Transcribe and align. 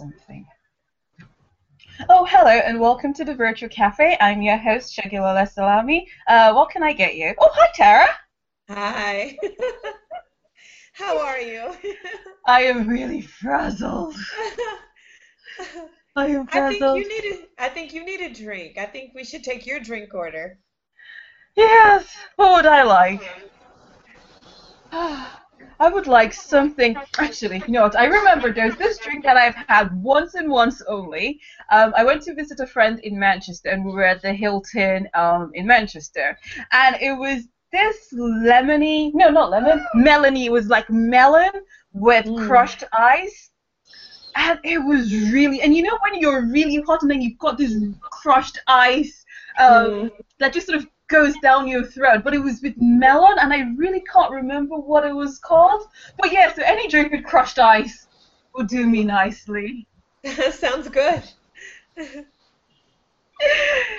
something. 0.00 0.46
Oh, 2.08 2.24
hello, 2.24 2.48
and 2.48 2.80
welcome 2.80 3.12
to 3.12 3.22
the 3.22 3.34
Virtual 3.34 3.68
Cafe. 3.68 4.16
I'm 4.18 4.40
your 4.40 4.56
host, 4.56 4.96
Segilola 4.96 5.46
Salami. 5.46 6.08
Uh, 6.26 6.54
what 6.54 6.70
can 6.70 6.82
I 6.82 6.94
get 6.94 7.16
you? 7.16 7.34
Oh, 7.38 7.50
hi, 7.52 7.68
Tara. 7.74 8.08
Hi. 8.70 9.36
How 10.94 11.18
are 11.18 11.38
you? 11.38 11.76
I 12.46 12.62
am 12.62 12.88
really 12.88 13.20
frazzled. 13.20 14.16
I 16.16 16.28
am 16.28 16.46
frazzled. 16.46 16.96
I 16.96 17.02
think 17.02 17.12
you 17.12 17.22
need 17.22 17.32
a, 17.34 17.62
I 17.62 17.68
think 17.68 17.92
you 17.92 18.02
need 18.02 18.20
a 18.22 18.32
drink. 18.32 18.78
I 18.78 18.86
think 18.86 19.12
we 19.14 19.22
should 19.22 19.44
take 19.44 19.66
your 19.66 19.80
drink 19.80 20.14
order. 20.14 20.58
Yes. 21.56 22.06
What 22.36 22.52
would 22.52 22.66
I 22.66 22.84
like? 22.84 23.20
I 25.80 25.88
would 25.88 26.06
like 26.06 26.32
something. 26.34 26.94
Actually, 27.18 27.62
you 27.66 27.72
know 27.72 27.82
what? 27.82 27.98
I 27.98 28.04
remember 28.04 28.52
there's 28.52 28.76
this 28.76 28.98
drink 28.98 29.24
that 29.24 29.36
I've 29.38 29.54
had 29.54 29.90
once 30.02 30.34
and 30.34 30.50
once 30.50 30.82
only. 30.86 31.40
Um, 31.72 31.94
I 31.96 32.04
went 32.04 32.22
to 32.24 32.34
visit 32.34 32.60
a 32.60 32.66
friend 32.66 33.00
in 33.00 33.18
Manchester, 33.18 33.70
and 33.70 33.84
we 33.84 33.92
were 33.92 34.04
at 34.04 34.22
the 34.22 34.32
Hilton 34.34 35.08
um, 35.14 35.50
in 35.54 35.66
Manchester, 35.66 36.38
and 36.72 36.96
it 37.00 37.12
was 37.18 37.48
this 37.72 38.12
lemony. 38.14 39.10
No, 39.14 39.30
not 39.30 39.50
lemon. 39.50 39.84
Melony. 39.96 40.44
It 40.44 40.52
was 40.52 40.68
like 40.68 40.88
melon 40.90 41.50
with 41.92 42.26
Mm. 42.26 42.46
crushed 42.46 42.84
ice. 42.92 43.50
And 44.36 44.60
it 44.62 44.78
was 44.78 45.12
really, 45.32 45.60
and 45.62 45.74
you 45.74 45.82
know 45.82 45.98
when 46.02 46.20
you're 46.20 46.46
really 46.46 46.80
hot 46.86 47.02
and 47.02 47.10
then 47.10 47.20
you've 47.20 47.38
got 47.38 47.58
this 47.58 47.74
crushed 48.00 48.58
ice 48.68 49.24
um, 49.58 49.68
Mm. 49.68 50.10
that 50.38 50.52
just 50.52 50.66
sort 50.68 50.78
of 50.78 50.86
goes 51.10 51.34
down 51.42 51.68
your 51.68 51.84
throat. 51.84 52.22
But 52.24 52.32
it 52.34 52.38
was 52.38 52.62
with 52.62 52.74
melon, 52.78 53.38
and 53.38 53.52
I 53.52 53.70
really 53.76 54.00
can't 54.12 54.32
remember 54.32 54.76
what 54.76 55.04
it 55.04 55.14
was 55.14 55.38
called. 55.38 55.88
But 56.18 56.32
yeah, 56.32 56.52
so 56.54 56.62
any 56.64 56.88
drink 56.88 57.12
with 57.12 57.24
crushed 57.24 57.58
ice 57.58 58.06
would 58.54 58.68
do 58.68 58.86
me 58.86 59.04
nicely. 59.04 59.86
Sounds 60.50 60.88
good. 60.88 61.22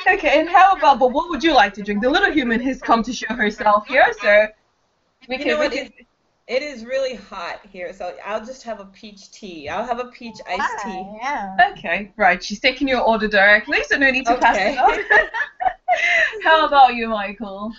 okay, 0.07 0.39
and 0.39 0.49
how 0.49 0.71
about, 0.71 0.99
but 0.99 1.11
what 1.11 1.29
would 1.29 1.43
you 1.43 1.53
like 1.53 1.73
to 1.75 1.83
drink? 1.83 2.01
The 2.01 2.09
little 2.09 2.31
human 2.31 2.59
has 2.61 2.81
come 2.81 3.03
to 3.03 3.13
show 3.13 3.33
herself 3.33 3.87
here, 3.87 4.11
so 4.21 4.47
we 5.27 5.37
You 5.37 5.43
can. 5.43 5.47
know 5.49 5.57
what? 5.59 5.73
It, 5.73 5.93
it 6.47 6.63
is 6.63 6.85
really 6.85 7.15
hot 7.15 7.61
here, 7.71 7.93
so 7.93 8.13
I'll 8.25 8.45
just 8.45 8.63
have 8.63 8.79
a 8.79 8.85
peach 8.85 9.31
tea. 9.31 9.69
I'll 9.69 9.85
have 9.85 9.99
a 9.99 10.05
peach 10.05 10.37
iced 10.47 10.59
ah, 10.59 10.79
tea. 10.83 11.17
yeah. 11.21 11.71
okay, 11.71 12.11
right. 12.17 12.43
She's 12.43 12.59
taking 12.59 12.87
your 12.87 13.01
order 13.01 13.27
directly, 13.27 13.83
so 13.83 13.97
no 13.97 14.11
need 14.11 14.25
to 14.25 14.37
pass 14.37 14.57
it 14.57 14.77
on. 14.77 14.99
how 16.43 16.67
about 16.67 16.95
you, 16.95 17.07
Michael? 17.07 17.73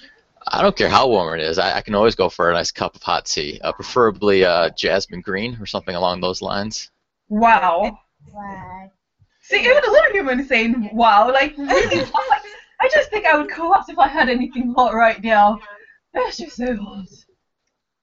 I 0.49 0.63
don't 0.63 0.77
care 0.77 0.89
how 0.89 1.09
warm 1.09 1.39
it 1.39 1.45
is. 1.45 1.59
I, 1.59 1.79
I 1.79 1.81
can 1.81 1.95
always 1.95 2.15
go 2.15 2.29
for 2.29 2.51
a 2.51 2.55
nice 2.55 2.71
cup 2.71 2.97
of 2.97 3.03
hot 3.03 3.27
tea, 3.27 3.61
uh, 3.63 3.73
preferably 3.73 4.45
uh, 4.45 4.71
jasmine 4.71 5.21
green 5.21 5.57
or 5.61 5.67
something 5.67 5.95
along 5.95 6.21
those 6.21 6.43
lines. 6.43 6.91
Wow. 7.29 7.99
What? 8.31 8.93
See, 9.41 9.61
even 9.61 9.85
a 9.85 9.91
little 9.91 10.13
human 10.13 10.45
saying, 10.47 10.91
wow, 10.93 11.31
like, 11.33 11.57
really. 11.57 12.07
I 12.81 12.89
just 12.93 13.11
think 13.11 13.27
I 13.27 13.37
would 13.37 13.51
collapse 13.51 13.89
if 13.89 13.99
I 13.99 14.09
had 14.09 14.29
anything 14.29 14.75
hot 14.75 14.95
right 14.95 15.23
now. 15.23 15.61
It's 16.15 16.37
just 16.37 16.57
so 16.57 16.77
hot. 16.77 17.07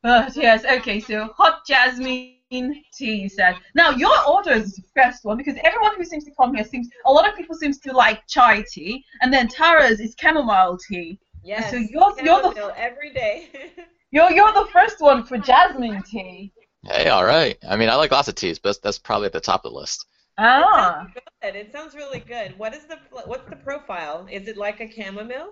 But 0.02 0.36
yes, 0.36 0.64
okay, 0.64 1.02
so 1.02 1.34
hot 1.38 1.66
jasmine 1.68 2.39
tea, 2.50 2.84
you 3.16 3.30
said. 3.30 3.56
Now, 3.76 3.92
your 3.92 4.16
order 4.28 4.52
is 4.52 4.76
the 4.76 4.84
first 4.96 5.24
one 5.24 5.38
because 5.38 5.56
everyone 5.64 5.96
who 5.96 6.04
seems 6.04 6.24
to 6.26 6.32
come 6.40 6.56
here 6.56 6.64
seems, 6.66 6.90
a 7.06 7.12
lot 7.12 7.28
of 7.30 7.36
people 7.36 7.56
seems 7.56 7.80
to 7.82 7.94
like 7.94 8.26
chai 8.28 8.64
tea, 8.72 9.06
and 9.22 9.32
then 9.34 9.48
Tara's 9.48 10.00
is 10.00 10.16
chamomile 10.20 10.78
tea. 10.88 11.20
Yes. 11.44 11.70
So 11.72 11.78
you're- 11.78 12.14
you're 12.24 12.42
the- 12.42 12.74
every 12.78 13.14
day. 13.14 13.50
You're, 14.12 14.32
you're 14.32 14.52
the 14.54 14.68
first 14.74 15.00
one 15.02 15.24
for 15.24 15.38
jasmine 15.38 16.02
tea. 16.02 16.52
Hey, 16.82 17.10
all 17.10 17.24
right. 17.24 17.60
I 17.70 17.76
mean, 17.76 17.90
I 17.90 17.96
like 17.96 18.10
lots 18.12 18.28
of 18.28 18.34
teas, 18.34 18.58
but 18.58 18.70
that's, 18.70 18.80
that's 18.80 18.98
probably 18.98 19.28
at 19.28 19.34
the 19.34 19.40
top 19.40 19.66
of 19.66 19.72
the 19.72 19.78
list. 19.78 20.08
Ah. 20.40 21.04
It 21.04 21.14
sounds 21.14 21.14
good. 21.44 21.56
It 21.56 21.72
sounds 21.72 21.94
really 21.96 22.20
good. 22.22 22.58
What 22.58 22.74
is 22.74 22.86
the 22.88 22.98
what's 23.12 23.48
the 23.52 23.56
profile? 23.58 24.26
Is 24.32 24.48
it 24.48 24.58
like 24.58 24.80
a 24.80 24.90
chamomile, 24.90 25.50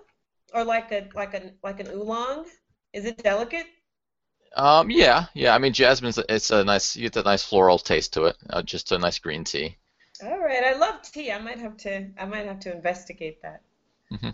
or 0.54 0.64
like 0.64 0.90
a 0.90 1.06
like 1.14 1.34
a 1.34 1.52
like 1.62 1.78
an 1.78 1.86
oolong? 1.94 2.46
Is 2.92 3.04
it 3.04 3.22
delicate? 3.22 3.66
Um, 4.58 4.90
yeah, 4.90 5.26
yeah. 5.34 5.54
I 5.54 5.58
mean, 5.58 5.72
jasmine's 5.72 6.18
it's 6.28 6.50
a 6.50 6.62
nice, 6.64 6.96
you 6.96 7.08
get 7.08 7.16
a 7.16 7.22
nice 7.22 7.42
floral 7.44 7.78
taste 7.78 8.12
to 8.14 8.24
it. 8.24 8.36
Uh, 8.50 8.60
just 8.62 8.92
a 8.92 8.98
nice 8.98 9.18
green 9.18 9.44
tea. 9.44 9.78
All 10.22 10.38
right. 10.38 10.64
I 10.64 10.74
love 10.74 11.02
tea. 11.02 11.32
I 11.32 11.38
might 11.38 11.58
have 11.60 11.76
to 11.78 12.08
I 12.18 12.24
might 12.26 12.46
have 12.46 12.60
to 12.60 12.72
investigate 12.72 13.40
that. 13.42 13.62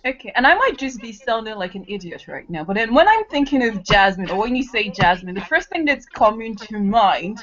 Okay, 0.06 0.32
and 0.36 0.46
I 0.46 0.54
might 0.54 0.78
just 0.78 1.00
be 1.00 1.12
sounding 1.12 1.56
like 1.56 1.74
an 1.74 1.84
idiot 1.88 2.26
right 2.28 2.48
now, 2.50 2.64
but 2.64 2.74
then 2.76 2.94
when 2.94 3.08
I'm 3.08 3.24
thinking 3.26 3.62
of 3.66 3.82
jasmine, 3.84 4.30
or 4.30 4.38
when 4.38 4.54
you 4.56 4.62
say 4.62 4.90
jasmine, 4.90 5.34
the 5.34 5.40
first 5.42 5.68
thing 5.70 5.84
that's 5.86 6.06
coming 6.06 6.56
to 6.56 6.78
mind 6.78 7.38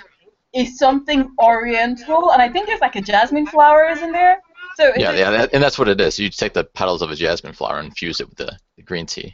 is 0.54 0.78
something 0.78 1.32
oriental, 1.40 2.32
and 2.32 2.42
I 2.42 2.50
think 2.50 2.68
there's 2.68 2.82
like 2.82 2.96
a 2.96 3.02
jasmine 3.02 3.48
flower, 3.48 3.86
isn't 3.90 4.12
there? 4.12 4.42
So 4.78 4.90
is 4.90 4.98
Yeah, 5.02 5.12
it- 5.12 5.18
yeah, 5.20 5.32
that, 5.32 5.54
and 5.54 5.64
that's 5.64 5.80
what 5.80 5.88
it 5.88 6.00
is. 6.02 6.20
You 6.20 6.30
take 6.30 6.54
the 6.54 6.64
petals 6.64 7.02
of 7.02 7.12
a 7.12 7.16
jasmine 7.16 7.54
flower 7.54 7.80
and 7.80 7.88
infuse 7.88 8.20
it 8.22 8.30
with 8.30 8.38
the, 8.38 8.58
the 8.78 8.84
green 8.84 9.08
tea. 9.08 9.34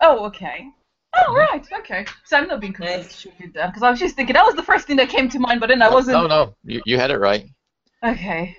Oh, 0.00 0.26
okay. 0.26 0.70
Oh, 1.14 1.18
mm-hmm. 1.22 1.36
right, 1.36 1.66
okay. 1.80 2.06
So 2.24 2.36
I'm 2.36 2.46
not 2.46 2.60
being 2.60 2.72
completely 2.72 3.50
then, 3.52 3.64
uh, 3.64 3.66
because 3.68 3.82
I 3.82 3.90
was 3.90 3.98
just 3.98 4.16
thinking 4.16 4.34
that 4.34 4.44
was 4.44 4.54
the 4.54 4.62
first 4.62 4.86
thing 4.86 4.96
that 4.96 5.08
came 5.08 5.28
to 5.30 5.38
mind, 5.38 5.60
but 5.60 5.68
then 5.68 5.82
I 5.82 5.90
wasn't. 5.90 6.18
No, 6.18 6.26
no, 6.26 6.54
you, 6.64 6.80
you 6.86 6.98
had 6.98 7.10
it 7.10 7.18
right. 7.18 7.48
Okay, 8.04 8.56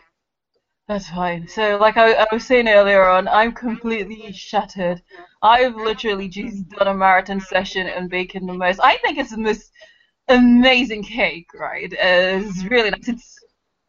that's 0.87 1.09
fine. 1.09 1.47
So, 1.47 1.77
like 1.77 1.97
I, 1.97 2.13
I 2.13 2.27
was 2.31 2.45
saying 2.45 2.67
earlier 2.67 3.07
on, 3.07 3.27
I'm 3.27 3.53
completely 3.53 4.31
shattered. 4.33 5.01
I've 5.41 5.75
literally 5.75 6.27
just 6.27 6.67
done 6.69 6.87
a 6.87 6.93
marathon 6.93 7.39
session 7.39 7.87
and 7.87 8.09
baking 8.09 8.45
the 8.45 8.53
most. 8.53 8.79
I 8.83 8.97
think 8.97 9.17
it's 9.17 9.31
the 9.31 9.37
most 9.37 9.71
amazing 10.27 11.03
cake, 11.03 11.47
right? 11.53 11.91
It's 11.91 12.63
really 12.65 12.91
nice. 12.91 13.07
It's 13.07 13.39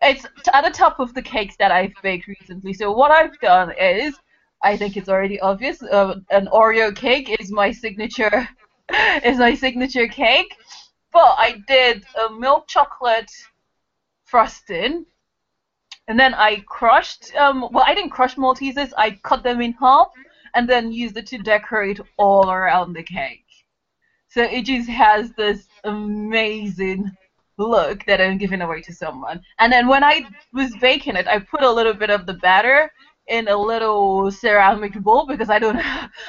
it's 0.03 0.27
at 0.53 0.63
the 0.63 0.71
top 0.71 1.01
of 1.01 1.15
the 1.15 1.23
cakes 1.23 1.57
that 1.59 1.71
I've 1.71 1.93
baked 2.03 2.27
recently. 2.27 2.73
So 2.73 2.93
what 2.93 3.11
I've 3.11 3.39
done 3.41 3.73
is, 3.79 4.15
I 4.63 4.77
think 4.77 4.97
it's 4.97 5.09
already 5.09 5.41
obvious, 5.41 5.83
uh, 5.83 6.17
an 6.31 6.49
Oreo 6.53 6.95
cake 6.95 7.37
is 7.41 7.51
my 7.51 7.73
signature, 7.73 8.49
is 9.25 9.39
my 9.39 9.55
signature 9.55 10.07
cake. 10.07 10.57
But 11.13 11.35
I 11.39 11.63
did 11.67 12.05
a 12.27 12.33
milk 12.33 12.69
chocolate 12.69 13.31
frosting 14.25 15.05
and 16.09 16.19
then 16.19 16.35
I 16.35 16.61
crushed, 16.67 17.35
um, 17.37 17.69
well, 17.71 17.85
I 17.87 17.95
didn't 17.95 18.11
crush 18.11 18.37
Maltesers, 18.37 18.93
I 18.97 19.13
cut 19.23 19.43
them 19.43 19.61
in 19.61 19.73
half 19.75 20.09
and 20.55 20.69
then 20.69 20.93
used 20.93 21.17
it 21.17 21.27
to 21.29 21.39
decorate 21.39 22.01
all 22.17 22.51
around 22.51 22.93
the 22.93 23.03
cake. 23.03 23.45
So 24.29 24.43
it 24.43 24.65
just 24.65 24.89
has 24.89 25.33
this 25.33 25.69
amazing 25.85 27.11
look 27.59 28.05
that 28.07 28.21
I'm 28.21 28.39
giving 28.39 28.63
away 28.63 28.81
to 28.83 28.93
someone. 28.93 29.43
And 29.59 29.73
then 29.73 29.87
when 29.87 30.03
I 30.03 30.25
was 30.53 30.75
baking 30.81 31.17
it, 31.17 31.29
I 31.29 31.39
put 31.39 31.63
a 31.63 31.71
little 31.71 31.95
bit 31.95 32.11
of 32.11 32.27
the 32.27 32.35
batter 32.35 32.91
in 33.29 33.49
a 33.49 33.57
little 33.57 34.31
ceramic 34.31 34.95
bowl 35.03 35.27
because 35.27 35.51
I 35.51 35.59
don't, 35.59 35.81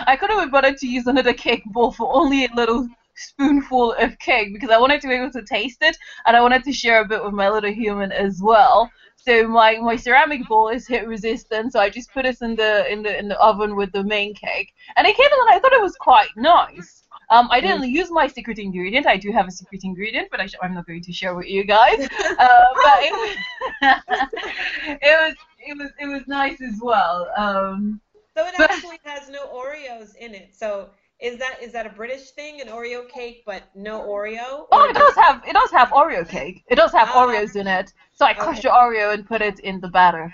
I 0.08 0.16
couldn't 0.16 0.46
be 0.46 0.52
bothered 0.52 0.78
to 0.78 0.88
use 0.88 1.08
another 1.08 1.34
cake 1.34 1.64
bowl 1.66 1.92
for 1.92 2.14
only 2.14 2.46
a 2.46 2.54
little 2.56 2.88
spoonful 3.16 3.94
of 3.94 4.18
cake 4.20 4.54
because 4.54 4.70
I 4.70 4.80
wanted 4.80 5.02
to 5.02 5.08
be 5.08 5.14
able 5.14 5.32
to 5.32 5.44
taste 5.44 5.80
it 5.82 5.98
and 6.26 6.36
I 6.36 6.42
wanted 6.42 6.64
to 6.64 6.74
share 6.74 7.02
a 7.02 7.08
bit 7.08 7.24
with 7.24 7.34
my 7.34 7.50
little 7.50 7.72
human 7.72 8.12
as 8.12 8.42
well. 8.42 8.90
So 9.16 9.48
my, 9.48 9.78
my 9.78 9.96
ceramic 9.96 10.48
bowl 10.50 10.68
is 10.68 10.86
heat 10.86 11.08
resistant, 11.08 11.72
so 11.72 11.80
I 11.80 11.90
just 11.90 12.12
put 12.14 12.26
it 12.26 12.42
in 12.42 12.58
the 12.58 12.92
in 12.92 13.04
the 13.04 13.18
in 13.18 13.30
the 13.30 13.40
oven 13.40 13.78
with 13.78 13.94
the 13.94 14.04
main 14.04 14.34
cake, 14.36 14.74
and 14.98 15.08
it 15.08 15.16
came 15.16 15.26
out 15.26 15.48
and 15.48 15.56
I 15.56 15.60
thought 15.60 15.72
it 15.72 15.82
was 15.82 15.96
quite 15.96 16.28
nice. 16.36 17.04
Um, 17.30 17.48
I 17.50 17.62
didn't 17.62 17.90
use 17.90 18.12
my 18.12 18.28
secret 18.28 18.60
ingredient. 18.60 19.08
I 19.08 19.16
do 19.16 19.32
have 19.32 19.48
a 19.48 19.52
secret 19.52 19.82
ingredient, 19.86 20.28
but 20.30 20.42
I 20.42 20.48
sh- 20.48 20.56
I'm 20.62 20.74
not 20.74 20.86
going 20.86 21.02
to 21.04 21.14
share 21.14 21.36
with 21.36 21.48
you 21.48 21.64
guys. 21.64 22.08
Uh, 22.40 22.66
but 22.84 23.00
it 23.08 23.14
was, 23.22 23.38
it 25.02 25.30
was 25.30 25.36
it 25.66 25.78
was 25.78 25.92
it 26.00 26.08
was 26.08 26.28
nice 26.28 26.62
as 26.62 26.80
well. 26.82 27.30
Um, 27.38 28.02
So 28.36 28.46
it 28.48 28.54
But- 28.58 28.72
actually 28.72 29.00
has 29.06 29.30
no 29.30 29.46
Oreos 29.48 30.16
in 30.16 30.34
it. 30.34 30.56
So 30.56 30.90
is 31.20 31.38
that 31.40 31.62
is 31.62 31.72
that 31.74 31.86
a 31.86 31.90
British 31.90 32.32
thing, 32.32 32.62
an 32.62 32.68
Oreo 32.68 33.08
cake, 33.08 33.44
but 33.46 33.64
no 33.76 34.02
Oreo? 34.02 34.68
oh, 34.72 34.80
Or 34.84 34.90
it 34.90 34.96
does 34.96 35.16
have 35.16 35.44
it 35.48 35.54
does 35.54 35.72
have 35.72 35.90
Oreo 35.90 36.28
cake. 36.28 36.64
It 36.68 36.76
does 36.76 36.92
have 36.92 37.10
Ah. 37.12 37.26
Oreos 37.26 37.56
in 37.56 37.68
it. 37.68 37.94
So 38.14 38.26
I 38.26 38.34
crushed 38.34 38.66
Okay. 38.66 38.70
the 38.70 38.74
Oreo 38.84 39.14
and 39.14 39.26
put 39.28 39.42
it 39.42 39.60
in 39.60 39.80
the 39.80 39.88
batter. 39.90 40.34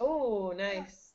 Oh, 0.00 0.52
nice. 0.56 1.12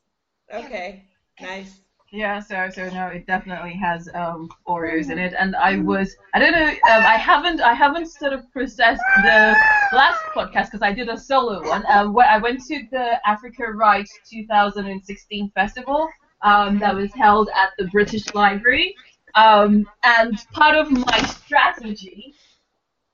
Okay, 0.54 1.06
nice. 1.40 1.80
Yeah, 2.14 2.40
so 2.42 2.70
so 2.70 2.90
no, 2.90 3.08
it 3.08 3.26
definitely 3.26 3.74
has 3.76 4.10
um, 4.14 4.50
Oreos 4.68 5.10
in 5.10 5.18
it, 5.18 5.34
and 5.40 5.56
I 5.56 5.78
was 5.78 6.14
I 6.34 6.40
don't 6.40 6.52
know 6.52 6.68
um, 6.68 7.06
I 7.06 7.16
haven't 7.16 7.62
I 7.62 7.74
haven't 7.74 8.08
sort 8.08 8.34
of 8.34 8.52
processed 8.52 9.02
the 9.24 9.56
last 9.94 10.22
podcast 10.36 10.66
because 10.66 10.82
I 10.82 10.92
did 10.92 11.08
a 11.08 11.18
solo 11.18 11.66
one. 11.66 11.86
Um, 11.88 12.14
where 12.14 12.28
I 12.28 12.38
went 12.38 12.66
to 12.66 12.86
the 12.92 13.26
Africa 13.26 13.72
Writes 13.72 14.12
2016 14.30 15.52
festival 15.56 16.10
um, 16.42 16.80
that 16.80 16.94
was 16.94 17.14
held 17.14 17.48
at 17.56 17.70
the 17.78 17.86
British 17.88 18.34
Library, 18.34 18.94
um, 19.36 19.88
and 20.04 20.38
part 20.52 20.76
of 20.76 20.92
my 20.92 21.22
strategy 21.24 22.34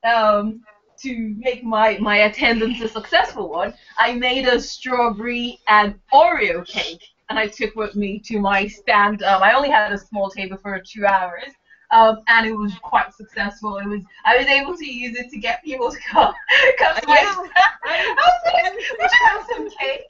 um, 0.03 0.63
to 1.03 1.35
make 1.37 1.63
my 1.63 1.99
my 1.99 2.17
attendance 2.29 2.81
a 2.81 2.87
successful 2.87 3.49
one, 3.49 3.75
I 3.99 4.15
made 4.15 4.47
a 4.47 4.59
strawberry 4.59 5.59
and 5.67 5.99
Oreo 6.11 6.65
cake 6.67 7.03
and 7.29 7.37
I 7.37 7.47
took 7.47 7.75
with 7.75 7.95
me 7.95 8.19
to 8.25 8.39
my 8.39 8.67
stand. 8.67 9.23
Um, 9.23 9.43
I 9.43 9.53
only 9.53 9.69
had 9.69 9.91
a 9.91 9.97
small 9.97 10.29
table 10.29 10.57
for 10.57 10.79
two 10.79 11.05
hours, 11.05 11.51
um, 11.91 12.17
and 12.27 12.45
it 12.45 12.53
was 12.53 12.73
quite 12.79 13.13
successful. 13.13 13.77
It 13.77 13.85
was 13.85 14.01
I 14.25 14.37
was 14.37 14.47
able 14.47 14.77
to 14.77 14.85
use 14.85 15.17
it 15.17 15.29
to 15.31 15.37
get 15.37 15.63
people 15.63 15.91
to 15.91 15.97
come 15.99 16.33
come 16.79 16.95
to 16.95 17.07
my 17.07 17.17
stand. 17.17 17.49
i'd 17.85 19.09
have 19.25 19.45
some 19.49 19.69
cake? 19.69 20.01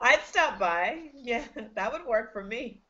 I'd 0.00 0.20
stop 0.22 0.58
by. 0.58 0.98
Yeah, 1.14 1.42
that 1.74 1.92
would 1.92 2.06
work 2.06 2.32
for 2.32 2.44
me. 2.44 2.80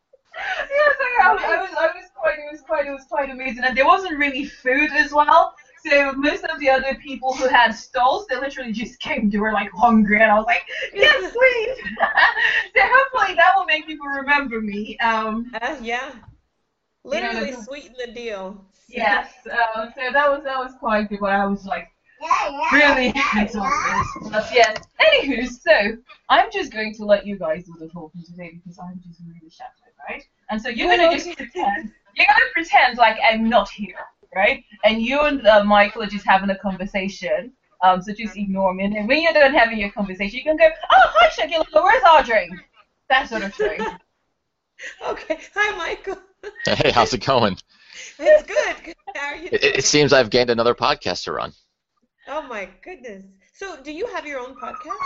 yes, 0.71 0.97
I, 1.01 1.23
I, 1.23 1.31
I 1.31 1.63
was. 1.63 1.71
I 1.79 1.87
was 1.87 2.11
quite. 2.15 2.39
It 2.39 2.53
was 2.53 2.61
quite. 2.61 2.87
It 2.87 2.91
was 2.91 3.05
quite 3.09 3.31
amazing, 3.31 3.65
and 3.65 3.77
there 3.77 3.87
wasn't 3.87 4.19
really 4.19 4.45
food 4.45 4.91
as 4.93 5.13
well. 5.13 5.55
So 5.87 6.13
most 6.13 6.45
of 6.45 6.59
the 6.59 6.69
other 6.69 6.95
people 6.97 7.35
who 7.35 7.49
had 7.49 7.73
stalls, 7.73 8.27
they 8.27 8.37
literally 8.37 8.73
just 8.73 9.01
came. 9.01 9.31
They 9.31 9.39
were 9.39 9.53
like 9.53 9.71
hungry, 9.73 10.21
and 10.21 10.31
I 10.31 10.35
was 10.35 10.47
like, 10.47 10.63
"Yes, 10.93 11.33
please." 11.33 11.97
Remember 14.19 14.61
me. 14.61 14.99
Um, 14.99 15.51
Uh, 15.61 15.77
yeah. 15.81 16.11
Literally 17.05 17.53
the- 17.53 17.63
sweeten 17.63 17.95
the 17.99 18.13
deal. 18.13 18.65
yes. 18.89 19.33
Um, 19.47 19.93
so 19.97 20.13
that 20.13 20.31
was 20.31 20.43
that 20.45 20.59
was 20.59 20.73
quite 20.79 21.09
good. 21.09 21.23
I 21.23 21.47
was 21.47 21.65
like 21.65 21.89
really 22.73 23.09
exhausted. 23.37 24.31
But 24.33 24.47
yes. 24.53 24.77
Anywho, 25.01 25.49
so 25.49 25.97
I'm 26.29 26.51
just 26.51 26.73
going 26.73 26.95
to 26.97 27.05
let 27.05 27.25
you 27.27 27.39
guys 27.39 27.65
do 27.65 27.75
the 27.79 27.89
talking 27.89 28.23
today 28.25 28.51
because 28.57 28.79
I'm 28.79 29.01
just 29.07 29.21
really 29.27 29.51
shattered, 29.51 29.95
right? 30.09 30.25
And 30.51 30.61
so 30.61 30.69
you're 30.69 30.89
gonna 30.95 31.13
just 31.17 31.37
pretend. 31.37 31.93
You're 32.17 32.27
gonna 32.27 32.53
pretend 32.53 32.99
like 32.99 33.17
I'm 33.23 33.49
not 33.49 33.69
here, 33.71 33.95
right? 34.35 34.65
And 34.83 35.01
you 35.01 35.21
and 35.21 35.47
uh, 35.47 35.63
Michael 35.63 36.03
are 36.03 36.07
just 36.07 36.27
having 36.27 36.51
a 36.51 36.59
conversation. 36.59 37.53
Um, 37.85 38.03
so 38.03 38.13
just 38.13 38.37
ignore 38.37 38.75
me. 38.75 38.87
And 38.87 38.95
then 38.97 39.07
when 39.07 39.23
you're 39.23 39.33
done 39.33 39.55
having 39.55 39.79
your 39.79 39.93
conversation, 39.93 40.37
you 40.39 40.43
can 40.43 40.57
go, 40.57 40.67
"Oh, 40.67 41.13
hi, 41.15 41.29
Shakila. 41.29 41.67
Where's 41.73 42.03
our 42.03 42.25
drink?" 42.25 42.51
That 43.09 43.29
sort 43.29 43.43
of 43.45 43.55
thing. 43.55 43.81
Okay. 45.09 45.39
Hi, 45.55 45.77
Michael. 45.77 46.19
Hey, 46.65 46.91
how's 46.91 47.13
it 47.13 47.25
going? 47.25 47.57
It's 48.19 48.43
good. 48.47 48.77
Good. 48.85 48.95
How 49.17 49.29
are 49.31 49.37
you? 49.37 49.49
It, 49.53 49.65
it 49.65 49.85
seems 49.85 50.13
I've 50.13 50.31
gained 50.31 50.51
another 50.51 50.75
podcast 50.75 51.25
to 51.25 51.33
run. 51.33 51.53
Oh 52.29 52.43
my 52.43 52.69
goodness. 52.85 53.25
So, 53.55 53.77
do 53.83 53.91
you 53.93 54.07
have 54.09 54.27
your 54.27 54.39
own 54.41 54.55
podcast? 54.55 54.99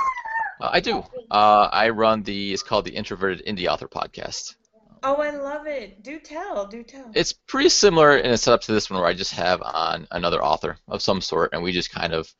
Uh, 0.60 0.70
I 0.72 0.80
do. 0.80 0.98
Uh, 1.30 1.69
I 1.72 1.88
run 1.90 2.22
the. 2.22 2.52
It's 2.52 2.62
called 2.62 2.84
the 2.84 2.90
Introverted 2.94 3.46
Indie 3.46 3.66
Author 3.66 3.88
Podcast. 3.88 4.56
Oh, 5.02 5.16
I 5.16 5.30
love 5.30 5.66
it. 5.66 6.02
Do 6.02 6.18
tell. 6.20 6.66
Do 6.66 6.82
tell. 6.82 7.10
It's 7.14 7.32
pretty 7.32 7.70
similar 7.70 8.16
in 8.18 8.30
a 8.30 8.36
setup 8.36 8.60
to 8.62 8.72
this 8.72 8.90
one, 8.90 9.00
where 9.00 9.08
I 9.08 9.14
just 9.14 9.32
have 9.32 9.62
on 9.62 10.06
another 10.10 10.42
author 10.44 10.76
of 10.88 11.00
some 11.02 11.20
sort, 11.20 11.50
and 11.54 11.62
we 11.62 11.72
just 11.72 11.90
kind 11.90 12.12
of 12.12 12.32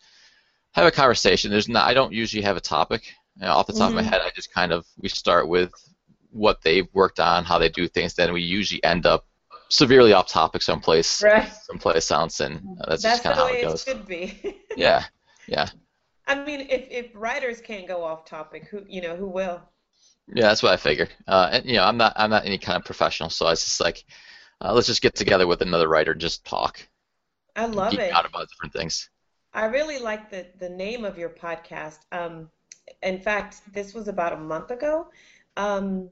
have 0.73 0.87
a 0.87 0.91
conversation. 0.91 1.51
There's 1.51 1.69
not. 1.69 1.89
I 1.89 1.95
don't 1.95 2.13
usually 2.13 2.43
have 2.43 2.57
a 2.57 2.61
topic 2.61 3.03
you 3.37 3.47
know, 3.47 3.53
off 3.53 3.67
the 3.67 3.73
top 3.73 3.89
of 3.89 3.95
my 3.95 4.03
Mhm. 4.03 4.11
head. 4.11 4.21
I 4.23 4.31
just 4.35 4.53
kind 4.53 4.73
of 4.73 4.87
we 4.99 5.09
start 5.09 5.49
with 5.49 5.73
what 6.33 6.63
they've 6.63 6.89
worked 6.95 7.21
on, 7.21 7.45
how 7.45 7.59
they 7.59 7.69
do 7.71 7.89
things. 7.89 8.15
Then 8.15 8.33
we 8.33 8.43
usually 8.43 8.83
end 8.85 9.07
up 9.07 9.27
severely 9.69 10.13
off 10.13 10.29
topic 10.29 10.63
someplace, 10.63 11.23
right. 11.23 11.51
someplace 11.53 12.11
else, 12.11 12.41
and 12.41 12.57
uh, 12.81 12.91
that's, 12.91 13.03
That's 13.03 13.21
just 13.21 13.23
kind 13.23 13.33
of 13.35 13.39
how 13.39 13.47
way 13.47 13.59
it 13.59 13.61
it 13.63 13.63
goes. 13.63 13.85
should 13.85 14.07
be. 14.07 14.59
Yeah, 14.77 15.05
yeah, 15.47 15.71
I 16.27 16.35
mean, 16.45 16.63
if 16.63 16.89
if 16.91 17.11
writers 17.15 17.61
can't 17.61 17.87
go 17.87 18.03
off 18.05 18.25
topic, 18.25 18.67
who 18.69 18.85
you 18.89 19.01
know 19.03 19.17
who 19.17 19.29
will? 19.29 19.63
yeah. 20.29 20.49
That's 20.49 20.63
what 20.63 20.73
I 20.73 20.77
figured. 20.77 21.11
Uh, 21.27 21.49
and 21.53 21.65
you 21.67 21.75
know, 21.77 21.85
I'm 21.85 21.97
not 21.97 22.13
I'm 22.17 22.31
not 22.31 22.47
any 22.47 22.59
kind 22.59 22.77
of 22.77 22.85
professional, 22.85 23.31
so 23.31 23.47
I 23.47 23.51
was 23.51 23.65
just 23.65 23.81
like, 23.81 24.05
uh, 24.61 24.73
let's 24.73 24.87
just 24.87 25.03
get 25.03 25.15
together 25.15 25.47
with 25.47 25.63
another 25.63 25.89
writer, 25.89 26.13
and 26.13 26.21
just 26.21 26.45
talk, 26.45 26.89
I 27.57 27.67
love 27.67 27.99
it. 27.99 28.13
out 28.13 28.27
about 28.27 28.49
different 28.49 28.73
things. 28.73 29.11
I 29.55 29.67
really 29.67 29.99
like 29.99 30.31
the 30.31 30.47
the 30.59 30.69
name 30.69 31.05
of 31.05 31.19
your 31.19 31.31
podcast. 31.31 32.01
Um, 32.13 32.51
in 33.03 33.21
fact, 33.21 33.63
this 33.73 33.95
was 33.95 34.09
about 34.09 34.33
a 34.33 34.37
month 34.37 34.71
ago. 34.71 35.09
Um, 35.57 36.11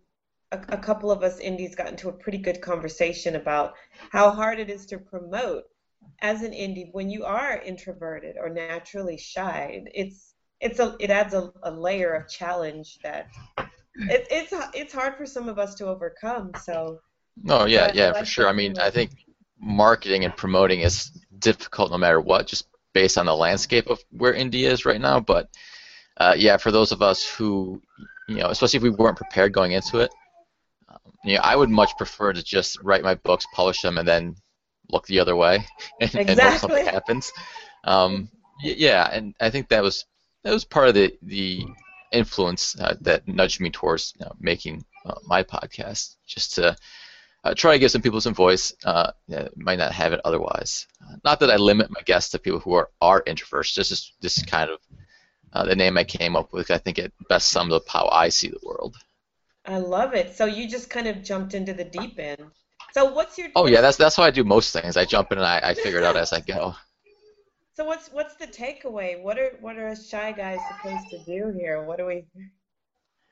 a, 0.53 0.59
a 0.71 0.79
couple 0.79 1.11
of 1.11 1.23
us 1.23 1.39
indies 1.39 1.75
got 1.75 1.89
into 1.89 2.09
a 2.09 2.13
pretty 2.13 2.39
good 2.39 2.61
conversation 2.61 3.37
about 3.37 3.75
how 4.11 4.31
hard 4.31 4.59
it 4.59 4.71
is 4.71 4.87
to 4.87 4.99
promote 4.99 5.65
as 6.23 6.43
an 6.43 6.53
indie 6.53 6.89
when 6.93 7.11
you 7.11 7.25
are 7.25 7.61
introverted 7.61 8.37
or 8.39 8.49
naturally 8.49 9.19
shy. 9.19 9.83
It's 9.95 10.35
it's 10.61 10.79
a 10.79 10.97
it 11.01 11.11
adds 11.11 11.35
a, 11.35 11.53
a 11.63 11.71
layer 11.71 12.13
of 12.13 12.29
challenge 12.29 12.99
that 13.03 13.29
it, 13.95 14.27
it's 14.31 14.53
it's 14.75 14.93
hard 14.93 15.17
for 15.17 15.27
some 15.27 15.49
of 15.49 15.59
us 15.59 15.75
to 15.77 15.87
overcome. 15.87 16.53
So 16.63 17.01
No, 17.43 17.65
yeah, 17.65 17.87
I 17.87 17.93
yeah, 17.95 18.07
like 18.11 18.19
for 18.19 18.25
sure. 18.25 18.49
I 18.49 18.53
mean, 18.53 18.79
I 18.79 18.91
think 18.91 19.11
marketing 19.59 20.25
and 20.25 20.37
promoting 20.37 20.81
is 20.81 21.11
difficult 21.39 21.91
no 21.91 21.99
matter 21.99 22.21
what, 22.21 22.47
just 22.47 22.67
based 22.93 23.19
on 23.19 23.27
the 23.27 23.35
landscape 23.35 23.89
of 23.89 24.01
where 24.11 24.35
indie 24.35 24.65
is 24.69 24.85
right 24.85 25.01
now. 25.01 25.21
But 25.21 25.49
uh, 26.17 26.35
yeah, 26.37 26.57
for 26.57 26.71
those 26.71 26.93
of 26.93 27.03
us 27.03 27.25
who, 27.27 27.81
you 28.29 28.37
know, 28.37 28.49
especially 28.49 28.79
if 28.79 28.83
we 28.83 28.91
weren't 28.91 29.17
prepared 29.17 29.53
going 29.53 29.73
into 29.73 30.01
it, 30.01 30.11
you 31.25 31.35
know, 31.35 31.41
I 31.43 31.57
would 31.57 31.71
much 31.71 31.97
prefer 31.97 32.33
to 32.33 32.43
just 32.43 32.79
write 32.83 33.03
my 33.03 33.15
books, 33.15 33.47
publish 33.55 33.83
them, 33.83 33.99
and 33.99 34.09
then 34.09 34.37
look 34.89 35.07
the 35.07 35.21
other 35.21 35.37
way 35.37 35.65
and, 36.01 36.15
and 36.15 36.41
hope 36.41 36.59
something 36.59 36.87
happens. 36.87 37.33
Um, 37.85 38.31
yeah, 38.63 39.09
and 39.11 39.35
I 39.41 39.51
think 39.51 39.69
that 39.69 39.83
was 39.83 40.05
that 40.45 40.53
was 40.53 40.65
part 40.65 40.89
of 40.89 40.95
the 40.95 41.17
the 41.23 41.65
influence 42.13 42.79
uh, 42.81 42.97
that 43.03 43.29
nudged 43.29 43.61
me 43.61 43.71
towards 43.71 44.15
you 44.19 44.27
know, 44.27 44.33
making 44.41 44.85
uh, 45.07 45.15
my 45.27 45.43
podcast, 45.43 46.17
just 46.27 46.57
to 46.57 46.77
uh, 47.45 47.55
try 47.55 47.73
to 47.73 47.79
give 47.79 47.91
some 47.91 48.03
people 48.03 48.21
some 48.21 48.35
voice 48.35 48.73
uh, 48.85 49.13
that 49.29 49.57
might 49.57 49.79
not 49.79 49.93
have 49.93 50.13
it 50.13 50.21
otherwise. 50.25 50.87
Uh, 51.03 51.17
not 51.25 51.41
that 51.41 51.51
I 51.51 51.57
limit 51.57 51.91
my 51.91 52.03
guests 52.05 52.31
to 52.31 52.39
people 52.39 52.61
who 52.61 52.75
are, 52.75 52.91
are 53.01 53.23
introverts. 53.23 53.75
This 53.75 53.91
is 53.91 54.13
this 54.21 54.37
is 54.37 54.45
kind 54.45 54.71
of 54.71 54.79
uh, 55.53 55.65
the 55.65 55.77
name 55.77 55.97
I 55.97 56.05
came 56.05 56.37
up 56.37 56.53
with. 56.53 56.71
I 56.71 56.79
think 56.79 56.99
it 56.99 57.13
best 57.29 57.51
sums 57.51 57.73
up 57.73 57.89
how 57.89 58.09
I 58.09 58.29
see 58.29 58.49
the 58.49 58.61
world. 58.63 58.97
I 59.71 59.79
love 59.79 60.15
it. 60.15 60.37
So 60.37 60.47
you 60.47 60.69
just 60.69 60.91
kind 60.91 61.07
of 61.07 61.23
jumped 61.23 61.55
into 61.55 61.73
the 61.73 61.85
deep 61.85 62.19
end. 62.19 62.51
So 62.93 63.13
what's 63.13 63.39
your 63.39 63.49
Oh 63.55 63.67
yeah, 63.67 63.81
that's 63.81 63.97
that's 63.97 64.17
how 64.17 64.25
I 64.25 64.31
do 64.31 64.43
most 64.43 64.73
things. 64.73 64.97
I 64.97 65.05
jump 65.05 65.31
in 65.31 65.39
and 65.39 65.47
I, 65.47 65.61
I 65.63 65.75
figure 65.75 65.99
it 65.99 66.05
out 66.05 66.17
as 66.17 66.33
I 66.33 66.41
go. 66.41 66.75
So 67.75 67.87
what's 67.87 68.09
what's 68.09 68.35
the 68.35 68.47
takeaway? 68.47 69.23
What 69.23 69.39
are 69.39 69.53
what 69.63 69.79
are 69.79 69.89
us 69.89 70.07
shy 70.07 70.33
guys 70.33 70.59
supposed 70.69 71.09
to 71.11 71.19
do 71.25 71.51
here? 71.59 71.83
What 71.83 71.97
do 71.97 72.05
we 72.05 72.25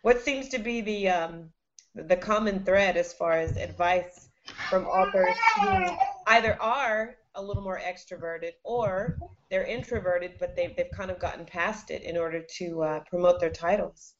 what 0.01 0.23
seems 0.23 0.49
to 0.51 0.59
be 0.59 0.81
the 0.81 1.09
um 1.11 1.51
the 1.95 2.17
common 2.17 2.65
thread 2.65 2.97
as 2.97 3.13
far 3.13 3.33
as 3.33 3.59
advice 3.59 4.31
from 4.71 4.87
authors 4.87 5.37
who 5.61 5.91
either 6.29 6.57
are 6.63 7.17
a 7.35 7.43
little 7.43 7.63
more 7.63 7.79
extroverted 7.79 8.53
or 8.65 9.19
they're 9.51 9.67
introverted 9.67 10.37
but 10.39 10.57
they've 10.57 10.75
they've 10.77 10.93
kind 10.93 11.11
of 11.11 11.19
gotten 11.19 11.45
past 11.45 11.91
it 11.91 12.03
in 12.03 12.17
order 12.17 12.43
to 12.57 12.83
uh, 12.83 13.01
promote 13.11 13.41
their 13.41 13.51
titles. 13.51 14.15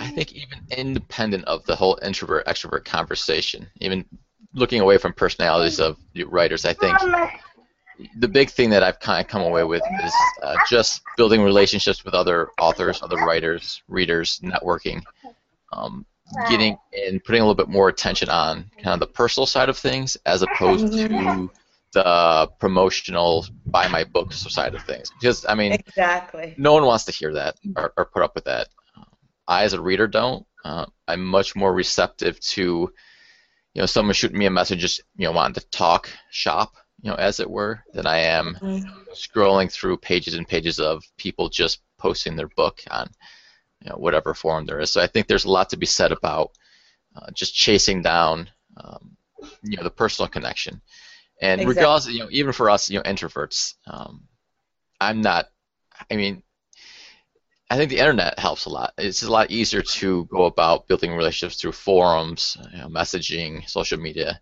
I 0.00 0.08
think 0.08 0.32
even 0.32 0.58
independent 0.76 1.44
of 1.44 1.64
the 1.66 1.76
whole 1.76 1.98
introvert 2.02 2.46
extrovert 2.46 2.84
conversation, 2.84 3.68
even 3.80 4.04
looking 4.54 4.80
away 4.80 4.98
from 4.98 5.12
personalities 5.12 5.80
of 5.80 5.96
writers, 6.26 6.64
I 6.64 6.72
think 6.72 6.98
the 8.18 8.28
big 8.28 8.50
thing 8.50 8.70
that 8.70 8.82
I've 8.82 9.00
kind 9.00 9.20
of 9.20 9.28
come 9.28 9.42
away 9.42 9.64
with 9.64 9.82
is 10.04 10.14
uh, 10.42 10.56
just 10.68 11.02
building 11.16 11.42
relationships 11.42 12.04
with 12.04 12.14
other 12.14 12.48
authors, 12.58 13.02
other 13.02 13.16
writers, 13.16 13.82
readers, 13.88 14.40
networking, 14.42 15.02
um, 15.72 16.06
getting 16.48 16.78
and 17.06 17.22
putting 17.24 17.40
a 17.40 17.44
little 17.44 17.54
bit 17.54 17.68
more 17.68 17.88
attention 17.88 18.28
on 18.28 18.70
kind 18.82 18.94
of 18.94 19.00
the 19.00 19.06
personal 19.06 19.46
side 19.46 19.68
of 19.68 19.76
things 19.76 20.16
as 20.26 20.42
opposed 20.42 20.92
to 20.92 21.50
the 21.92 22.48
promotional 22.58 23.46
buy 23.66 23.88
my 23.88 24.04
books 24.04 24.36
side 24.52 24.74
of 24.74 24.82
things. 24.84 25.10
Because 25.20 25.44
I 25.48 25.54
mean, 25.54 25.72
Exactly. 25.72 26.54
no 26.56 26.72
one 26.72 26.84
wants 26.84 27.04
to 27.06 27.12
hear 27.12 27.32
that 27.34 27.56
or, 27.76 27.92
or 27.96 28.04
put 28.06 28.22
up 28.22 28.34
with 28.34 28.44
that. 28.44 28.68
I, 29.50 29.64
as 29.64 29.72
a 29.72 29.82
reader, 29.82 30.06
don't. 30.06 30.46
Uh, 30.64 30.86
I'm 31.08 31.24
much 31.24 31.56
more 31.56 31.74
receptive 31.74 32.38
to, 32.40 32.92
you 33.74 33.82
know, 33.82 33.86
someone 33.86 34.14
shooting 34.14 34.38
me 34.38 34.46
a 34.46 34.50
message, 34.50 34.78
just 34.78 35.02
you 35.16 35.26
know, 35.26 35.32
wanting 35.32 35.60
to 35.60 35.68
talk 35.70 36.08
shop, 36.30 36.74
you 37.02 37.10
know, 37.10 37.16
as 37.16 37.40
it 37.40 37.50
were, 37.50 37.82
than 37.92 38.06
I 38.06 38.18
am 38.18 38.56
scrolling 39.12 39.70
through 39.70 39.96
pages 39.96 40.34
and 40.34 40.46
pages 40.46 40.78
of 40.78 41.02
people 41.16 41.48
just 41.48 41.80
posting 41.98 42.36
their 42.36 42.46
book 42.46 42.80
on, 42.90 43.10
you 43.82 43.90
know, 43.90 43.96
whatever 43.96 44.34
forum 44.34 44.66
there 44.66 44.78
is. 44.78 44.92
So 44.92 45.00
I 45.00 45.08
think 45.08 45.26
there's 45.26 45.46
a 45.46 45.50
lot 45.50 45.70
to 45.70 45.76
be 45.76 45.86
said 45.86 46.12
about 46.12 46.52
uh, 47.16 47.30
just 47.32 47.52
chasing 47.52 48.02
down, 48.02 48.50
um, 48.76 49.16
you 49.64 49.76
know, 49.76 49.82
the 49.82 49.90
personal 49.90 50.28
connection. 50.28 50.80
And 51.40 51.60
Exactly. 51.60 51.74
regardless, 51.74 52.08
you 52.08 52.20
know, 52.20 52.28
even 52.30 52.52
for 52.52 52.70
us, 52.70 52.88
you 52.88 52.98
know, 52.98 53.02
introverts, 53.02 53.74
um, 53.86 54.28
I'm 55.00 55.22
not. 55.22 55.46
I 56.10 56.16
mean, 56.16 56.42
I 57.70 57.76
think 57.76 57.90
the 57.90 57.98
internet 57.98 58.38
helps 58.38 58.64
a 58.66 58.70
lot. 58.70 58.94
It's 58.98 59.22
a 59.22 59.30
lot 59.30 59.50
easier 59.50 59.82
to 59.82 60.24
go 60.26 60.44
about 60.46 60.88
building 60.88 61.12
relationships 61.14 61.60
through 61.60 61.72
forums, 61.72 62.56
you 62.72 62.78
know, 62.78 62.88
messaging, 62.88 63.68
social 63.68 63.98
media, 63.98 64.40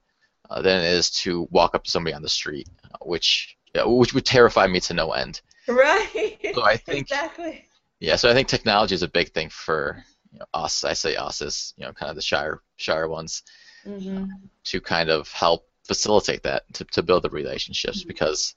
uh, 0.50 0.62
than 0.62 0.82
it 0.82 0.92
is 0.92 1.10
to 1.22 1.46
walk 1.50 1.74
up 1.74 1.84
to 1.84 1.90
somebody 1.90 2.14
on 2.14 2.22
the 2.22 2.28
street, 2.28 2.68
uh, 2.84 2.98
which 3.02 3.56
which 3.84 4.14
would 4.14 4.24
terrify 4.26 4.66
me 4.66 4.80
to 4.80 4.94
no 4.94 5.12
end. 5.12 5.42
Right. 5.68 6.38
So 6.52 6.64
I 6.64 6.76
think 6.86 7.08
exactly. 7.10 7.64
yeah, 8.00 8.16
so 8.16 8.30
I 8.30 8.34
think 8.34 8.48
technology 8.48 8.94
is 8.94 9.02
a 9.02 9.08
big 9.08 9.32
thing 9.32 9.50
for 9.50 10.04
you 10.32 10.40
know, 10.40 10.46
us. 10.54 10.84
I 10.84 10.94
say 10.94 11.16
us 11.16 11.42
as 11.42 11.74
you 11.78 11.86
know, 11.86 11.92
kind 11.92 12.10
of 12.10 12.16
the 12.16 12.22
shyer 12.22 12.62
shyer 12.76 13.08
ones 13.08 13.42
hmm 13.84 14.48
to 14.64 14.80
kind 14.80 15.10
of 15.10 15.30
help 15.32 15.68
facilitate 15.86 16.42
that 16.42 16.62
to, 16.74 16.84
to 16.84 17.02
build 17.02 17.22
the 17.24 17.30
relationships 17.30 18.04
because 18.04 18.54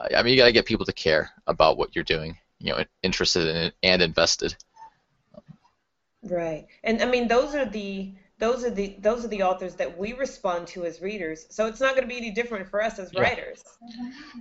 uh, 0.00 0.08
I 0.16 0.22
mean 0.22 0.32
you 0.34 0.38
got 0.40 0.46
to 0.46 0.52
get 0.52 0.66
people 0.66 0.86
to 0.86 0.92
care 0.92 1.30
about 1.46 1.78
what 1.78 1.94
you're 1.94 2.04
doing, 2.04 2.38
you 2.62 2.72
know, 2.72 2.84
interested 3.02 3.48
in 3.48 3.56
it 3.56 3.74
and 3.82 4.02
invested. 4.02 4.54
Right. 6.22 6.66
And 6.84 7.02
I 7.02 7.06
mean 7.06 7.28
those 7.28 7.54
are 7.54 7.64
the 7.64 8.14
those 8.38 8.64
are 8.64 8.70
the 8.70 8.96
those 9.00 9.24
are 9.24 9.28
the 9.28 9.42
authors 9.42 9.74
that 9.76 9.98
we 9.98 10.12
respond 10.12 10.68
to 10.68 10.84
as 10.84 11.00
readers. 11.00 11.46
So 11.50 11.66
it's 11.66 11.80
not 11.80 11.90
going 11.96 12.02
to 12.02 12.08
be 12.08 12.16
any 12.16 12.30
different 12.30 12.68
for 12.68 12.82
us 12.82 12.98
as 12.98 13.12
Yeah. 13.12 13.22
writers. 13.22 13.62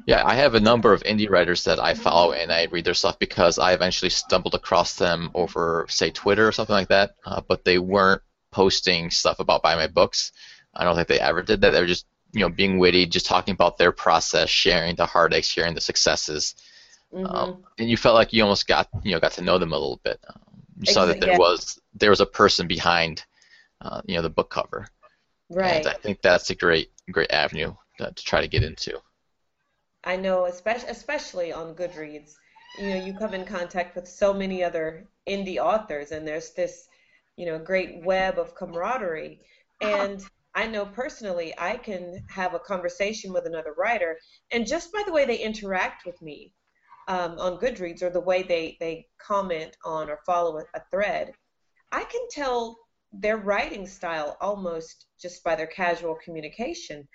Yeah, 0.08 0.26
I 0.26 0.36
have 0.36 0.56
a 0.56 0.60
number 0.60 0.94
of 0.94 1.04
indie 1.04 1.30
writers 1.30 1.64
that 1.66 1.80
I 1.80 1.94
follow 1.96 2.34
and 2.34 2.52
I 2.52 2.66
read 2.66 2.86
their 2.86 2.94
stuff 2.94 3.20
because 3.20 3.60
I 3.60 3.74
eventually 3.74 4.10
stumbled 4.10 4.56
across 4.56 4.96
them 4.96 5.32
over, 5.34 5.86
say, 5.90 6.12
Twitter 6.12 6.48
or 6.48 6.52
something 6.52 6.74
like 6.74 6.90
that. 6.90 7.16
Uh, 7.26 7.42
but 7.48 7.66
they 7.66 7.78
weren't 7.80 8.22
posting 8.52 9.10
stuff 9.12 9.40
about 9.40 9.64
buy 9.64 9.76
my 9.76 9.88
books. 9.88 10.32
I 10.74 10.84
don't 10.84 10.96
think 10.96 11.08
they 11.08 11.20
ever 11.20 11.42
did 11.42 11.62
that. 11.62 11.72
They 11.72 11.82
were 11.82 11.88
just 11.88 12.06
you 12.34 12.42
know 12.42 12.50
being 12.50 12.80
witty, 12.80 13.06
just 13.08 13.26
talking 13.26 13.54
about 13.54 13.78
their 13.78 13.92
process, 13.92 14.50
sharing 14.50 14.96
the 14.96 15.06
heartaches, 15.06 15.48
sharing 15.48 15.76
the 15.76 15.82
successes, 15.82 16.56
Mm-hmm. 17.14 17.26
um, 17.26 17.64
and 17.78 17.90
you 17.90 17.98
felt 17.98 18.16
like 18.16 18.32
you 18.32 18.42
almost 18.42 18.68
got 18.68 18.88
you 19.04 19.12
know 19.12 19.20
got 19.20 19.34
to 19.34 19.42
know 19.42 19.58
them 19.58 19.74
a 19.74 19.78
little 19.78 20.00
bit. 20.04 20.20
Um, 20.28 20.42
you 20.80 20.92
saw 20.92 21.06
that 21.06 21.20
there 21.20 21.32
yeah. 21.32 21.38
was 21.38 21.80
there 21.94 22.10
was 22.10 22.22
a 22.22 22.26
person 22.26 22.68
behind 22.68 23.26
uh, 23.82 24.02
you 24.06 24.16
know 24.16 24.22
the 24.22 24.30
book 24.30 24.50
cover, 24.50 24.88
right. 25.50 25.76
and 25.76 25.88
I 25.88 25.94
think 25.94 26.22
that's 26.22 26.50
a 26.52 26.56
great 26.56 26.90
great 27.12 27.32
avenue 27.32 27.74
to, 27.98 28.12
to 28.12 28.24
try 28.24 28.40
to 28.40 28.48
get 28.48 28.64
into. 28.64 28.98
I 30.06 30.16
know, 30.16 30.46
especially 30.46 30.90
especially 30.90 31.52
on 31.52 31.76
Goodreads, 31.76 32.32
you 32.80 32.88
know, 32.88 33.06
you 33.06 33.14
come 33.14 33.34
in 33.34 33.46
contact 33.46 33.96
with 33.96 34.08
so 34.08 34.34
many 34.34 34.64
other 34.64 35.06
indie 35.28 35.58
authors, 35.58 36.12
and 36.12 36.26
there's 36.26 36.52
this, 36.52 36.88
you 37.36 37.46
know, 37.46 37.60
great 37.60 38.04
web 38.06 38.40
of 38.40 38.56
camaraderie. 38.56 39.42
And 39.82 40.24
I 40.56 40.66
know 40.68 40.86
personally, 40.86 41.54
I 41.58 41.76
can 41.76 42.24
have 42.30 42.54
a 42.54 42.60
conversation 42.60 43.34
with 43.34 43.46
another 43.46 43.74
writer, 43.78 44.18
and 44.52 44.66
just 44.66 44.94
by 44.94 45.04
the 45.06 45.12
way 45.12 45.26
they 45.26 45.40
interact 45.40 46.06
with 46.06 46.22
me 46.22 46.54
um, 47.08 47.38
on 47.40 47.58
Goodreads 47.58 48.02
or 48.02 48.10
the 48.10 48.20
way 48.20 48.44
they 48.44 48.78
they 48.80 49.08
comment 49.18 49.78
on 49.86 50.10
or 50.10 50.20
follow 50.26 50.58
a, 50.60 50.64
a 50.76 50.82
thread, 50.92 51.34
I 51.92 52.04
can 52.04 52.28
tell 52.30 52.78
their 53.14 53.38
writing 53.38 53.86
style 53.86 54.38
almost 54.40 55.08
just 55.20 55.44
by 55.44 55.56
their 55.56 55.68
casual 55.68 56.16
communication. 56.24 57.08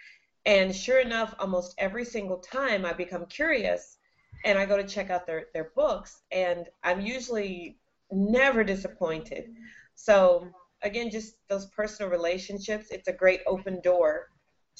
And 0.44 0.74
sure 0.74 1.00
enough, 1.00 1.34
almost 1.38 1.74
every 1.78 2.04
single 2.04 2.38
time 2.38 2.84
I 2.84 2.92
become 2.92 3.26
curious 3.26 3.96
and 4.44 4.58
I 4.58 4.66
go 4.66 4.76
to 4.76 4.84
check 4.84 5.10
out 5.10 5.26
their, 5.26 5.46
their 5.54 5.72
books, 5.74 6.22
and 6.30 6.68
I'm 6.84 7.00
usually 7.00 7.78
never 8.12 8.62
disappointed. 8.62 9.48
So, 9.94 10.48
again, 10.82 11.10
just 11.10 11.34
those 11.48 11.66
personal 11.66 12.10
relationships, 12.10 12.88
it's 12.90 13.08
a 13.08 13.12
great 13.12 13.40
open 13.46 13.80
door 13.80 14.26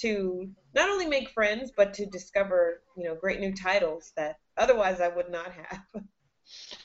to 0.01 0.51
not 0.75 0.89
only 0.89 1.07
make 1.07 1.31
friends, 1.31 1.73
but 1.77 1.95
to 1.95 2.07
discover, 2.07 2.83
you 2.97 3.05
know, 3.05 3.15
great 3.15 3.41
new 3.41 3.55
titles 3.55 4.13
that 4.17 4.37
otherwise 4.57 5.01
I 5.01 5.09
would 5.09 5.31
not 5.31 5.53
have. 5.53 5.81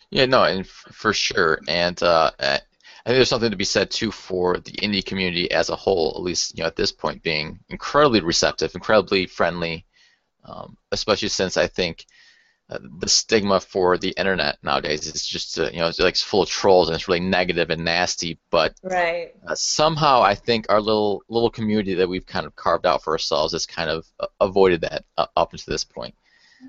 Yeah, 0.09 0.25
no, 0.25 0.43
and 0.43 0.61
f- 0.61 0.85
for 0.91 1.13
sure, 1.13 1.59
and 1.67 2.01
uh, 2.03 2.31
I 2.39 2.59
think 3.05 3.15
there's 3.15 3.29
something 3.29 3.51
to 3.51 3.57
be 3.57 3.63
said 3.63 3.89
too 3.89 4.11
for 4.11 4.57
the 4.57 4.71
indie 4.73 5.05
community 5.05 5.49
as 5.51 5.69
a 5.69 5.75
whole, 5.75 6.13
at 6.15 6.21
least 6.21 6.57
you 6.57 6.63
know 6.63 6.67
at 6.67 6.75
this 6.75 6.91
point, 6.91 7.23
being 7.23 7.59
incredibly 7.69 8.21
receptive, 8.21 8.75
incredibly 8.75 9.25
friendly, 9.25 9.85
um, 10.43 10.77
especially 10.91 11.29
since 11.29 11.57
I 11.57 11.67
think 11.67 12.05
the 12.99 13.09
stigma 13.09 13.59
for 13.59 13.97
the 13.97 14.11
internet 14.11 14.57
nowadays 14.63 15.07
is 15.07 15.25
just 15.25 15.59
uh, 15.59 15.69
you 15.71 15.79
know 15.79 15.87
it's 15.87 15.99
like 15.99 16.13
it's 16.13 16.21
full 16.23 16.43
of 16.43 16.49
trolls 16.49 16.89
and 16.89 16.95
it's 16.95 17.07
really 17.07 17.19
negative 17.19 17.69
and 17.69 17.83
nasty. 17.85 18.39
But 18.51 18.75
Right. 18.83 19.33
uh, 19.47 19.55
somehow 19.55 20.21
I 20.21 20.35
think 20.35 20.67
our 20.69 20.81
little 20.81 21.23
little 21.29 21.49
community 21.49 21.95
that 21.95 22.09
we've 22.09 22.25
kind 22.25 22.45
of 22.45 22.55
carved 22.55 22.85
out 22.85 23.03
for 23.03 23.13
ourselves 23.13 23.53
has 23.53 23.65
kind 23.65 23.89
of 23.89 24.05
uh, 24.19 24.27
avoided 24.39 24.81
that 24.81 25.05
uh, 25.17 25.27
up 25.35 25.53
until 25.53 25.73
this 25.73 25.83
point. 25.83 26.15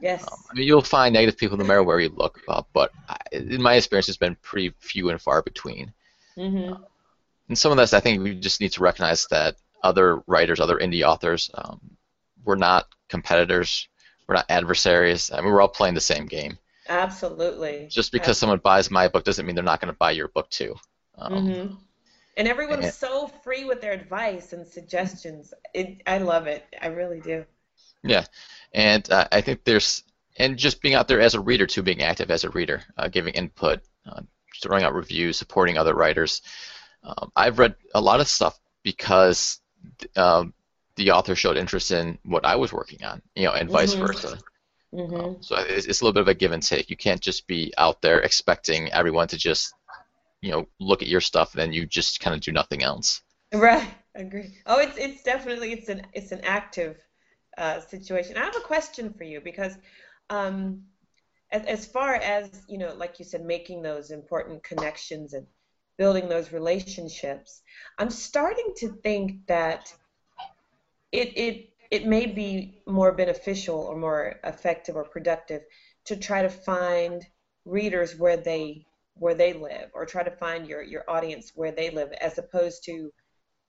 Yes. 0.01 0.23
Um, 0.31 0.39
I 0.51 0.55
mean, 0.55 0.67
you'll 0.67 0.83
find 0.83 1.13
negative 1.15 1.39
people 1.39 1.57
no 1.59 1.65
matter 1.65 1.83
where 1.83 2.01
you 2.01 2.09
look, 2.11 2.41
uh, 2.49 2.63
but 2.73 2.93
I, 3.09 3.17
in 3.33 3.63
my 3.63 3.75
experience, 3.75 4.09
it's 4.09 4.19
been 4.19 4.37
pretty 4.43 4.75
few 4.81 5.11
and 5.11 5.21
far 5.21 5.43
between. 5.43 5.93
hmm 6.37 6.73
And 7.49 7.57
some 7.59 7.71
of 7.73 7.79
this, 7.79 7.93
I 7.93 8.01
think, 8.01 8.23
we 8.23 8.35
just 8.35 8.61
need 8.61 8.73
to 8.73 8.83
recognize 8.83 9.27
that 9.29 9.57
other 9.83 10.23
writers, 10.27 10.61
other 10.61 10.79
indie 10.79 11.07
authors, 11.07 11.51
um, 11.55 11.97
we're 12.45 12.57
not 12.57 12.87
competitors, 13.09 13.89
we're 14.27 14.35
not 14.37 14.47
adversaries. 14.49 15.31
I 15.31 15.41
mean, 15.41 15.53
we're 15.53 15.61
all 15.61 15.69
playing 15.69 15.95
the 15.95 16.01
same 16.01 16.27
game. 16.27 16.59
Absolutely. 16.89 17.87
Just 17.91 18.13
because 18.13 18.39
someone 18.39 18.59
buys 18.59 18.91
my 18.91 19.09
book 19.09 19.25
doesn't 19.25 19.47
mean 19.47 19.55
they're 19.55 19.65
not 19.65 19.81
going 19.81 19.93
to 19.93 19.99
buy 19.99 20.11
your 20.13 20.29
book 20.29 20.51
too. 20.51 20.75
Um, 21.17 21.47
hmm 21.47 21.75
And 22.37 22.49
everyone's 22.49 22.87
and- 22.87 22.95
so 22.95 23.29
free 23.45 23.65
with 23.65 23.81
their 23.81 23.93
advice 23.93 24.53
and 24.53 24.67
suggestions. 24.67 25.55
It, 25.75 26.03
I 26.07 26.19
love 26.19 26.47
it. 26.47 26.65
I 26.81 26.89
really 26.89 27.21
do. 27.21 27.45
Yeah, 28.03 28.25
and 28.73 29.09
uh, 29.11 29.29
I 29.31 29.43
think 29.43 29.65
there's 29.65 30.03
and 30.37 30.57
just 30.57 30.81
being 30.83 30.95
out 30.95 31.09
there 31.09 31.21
as 31.21 31.35
a 31.35 31.41
reader 31.41 31.67
too, 31.67 31.83
being 31.83 32.03
active 32.03 32.31
as 32.31 32.45
a 32.45 32.51
reader, 32.51 32.83
uh, 32.97 33.09
giving 33.09 33.35
input, 33.35 33.81
uh, 34.07 34.23
throwing 34.61 34.83
out 34.83 34.95
reviews, 34.95 35.37
supporting 35.37 35.79
other 35.79 35.95
writers. 35.95 36.43
Um, 37.05 37.31
I've 37.37 37.59
read 37.59 37.77
a 37.95 38.01
lot 38.01 38.21
of 38.21 38.29
stuff 38.29 38.59
because 38.83 39.61
um, 40.17 40.55
the 40.97 41.11
author 41.13 41.35
showed 41.35 41.57
interest 41.57 41.91
in 41.91 42.19
what 42.25 42.45
I 42.45 42.57
was 42.57 42.73
working 42.73 43.05
on, 43.05 43.23
you 43.37 43.45
know, 43.45 43.53
and 43.53 43.71
vice 43.71 43.95
Mhm. 43.95 43.95
versa. 43.95 44.39
hmm 44.93 45.17
Um, 45.19 45.37
so 45.41 45.57
it's, 45.57 45.87
it's 45.87 46.01
a 46.01 46.05
little 46.05 46.15
bit 46.15 46.23
of 46.23 46.29
a 46.29 46.35
give 46.35 46.53
and 46.53 46.63
take. 46.63 46.91
You 46.91 46.97
can't 46.97 47.21
just 47.21 47.47
be 47.47 47.73
out 47.79 48.03
there 48.03 48.21
expecting 48.21 48.93
everyone 48.93 49.29
to 49.29 49.39
just, 49.39 49.75
you 50.43 50.53
know, 50.53 50.69
look 50.81 51.03
at 51.03 51.09
your 51.09 51.21
stuff 51.23 51.55
and 51.55 51.63
then 51.63 51.73
you 51.73 51.87
just 51.87 52.21
kind 52.21 52.35
of 52.35 52.43
do 52.43 52.53
nothing 52.53 52.83
else. 52.83 53.23
Right. 53.55 53.89
Agree. 54.15 54.59
Oh, 54.67 54.79
it's 54.79 54.99
it's 54.99 55.23
definitely 55.23 55.73
it's 55.73 55.89
an 55.89 56.03
it's 56.13 56.33
an 56.33 56.41
active 56.45 56.99
uh, 57.57 57.81
situation. 57.81 58.37
I 58.37 58.45
have 58.45 58.57
a 58.57 58.61
question 58.61 59.13
for 59.15 59.25
you 59.25 59.41
because 59.41 59.79
um, 60.29 60.83
as 61.53 61.65
as 61.67 61.87
far 61.87 62.17
as 62.17 62.63
you 62.69 62.79
know, 62.79 62.95
like 62.95 63.19
you 63.19 63.25
said, 63.25 63.45
making 63.45 63.83
those 63.83 64.11
important 64.11 64.65
connections 64.65 65.35
and 65.35 65.47
building 65.99 66.29
those 66.29 66.53
relationships, 66.53 67.63
I'm 67.99 68.11
starting 68.11 68.75
to 68.79 68.91
think 69.03 69.47
that 69.49 69.93
it 71.13 71.37
it 71.37 71.69
it 71.91 72.07
may 72.07 72.27
be 72.27 72.83
more 72.87 73.13
beneficial 73.13 73.79
or 73.81 73.97
more 73.97 74.41
effective 74.45 74.97
or 74.97 75.05
productive 75.05 75.63
to 76.07 76.17
try 76.17 76.43
to 76.43 76.49
find 76.49 77.25
readers 77.65 78.19
where 78.19 78.37
they 78.37 78.85
where 79.15 79.35
they 79.35 79.53
live 79.53 79.91
or 79.95 80.07
try 80.07 80.23
to 80.23 80.31
find 80.31 80.67
your 80.67 80.83
your 80.83 81.05
audience 81.09 81.53
where 81.55 81.73
they 81.73 81.91
live 81.91 82.11
as 82.21 82.39
opposed 82.39 82.83
to 82.85 83.13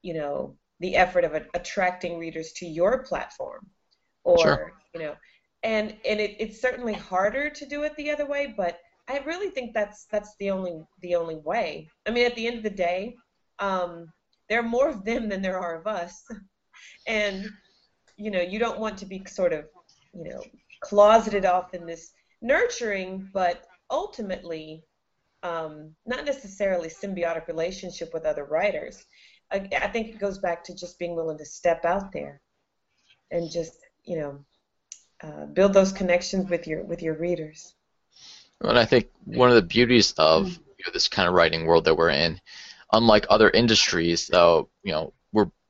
you 0.02 0.14
know 0.14 0.56
the 0.80 0.96
effort 0.96 1.24
of 1.24 1.34
a, 1.34 1.46
attracting 1.54 2.18
readers 2.18 2.54
to 2.54 2.66
your 2.66 3.04
platform 3.04 3.68
or 4.24 4.40
Sure. 4.40 4.74
you 4.94 5.02
know 5.02 5.16
and 5.64 5.96
and 6.06 6.20
it, 6.20 6.36
it's 6.40 6.62
certainly 6.62 6.94
harder 6.94 7.50
to 7.50 7.66
do 7.66 7.84
it 7.84 7.96
the 7.98 8.10
other 8.10 8.26
way 8.26 8.54
but 8.56 8.80
i 9.10 9.20
really 9.20 9.50
think 9.50 9.74
that's 9.74 10.06
that's 10.06 10.36
the 10.40 10.50
only 10.50 10.82
the 11.02 11.16
only 11.16 11.36
way 11.36 11.88
i 12.08 12.12
mean 12.12 12.26
at 12.26 12.36
the 12.36 12.48
end 12.48 12.58
of 12.58 12.64
the 12.64 12.70
day 12.70 13.16
um, 13.60 14.08
there 14.50 14.60
are 14.60 14.64
more 14.64 14.90
of 14.90 15.06
them 15.06 15.30
than 15.30 15.42
there 15.42 15.60
are 15.60 15.80
of 15.80 15.88
us 15.88 16.24
and 17.08 17.50
you 18.18 18.32
know 18.32 18.42
you 18.42 18.60
don't 18.60 18.80
want 18.80 18.98
to 18.98 19.06
be 19.06 19.24
sort 19.26 19.54
of 19.54 19.66
you 20.14 20.30
know 20.30 20.42
closeted 20.82 21.46
off 21.46 21.74
in 21.74 21.86
this 21.86 22.12
nurturing 22.42 23.30
but 23.34 23.66
ultimately 23.90 24.84
um, 25.44 25.94
not 26.06 26.26
necessarily 26.26 26.88
symbiotic 26.88 27.48
relationship 27.48 28.14
with 28.14 28.26
other 28.26 28.46
writers. 28.46 29.06
I, 29.52 29.68
I 29.82 29.88
think 29.88 30.08
it 30.08 30.20
goes 30.20 30.40
back 30.40 30.64
to 30.64 30.76
just 30.76 30.98
being 30.98 31.16
willing 31.16 31.38
to 31.38 31.46
step 31.46 31.86
out 31.86 32.12
there 32.12 32.42
and 33.30 33.52
just 33.52 33.78
you 34.06 34.18
know 34.18 34.46
uh, 35.22 35.46
build 35.48 35.74
those 35.74 35.92
connections 35.92 36.50
with 36.50 36.66
your 36.66 36.84
with 36.84 37.02
your 37.02 37.16
readers. 37.16 37.76
And 38.62 38.80
I 38.80 38.86
think 38.86 39.10
one 39.26 39.50
of 39.50 39.56
the 39.56 39.62
beauties 39.62 40.14
of 40.18 40.48
you 40.48 40.86
know, 40.86 40.94
this 40.94 41.10
kind 41.10 41.28
of 41.28 41.34
writing 41.34 41.66
world 41.66 41.86
that 41.86 41.98
we're 41.98 42.10
in, 42.10 42.40
unlike 42.94 43.26
other 43.30 43.50
industries, 43.50 44.28
though, 44.28 44.70
you 44.84 44.94
know, 44.94 45.14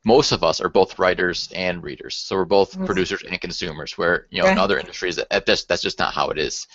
most 0.06 0.32
of 0.32 0.44
us 0.44 0.60
are 0.60 0.70
both 0.70 1.00
writers 1.00 1.50
and 1.56 1.84
readers, 1.84 2.16
so 2.16 2.36
we're 2.36 2.46
both 2.46 2.78
Mhm. 2.78 2.86
producers 2.86 3.24
and 3.24 3.40
consumers. 3.40 3.98
Where 3.98 4.28
you 4.32 4.42
know, 4.42 4.48
in 4.48 4.58
other 4.58 4.78
industries, 4.80 5.16
that, 5.16 5.46
that's 5.46 5.64
that's 5.66 5.82
just 5.82 6.00
not 6.00 6.14
how 6.14 6.30
it 6.30 6.38
is. 6.38 6.68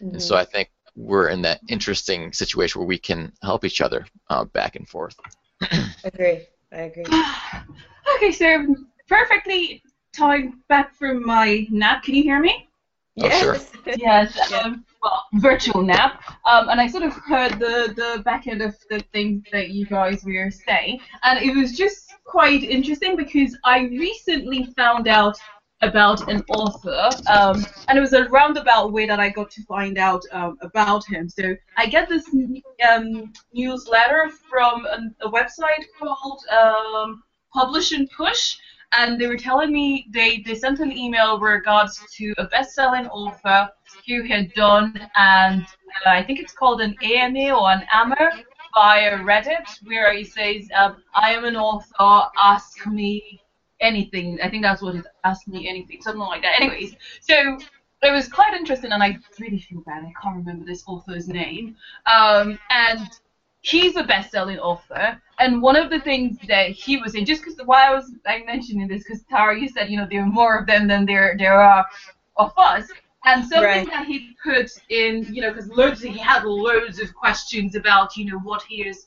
And 0.00 0.22
so 0.22 0.36
I 0.36 0.44
think 0.44 0.70
we're 0.94 1.28
in 1.28 1.42
that 1.42 1.60
interesting 1.68 2.32
situation 2.32 2.80
where 2.80 2.88
we 2.88 2.98
can 2.98 3.32
help 3.42 3.64
each 3.64 3.80
other 3.80 4.06
uh, 4.30 4.44
back 4.44 4.76
and 4.76 4.88
forth. 4.88 5.16
I 5.60 5.90
agree 6.04 6.46
I 6.72 6.76
agree 6.76 7.04
Okay, 8.16 8.32
so 8.32 8.74
perfectly 9.08 9.82
timed 10.14 10.54
back 10.68 10.94
from 10.94 11.24
my 11.26 11.66
nap. 11.70 12.02
Can 12.04 12.14
you 12.14 12.22
hear 12.22 12.40
me? 12.40 12.68
Oh, 13.20 13.28
sure. 13.30 13.54
yes 13.54 13.72
Yes, 13.96 14.52
um, 14.64 14.84
well, 15.02 15.24
virtual 15.34 15.82
nap. 15.82 16.22
Um, 16.46 16.68
and 16.68 16.80
I 16.80 16.86
sort 16.86 17.04
of 17.04 17.12
heard 17.14 17.58
the, 17.58 17.92
the 17.96 18.22
back 18.22 18.46
end 18.46 18.62
of 18.62 18.76
the 18.90 19.00
things 19.12 19.44
that 19.52 19.70
you 19.70 19.86
guys 19.86 20.24
were 20.24 20.50
saying, 20.50 21.00
and 21.22 21.38
it 21.38 21.54
was 21.56 21.76
just 21.76 22.05
quite 22.26 22.62
interesting 22.62 23.16
because 23.16 23.56
I 23.64 23.82
recently 23.82 24.64
found 24.76 25.08
out 25.08 25.36
about 25.82 26.28
an 26.30 26.42
author, 26.48 27.10
um, 27.30 27.64
and 27.88 27.98
it 27.98 28.00
was 28.00 28.14
a 28.14 28.28
roundabout 28.28 28.92
way 28.92 29.06
that 29.06 29.20
I 29.20 29.28
got 29.28 29.50
to 29.50 29.62
find 29.64 29.98
out 29.98 30.22
um, 30.32 30.56
about 30.62 31.06
him. 31.06 31.28
So 31.28 31.54
I 31.76 31.86
get 31.86 32.08
this 32.08 32.26
um, 32.88 33.32
newsletter 33.52 34.30
from 34.48 34.86
a, 34.86 35.26
a 35.26 35.30
website 35.30 35.84
called 35.98 36.40
um, 36.50 37.22
Publish 37.52 37.92
and 37.92 38.10
Push, 38.10 38.56
and 38.92 39.20
they 39.20 39.26
were 39.26 39.36
telling 39.36 39.72
me 39.72 40.06
they, 40.10 40.38
they 40.38 40.54
sent 40.54 40.80
an 40.80 40.92
email 40.92 41.38
regards 41.38 42.00
to 42.16 42.34
a 42.38 42.44
best-selling 42.44 43.06
author 43.08 43.68
who 44.06 44.22
had 44.22 44.52
done 44.54 44.98
and 45.16 45.62
uh, 46.04 46.10
I 46.10 46.22
think 46.22 46.40
it's 46.40 46.52
called 46.52 46.80
an 46.80 46.94
AMA 47.02 47.50
or 47.50 47.70
an 47.70 47.86
AMA 47.92 48.30
via 48.76 49.18
Reddit 49.18 49.66
where 49.84 50.12
he 50.12 50.24
says 50.24 50.68
um, 50.76 51.02
I 51.14 51.32
am 51.32 51.44
an 51.44 51.56
author 51.56 52.28
ask 52.42 52.86
me 52.86 53.40
anything. 53.80 54.38
I 54.42 54.50
think 54.50 54.62
that's 54.62 54.82
what 54.82 54.94
it 54.94 54.98
is 54.98 55.06
ask 55.24 55.48
me 55.48 55.68
anything 55.68 56.02
something 56.02 56.20
like 56.20 56.42
that. 56.42 56.60
Anyways 56.60 56.94
so 57.20 57.58
it 58.02 58.10
was 58.10 58.28
quite 58.28 58.52
interesting 58.54 58.92
and 58.92 59.02
I 59.02 59.18
really 59.40 59.60
feel 59.60 59.80
bad. 59.80 60.04
I 60.04 60.12
can't 60.20 60.36
remember 60.36 60.66
this 60.66 60.84
author's 60.86 61.28
name. 61.28 61.76
Um, 62.04 62.58
and 62.70 63.08
he's 63.62 63.96
a 63.96 64.04
best-selling 64.04 64.58
author, 64.58 65.20
and 65.40 65.60
one 65.60 65.76
of 65.76 65.90
the 65.90 66.00
things 66.00 66.38
that 66.46 66.70
he 66.70 66.98
was 66.98 67.12
saying, 67.12 67.26
just 67.26 67.42
because 67.42 67.58
why 67.64 67.88
I 67.88 67.94
was 67.94 68.12
I 68.26 68.42
mentioning 68.44 68.86
this, 68.86 69.02
because 69.02 69.24
Tara, 69.24 69.58
you 69.58 69.68
said 69.68 69.90
you 69.90 69.96
know 69.96 70.06
there 70.08 70.22
are 70.22 70.26
more 70.26 70.58
of 70.58 70.66
them 70.66 70.86
than 70.86 71.04
there 71.06 71.34
there 71.38 71.60
are 71.60 71.84
of 72.36 72.52
us, 72.56 72.86
and 73.26 73.44
something 73.46 73.84
Right. 73.84 73.90
that 73.90 74.06
he 74.06 74.30
put 74.42 74.70
in, 74.88 75.26
you 75.30 75.42
know, 75.42 75.50
because 75.52 75.68
loads 75.70 76.02
he 76.02 76.18
had 76.18 76.44
loads 76.44 77.00
of 77.00 77.14
questions 77.14 77.76
about 77.76 78.16
you 78.16 78.26
know 78.26 78.38
what 78.38 78.62
he 78.62 78.84
has 78.84 79.06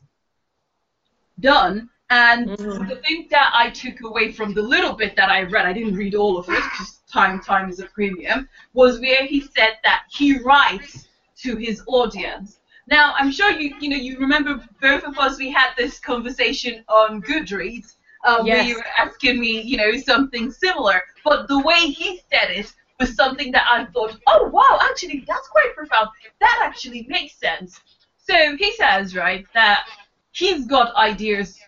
done, 1.39 1.89
and 2.09 2.51
Mhm. 2.51 2.89
the 2.89 2.95
thing 2.97 3.27
that 3.31 3.51
I 3.55 3.69
took 3.69 4.01
away 4.01 4.31
from 4.31 4.53
the 4.53 4.61
little 4.61 4.93
bit 4.93 5.15
that 5.15 5.29
I 5.29 5.43
read, 5.43 5.65
I 5.65 5.73
didn't 5.73 5.95
read 5.95 6.15
all 6.15 6.37
of 6.37 6.49
it 6.49 6.63
because 6.71 7.01
time 7.11 7.39
time 7.41 7.69
is 7.69 7.79
a 7.79 7.85
premium, 7.87 8.47
was 8.73 8.99
where 8.99 9.25
he 9.25 9.41
said 9.41 9.77
that 9.83 10.03
he 10.09 10.37
writes 10.39 11.07
to 11.37 11.55
his 11.55 11.83
audience. 11.87 12.59
Now, 12.87 13.13
I'm 13.17 13.31
sure 13.31 13.51
you 13.51 13.75
you 13.79 13.89
know 13.89 13.97
you 13.97 14.19
remember 14.19 14.61
both 14.81 15.03
of 15.03 15.17
us 15.19 15.37
we 15.39 15.51
had 15.51 15.71
this 15.77 15.99
conversation 15.99 16.83
on 16.89 17.21
Goodreads 17.21 17.95
uh, 18.25 18.43
where 18.45 18.59
you 18.59 18.75
were 18.75 18.91
asking 18.97 19.39
me 19.39 19.61
you 19.61 19.77
know 19.77 19.97
something 19.97 20.51
similar, 20.51 21.01
but 21.23 21.47
the 21.47 21.59
way 21.59 21.79
he 21.99 22.21
said 22.31 22.51
it 22.51 22.73
was 22.99 23.15
something 23.15 23.51
that 23.51 23.65
I 23.69 23.85
thought, 23.85 24.15
oh 24.27 24.49
wow, 24.49 24.79
actually 24.89 25.23
that's 25.27 25.47
quite 25.47 25.73
profound. 25.75 26.09
That 26.39 26.61
actually 26.63 27.05
makes 27.07 27.33
sense. 27.39 27.79
So 28.17 28.55
he 28.57 28.73
says 28.75 29.15
right 29.15 29.45
that 29.53 29.85
he's 30.31 30.65
got 30.65 30.93
ideas 30.95 31.59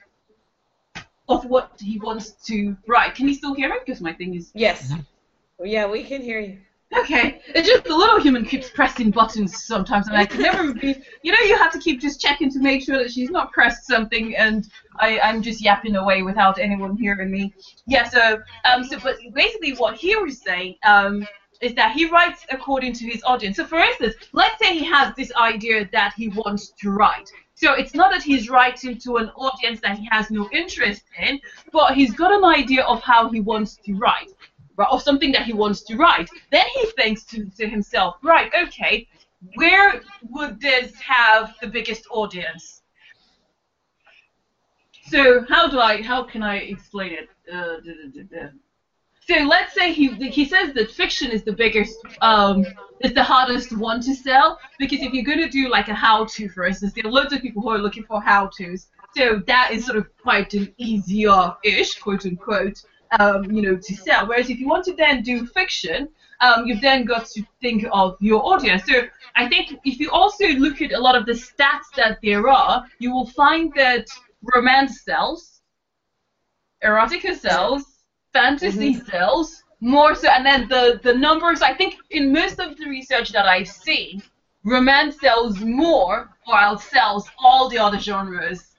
of 1.29 1.45
what 1.45 1.71
he 1.79 1.97
wants 1.99 2.31
to 2.47 2.75
write. 2.87 3.15
Can 3.15 3.27
you 3.27 3.33
still 3.33 3.53
hear 3.53 3.69
me? 3.69 3.77
Because 3.85 4.01
my 4.01 4.13
thing 4.13 4.35
is 4.35 4.51
Yes. 4.53 4.91
Mm-hmm. 4.91 5.65
Yeah, 5.65 5.85
we 5.85 6.03
can 6.03 6.21
hear 6.21 6.39
you. 6.39 6.59
Okay, 6.97 7.41
it's 7.47 7.67
just 7.67 7.85
the 7.85 7.95
little 7.95 8.19
human 8.19 8.43
keeps 8.43 8.69
pressing 8.69 9.11
buttons 9.11 9.63
sometimes, 9.63 10.07
and 10.07 10.17
I 10.17 10.25
can 10.25 10.41
never 10.41 10.73
be. 10.73 11.01
You 11.23 11.31
know, 11.31 11.39
you 11.39 11.57
have 11.57 11.71
to 11.71 11.79
keep 11.79 12.01
just 12.01 12.19
checking 12.19 12.51
to 12.51 12.59
make 12.59 12.83
sure 12.83 12.97
that 12.97 13.11
she's 13.11 13.29
not 13.29 13.53
pressed 13.53 13.87
something, 13.87 14.35
and 14.35 14.67
I, 14.99 15.19
I'm 15.19 15.41
just 15.41 15.61
yapping 15.61 15.95
away 15.95 16.21
without 16.21 16.59
anyone 16.59 16.97
hearing 16.97 17.31
me. 17.31 17.53
Yeah, 17.87 18.09
so 18.09 18.41
um, 18.65 18.83
so 18.83 18.99
but 18.99 19.15
basically 19.33 19.73
what 19.75 19.95
he 19.95 20.15
was 20.17 20.41
saying 20.41 20.75
um 20.83 21.25
is 21.61 21.75
that 21.75 21.95
he 21.95 22.09
writes 22.09 22.45
according 22.49 22.93
to 22.93 23.05
his 23.05 23.23
audience. 23.23 23.55
So 23.57 23.65
for 23.65 23.79
instance, 23.79 24.15
let's 24.33 24.59
say 24.59 24.77
he 24.77 24.83
has 24.85 25.15
this 25.15 25.31
idea 25.35 25.87
that 25.93 26.13
he 26.17 26.29
wants 26.29 26.73
to 26.81 26.89
write. 26.89 27.29
So 27.53 27.73
it's 27.73 27.93
not 27.93 28.11
that 28.11 28.23
he's 28.23 28.49
writing 28.49 28.97
to 28.99 29.17
an 29.17 29.29
audience 29.29 29.79
that 29.81 29.99
he 29.99 30.07
has 30.11 30.31
no 30.31 30.49
interest 30.51 31.03
in, 31.21 31.39
but 31.71 31.93
he's 31.93 32.13
got 32.13 32.31
an 32.33 32.43
idea 32.43 32.83
of 32.83 33.01
how 33.03 33.29
he 33.29 33.39
wants 33.39 33.77
to 33.85 33.93
write 33.93 34.33
or 34.77 34.99
something 34.99 35.31
that 35.31 35.43
he 35.43 35.53
wants 35.53 35.81
to 35.83 35.95
write. 35.95 36.29
Then 36.51 36.65
he 36.73 36.85
thinks 36.97 37.23
to, 37.25 37.45
to 37.57 37.67
himself, 37.67 38.17
right, 38.23 38.51
okay, 38.63 39.07
where 39.55 40.01
would 40.29 40.59
this 40.59 40.93
have 40.95 41.55
the 41.61 41.67
biggest 41.67 42.05
audience? 42.11 42.81
So 45.09 45.45
how 45.49 45.67
do 45.67 45.79
I, 45.79 46.01
how 46.01 46.23
can 46.23 46.43
I 46.43 46.57
explain 46.57 47.13
it? 47.13 47.29
Uh, 47.51 47.77
duh, 47.83 48.09
duh, 48.15 48.23
duh. 48.31 48.49
So 49.27 49.35
let's 49.45 49.73
say 49.73 49.93
he 49.93 50.07
he 50.29 50.45
says 50.45 50.73
that 50.73 50.91
fiction 50.91 51.31
is 51.31 51.43
the 51.43 51.53
biggest, 51.53 51.97
um, 52.21 52.65
is 53.01 53.13
the 53.13 53.23
hardest 53.23 53.75
one 53.77 54.01
to 54.01 54.15
sell 54.15 54.59
because 54.79 54.99
if 55.01 55.13
you're 55.13 55.23
going 55.23 55.39
to 55.39 55.49
do 55.49 55.69
like 55.69 55.89
a 55.89 55.93
how-to, 55.93 56.49
for 56.49 56.65
instance, 56.65 56.93
there 56.93 57.05
are 57.05 57.11
loads 57.11 57.31
of 57.31 57.41
people 57.41 57.61
who 57.61 57.69
are 57.69 57.77
looking 57.77 58.03
for 58.03 58.21
how-tos. 58.21 58.87
So 59.15 59.41
that 59.45 59.71
is 59.71 59.85
sort 59.85 59.97
of 59.97 60.07
quite 60.17 60.53
an 60.53 60.73
easier-ish, 60.77 61.99
quote 61.99 62.25
unquote, 62.25 62.81
um, 63.19 63.51
you 63.51 63.61
know, 63.61 63.75
to 63.75 63.95
sell. 63.95 64.27
Whereas 64.27 64.49
if 64.49 64.59
you 64.59 64.67
want 64.67 64.85
to 64.85 64.95
then 64.95 65.21
do 65.21 65.45
fiction, 65.45 66.09
um, 66.39 66.65
you've 66.65 66.81
then 66.81 67.05
got 67.05 67.25
to 67.27 67.43
think 67.61 67.85
of 67.91 68.17
your 68.19 68.43
audience. 68.45 68.83
So 68.85 69.03
I 69.35 69.47
think 69.47 69.79
if 69.85 69.99
you 69.99 70.09
also 70.11 70.47
look 70.47 70.81
at 70.81 70.91
a 70.91 70.99
lot 70.99 71.15
of 71.15 71.25
the 71.25 71.33
stats 71.33 71.93
that 71.97 72.19
there 72.23 72.47
are, 72.47 72.85
you 72.99 73.11
will 73.13 73.27
find 73.27 73.71
that 73.75 74.07
romance 74.53 75.01
sells, 75.01 75.61
erotica 76.83 77.37
sells, 77.37 77.83
fantasy 78.33 78.95
sells, 78.95 79.63
more 79.81 80.15
so, 80.15 80.29
and 80.29 80.45
then 80.45 80.67
the, 80.69 80.99
the 81.03 81.13
numbers, 81.13 81.61
I 81.61 81.73
think 81.73 81.95
in 82.11 82.31
most 82.31 82.59
of 82.59 82.77
the 82.77 82.85
research 82.85 83.31
that 83.31 83.45
I've 83.47 83.67
seen, 83.67 84.21
romance 84.63 85.19
sells 85.19 85.59
more 85.59 86.29
while 86.45 86.77
sells 86.77 87.29
all 87.39 87.69
the 87.69 87.79
other 87.79 87.99
genres. 87.99 88.70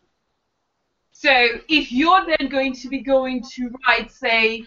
So 1.23 1.47
if 1.69 1.93
you're 1.93 2.27
then 2.27 2.49
going 2.49 2.73
to 2.73 2.89
be 2.89 3.01
going 3.01 3.45
to 3.55 3.73
write, 3.87 4.11
say, 4.11 4.65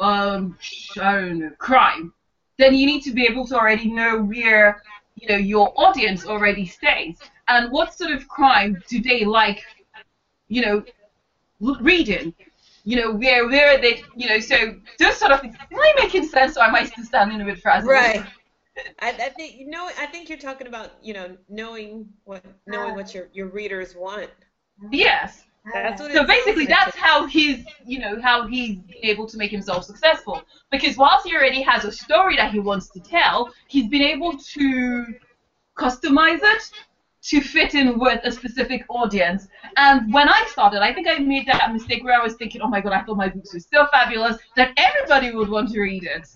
um, 0.00 0.56
I 0.98 1.12
don't 1.12 1.40
know, 1.40 1.50
crime, 1.58 2.14
then 2.56 2.74
you 2.74 2.86
need 2.86 3.02
to 3.02 3.12
be 3.12 3.26
able 3.26 3.46
to 3.48 3.56
already 3.56 3.90
know 3.90 4.22
where, 4.22 4.82
you 5.16 5.28
know, 5.28 5.36
your 5.36 5.74
audience 5.76 6.24
already 6.24 6.64
stays 6.64 7.18
and 7.48 7.70
what 7.70 7.92
sort 7.92 8.12
of 8.12 8.26
crime 8.28 8.82
do 8.88 9.02
they 9.02 9.26
like, 9.26 9.62
you 10.48 10.62
know, 10.62 10.84
reading. 11.82 12.32
You 12.84 12.96
know, 12.96 13.12
where 13.12 13.46
where 13.46 13.74
are 13.74 13.78
they, 13.78 14.02
you 14.16 14.26
know, 14.26 14.40
so 14.40 14.74
those 14.98 15.18
sort 15.18 15.32
of 15.32 15.42
things. 15.42 15.54
Am 15.70 15.78
I 15.78 15.92
making 15.98 16.26
sense 16.28 16.56
or 16.56 16.62
am 16.62 16.74
I 16.74 16.86
still 16.86 17.04
standing 17.04 17.42
a 17.42 17.44
bit 17.44 17.60
frazzled? 17.60 17.92
Right. 17.92 18.24
I, 19.00 19.10
I 19.10 19.28
think 19.36 19.58
you 19.58 19.68
know. 19.68 19.90
I 19.98 20.06
think 20.06 20.30
you're 20.30 20.38
talking 20.38 20.66
about 20.66 20.92
you 21.02 21.12
know 21.12 21.36
knowing 21.50 22.08
what 22.24 22.42
knowing 22.66 22.94
what 22.94 23.12
your 23.12 23.28
your 23.34 23.48
readers 23.48 23.94
want. 23.94 24.30
Yes. 24.90 25.44
That's 25.72 26.00
what 26.00 26.12
So 26.12 26.24
basically, 26.24 26.66
that's 26.66 26.96
how 26.96 27.26
he's, 27.26 27.64
you 27.84 27.98
know, 27.98 28.20
how 28.20 28.46
he's 28.46 28.78
been 28.78 29.04
able 29.04 29.26
to 29.26 29.36
make 29.36 29.50
himself 29.50 29.84
successful. 29.84 30.42
Because 30.70 30.96
whilst 30.96 31.26
he 31.26 31.34
already 31.34 31.62
has 31.62 31.84
a 31.84 31.92
story 31.92 32.36
that 32.36 32.52
he 32.52 32.58
wants 32.58 32.90
to 32.90 33.00
tell, 33.00 33.52
he's 33.68 33.88
been 33.88 34.02
able 34.02 34.36
to 34.54 35.06
customize 35.76 36.40
it 36.42 36.62
to 37.22 37.40
fit 37.40 37.74
in 37.74 37.98
with 37.98 38.20
a 38.24 38.30
specific 38.32 38.84
audience. 38.88 39.48
And 39.76 40.12
when 40.12 40.28
I 40.28 40.46
started, 40.50 40.82
I 40.82 40.92
think 40.94 41.08
I 41.08 41.18
made 41.18 41.46
that 41.46 41.72
mistake 41.72 42.04
where 42.04 42.18
I 42.18 42.22
was 42.22 42.34
thinking, 42.34 42.62
oh 42.62 42.68
my 42.68 42.80
god, 42.80 42.92
I 42.92 43.02
thought 43.02 43.16
my 43.16 43.28
books 43.28 43.52
were 43.52 43.60
so 43.60 43.86
fabulous 43.92 44.38
that 44.56 44.72
everybody 44.76 45.34
would 45.34 45.48
want 45.48 45.70
to 45.70 45.80
read 45.80 46.04
it. 46.04 46.28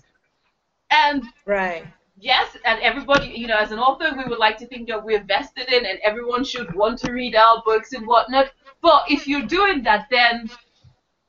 And 0.91 1.23
Right. 1.45 1.85
yes, 2.17 2.55
and 2.65 2.79
everybody, 2.81 3.27
you 3.29 3.47
know, 3.47 3.57
as 3.57 3.71
an 3.71 3.79
author, 3.79 4.15
we 4.15 4.25
would 4.25 4.39
like 4.39 4.57
to 4.57 4.67
think 4.67 4.87
that 4.89 5.03
we're 5.03 5.23
vested 5.23 5.71
in 5.71 5.85
and 5.85 5.99
everyone 6.03 6.43
should 6.43 6.73
want 6.75 6.99
to 6.99 7.11
read 7.11 7.35
our 7.35 7.61
books 7.65 7.93
and 7.93 8.05
whatnot. 8.05 8.51
But 8.83 9.05
if 9.09 9.27
you're 9.27 9.47
doing 9.47 9.81
that, 9.83 10.07
then 10.11 10.49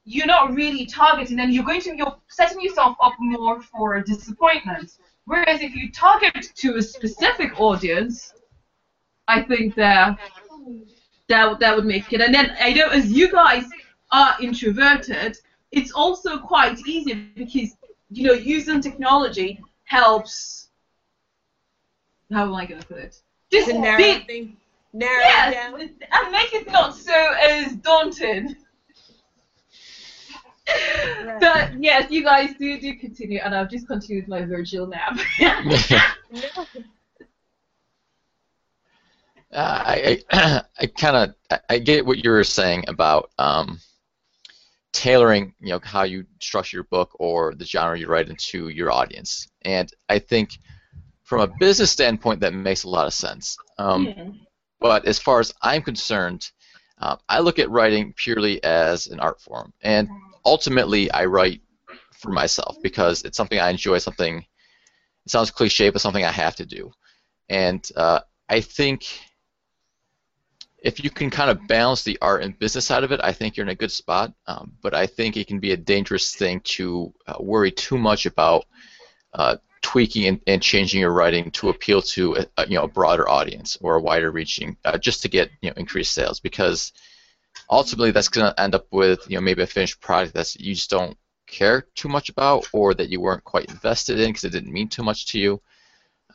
you're 0.04 0.26
not 0.26 0.52
really 0.54 0.84
targeting, 0.86 1.38
and 1.38 1.54
you're 1.54 1.64
going 1.64 1.80
to 1.82 1.96
you're 1.96 2.16
setting 2.28 2.60
yourself 2.60 2.96
up 3.00 3.14
more 3.18 3.62
for 3.62 3.98
disappointment. 4.02 4.90
Whereas 5.24 5.62
if 5.62 5.74
you 5.74 5.90
target 5.92 6.52
to 6.56 6.76
a 6.76 6.82
specific 6.82 7.58
audience, 7.58 8.34
I 9.28 9.42
think 9.42 9.76
that 9.76 10.18
that 11.28 11.60
that 11.60 11.76
would 11.76 11.86
make 11.86 12.12
it. 12.12 12.20
And 12.20 12.34
then 12.34 12.56
I 12.60 12.72
know 12.72 12.88
as 12.88 13.10
you 13.10 13.30
guys 13.30 13.64
are 14.10 14.34
introverted, 14.42 15.38
it's 15.70 15.92
also 15.92 16.38
quite 16.38 16.78
easy 16.86 17.14
because 17.36 17.76
you 18.10 18.26
know 18.26 18.34
using 18.34 18.80
technology 18.80 19.62
helps. 19.84 20.70
How 22.32 22.46
am 22.46 22.54
I 22.54 22.66
going 22.66 22.80
to 22.80 22.86
put 22.86 22.98
it? 22.98 23.22
Just 23.52 23.70
To 23.70 23.96
be, 23.96 24.18
thing, 24.24 24.56
narrow 24.94 25.24
yes, 25.24 25.54
down. 25.54 25.80
and 25.80 26.32
make 26.32 26.54
it 26.54 26.70
not 26.70 26.96
so 26.96 27.32
as 27.42 27.74
daunting. 27.76 28.56
But 31.40 31.82
yes, 31.82 32.10
you 32.10 32.24
guys 32.24 32.54
do 32.58 32.80
do 32.80 32.96
continue, 32.96 33.40
and 33.44 33.54
I've 33.54 33.70
just 33.70 33.86
continued 33.86 34.28
my 34.28 34.44
Virgil 34.46 34.86
nap. 34.86 35.18
No. 35.40 36.64
Uh, 39.52 39.84
I 39.86 40.20
I, 40.32 40.62
I 40.80 40.86
kind 40.86 41.16
of 41.16 41.34
I, 41.48 41.74
I 41.74 41.78
get 41.78 42.04
what 42.04 42.24
you 42.24 42.30
were 42.30 42.42
saying 42.42 42.86
about 42.88 43.30
um, 43.38 43.78
tailoring, 44.92 45.54
you 45.60 45.68
know, 45.68 45.80
how 45.84 46.02
you 46.02 46.26
structure 46.40 46.78
your 46.78 46.84
book 46.84 47.14
or 47.20 47.54
the 47.54 47.64
genre 47.64 47.96
you 47.96 48.08
write 48.08 48.28
into 48.28 48.68
your 48.68 48.90
audience, 48.90 49.46
and 49.62 49.88
I 50.08 50.18
think 50.18 50.58
from 51.22 51.40
a 51.40 51.46
business 51.46 51.92
standpoint 51.92 52.40
that 52.40 52.52
makes 52.52 52.82
a 52.82 52.88
lot 52.88 53.06
of 53.06 53.14
sense. 53.14 53.56
Um, 53.78 54.40
But 54.84 55.06
as 55.06 55.18
far 55.18 55.40
as 55.40 55.50
I'm 55.62 55.80
concerned, 55.80 56.50
uh, 56.98 57.16
I 57.26 57.38
look 57.40 57.58
at 57.58 57.70
writing 57.70 58.12
purely 58.18 58.62
as 58.62 59.06
an 59.06 59.18
art 59.18 59.40
form, 59.40 59.72
and 59.80 60.10
ultimately 60.44 61.10
I 61.10 61.24
write 61.24 61.62
for 62.12 62.30
myself 62.30 62.76
because 62.82 63.22
it's 63.22 63.38
something 63.38 63.58
I 63.58 63.70
enjoy, 63.70 63.96
something 63.96 64.40
it 64.40 65.30
sounds 65.30 65.50
cliche, 65.50 65.88
but 65.88 66.02
something 66.02 66.22
I 66.22 66.30
have 66.30 66.54
to 66.56 66.66
do, 66.66 66.92
and 67.48 67.82
uh, 67.96 68.20
I 68.50 68.60
think 68.60 69.06
if 70.82 71.02
you 71.02 71.08
can 71.08 71.30
kind 71.30 71.50
of 71.50 71.66
balance 71.66 72.02
the 72.02 72.18
art 72.20 72.42
and 72.42 72.58
business 72.58 72.84
side 72.84 73.04
of 73.04 73.10
it, 73.10 73.20
I 73.24 73.32
think 73.32 73.56
you're 73.56 73.64
in 73.64 73.70
a 73.70 73.74
good 73.74 73.90
spot. 73.90 74.34
Um, 74.46 74.74
but 74.82 74.92
I 74.92 75.06
think 75.06 75.38
it 75.38 75.46
can 75.46 75.60
be 75.60 75.72
a 75.72 75.78
dangerous 75.78 76.34
thing 76.36 76.60
to 76.76 77.10
uh, 77.26 77.36
worry 77.40 77.70
too 77.70 77.96
much 77.96 78.26
about 78.26 78.66
uh, 79.32 79.56
tweaking 79.84 80.26
and, 80.26 80.40
and 80.46 80.62
changing 80.62 81.00
your 81.00 81.12
writing 81.12 81.50
to 81.50 81.68
appeal 81.68 82.00
to 82.00 82.36
a, 82.36 82.46
a, 82.56 82.66
you 82.66 82.74
know 82.74 82.84
a 82.84 82.88
broader 82.88 83.28
audience 83.28 83.76
or 83.82 83.96
a 83.96 84.00
wider 84.00 84.30
reaching, 84.30 84.76
uh, 84.84 84.96
just 84.96 85.22
to 85.22 85.28
get 85.28 85.50
you 85.60 85.68
know 85.68 85.74
increased 85.76 86.14
sales. 86.14 86.40
Because 86.40 86.92
ultimately, 87.70 88.10
that's 88.10 88.28
going 88.28 88.50
to 88.50 88.60
end 88.60 88.74
up 88.74 88.86
with 88.90 89.30
you 89.30 89.36
know 89.36 89.42
maybe 89.42 89.62
a 89.62 89.66
finished 89.66 90.00
product 90.00 90.34
that 90.34 90.54
you 90.56 90.74
just 90.74 90.90
don't 90.90 91.16
care 91.46 91.82
too 91.94 92.08
much 92.08 92.30
about, 92.30 92.66
or 92.72 92.94
that 92.94 93.10
you 93.10 93.20
weren't 93.20 93.44
quite 93.44 93.66
invested 93.66 94.18
in 94.18 94.30
because 94.30 94.44
it 94.44 94.50
didn't 94.50 94.72
mean 94.72 94.88
too 94.88 95.02
much 95.02 95.26
to 95.26 95.38
you. 95.38 95.60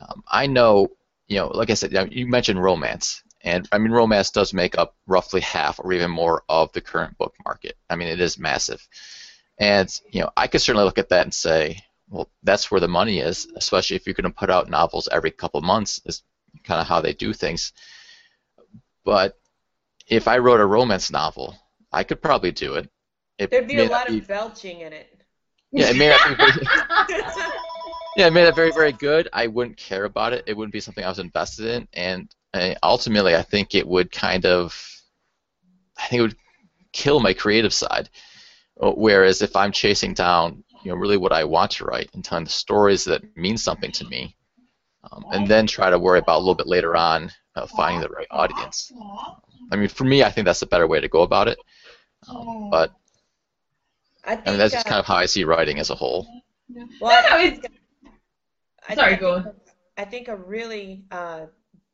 Um, 0.00 0.22
I 0.28 0.46
know, 0.46 0.88
you 1.26 1.38
know, 1.38 1.48
like 1.48 1.70
I 1.70 1.74
said, 1.74 1.92
you, 2.12 2.26
mentioned 2.28 2.62
romance, 2.62 3.22
And 3.42 3.68
I 3.72 3.78
mean, 3.78 3.90
romance 3.90 4.30
does 4.30 4.54
make 4.54 4.78
up 4.78 4.94
roughly 5.08 5.40
half 5.40 5.80
or 5.80 5.92
even 5.92 6.10
more 6.10 6.44
of 6.48 6.72
the 6.72 6.80
current 6.80 7.18
book 7.18 7.34
market. 7.44 7.76
I 7.90 7.96
mean, 7.96 8.08
it 8.08 8.20
is 8.20 8.38
massive. 8.38 8.86
And 9.58 9.92
you 10.10 10.20
know, 10.20 10.30
I 10.36 10.46
could 10.46 10.62
certainly 10.62 10.84
look 10.84 10.98
at 10.98 11.08
that 11.10 11.24
and 11.24 11.34
say, 11.34 11.82
well, 12.10 12.28
that's 12.42 12.70
where 12.70 12.80
the 12.80 12.88
money 12.88 13.20
is, 13.20 13.46
especially 13.56 13.96
if 13.96 14.06
you're 14.06 14.14
going 14.14 14.24
to 14.24 14.38
put 14.38 14.50
out 14.50 14.68
novels 14.68 15.08
every 15.10 15.30
couple 15.30 15.60
months. 15.62 16.00
Is 16.04 16.22
kind 16.64 16.80
of 16.80 16.86
how 16.86 17.00
they 17.00 17.12
do 17.12 17.32
things. 17.32 17.72
But 19.04 19.38
if 20.08 20.26
I 20.26 20.38
wrote 20.38 20.60
a 20.60 20.66
romance 20.66 21.10
novel, 21.10 21.56
I 21.92 22.02
could 22.02 22.20
probably 22.20 22.50
do 22.50 22.74
it. 22.74 22.90
it 23.38 23.50
There'd 23.50 23.68
be 23.68 23.78
a 23.78 23.88
lot 23.88 24.08
be, 24.08 24.18
of 24.18 24.26
belching 24.26 24.80
in 24.80 24.92
it. 24.92 25.22
Yeah, 25.72 25.90
it 25.90 25.96
may 25.96 26.08
not 26.08 26.36
be. 26.36 27.14
yeah, 28.16 28.26
it 28.26 28.32
made 28.32 28.48
it 28.48 28.56
very, 28.56 28.72
very 28.72 28.92
good. 28.92 29.28
I 29.32 29.46
wouldn't 29.46 29.76
care 29.76 30.04
about 30.04 30.32
it. 30.32 30.44
It 30.48 30.56
wouldn't 30.56 30.72
be 30.72 30.80
something 30.80 31.04
I 31.04 31.08
was 31.08 31.20
invested 31.20 31.66
in, 31.66 31.88
and 31.92 32.28
ultimately, 32.82 33.36
I 33.36 33.42
think 33.42 33.74
it 33.76 33.86
would 33.86 34.10
kind 34.10 34.44
of, 34.46 34.74
I 35.96 36.06
think 36.06 36.18
it 36.18 36.22
would 36.22 36.36
kill 36.92 37.20
my 37.20 37.34
creative 37.34 37.72
side. 37.72 38.10
Whereas 38.76 39.42
if 39.42 39.54
I'm 39.54 39.72
chasing 39.72 40.14
down, 40.14 40.64
you 40.82 40.90
know, 40.90 40.96
really 40.96 41.16
what 41.16 41.32
I 41.32 41.44
want 41.44 41.72
to 41.72 41.84
write 41.84 42.10
and 42.14 42.24
telling 42.24 42.44
the 42.44 42.50
stories 42.50 43.04
that 43.04 43.36
mean 43.36 43.56
something 43.56 43.92
to 43.92 44.04
me, 44.06 44.36
um, 45.10 45.24
and 45.32 45.48
then 45.48 45.66
try 45.66 45.90
to 45.90 45.98
worry 45.98 46.18
about 46.18 46.38
a 46.38 46.40
little 46.40 46.54
bit 46.54 46.66
later 46.66 46.96
on 46.96 47.30
uh, 47.56 47.66
finding 47.66 48.00
the 48.00 48.08
right 48.08 48.26
audience. 48.30 48.92
I 49.72 49.76
mean, 49.76 49.88
for 49.88 50.04
me, 50.04 50.22
I 50.22 50.30
think 50.30 50.44
that's 50.46 50.62
a 50.62 50.66
better 50.66 50.86
way 50.86 51.00
to 51.00 51.08
go 51.08 51.22
about 51.22 51.48
it. 51.48 51.58
Um, 52.28 52.70
but 52.70 52.92
I, 54.24 54.36
think, 54.36 54.48
I 54.48 54.50
mean, 54.50 54.58
that's 54.58 54.72
just 54.72 54.86
uh, 54.86 54.90
kind 54.90 55.00
of 55.00 55.06
how 55.06 55.16
I 55.16 55.26
see 55.26 55.44
writing 55.44 55.78
as 55.78 55.90
a 55.90 55.94
whole. 55.94 56.26
Well, 57.00 57.24
I 57.30 57.50
think, 57.50 57.66
Sorry, 58.94 59.16
go 59.16 59.34
on. 59.34 59.52
I 59.96 60.04
think 60.04 60.28
a 60.28 60.36
really 60.36 61.04
uh, 61.10 61.46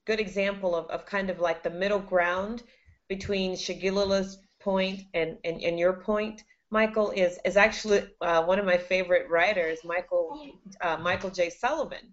good 0.05 0.21
example 0.21 0.75
of, 0.75 0.87
of 0.87 1.07
kind 1.07 1.31
of 1.31 1.41
like 1.41 1.63
the 1.63 1.71
middle 1.71 1.99
ground 1.99 2.63
between 3.09 3.55
Segilola's 3.55 4.39
point 4.61 5.03
and, 5.15 5.39
and, 5.45 5.61
and 5.63 5.79
your 5.79 5.93
point, 5.93 6.45
Michael, 6.71 7.11
is, 7.11 7.39
is 7.45 7.57
actually 7.57 8.05
uh, 8.21 8.43
one 8.45 8.59
of 8.59 8.65
my 8.65 8.77
favorite 8.77 9.31
writers, 9.31 9.79
Michael 9.85 10.51
uh, 10.81 10.97
Michael 10.97 11.31
J. 11.31 11.51
Sullivan. 11.51 12.13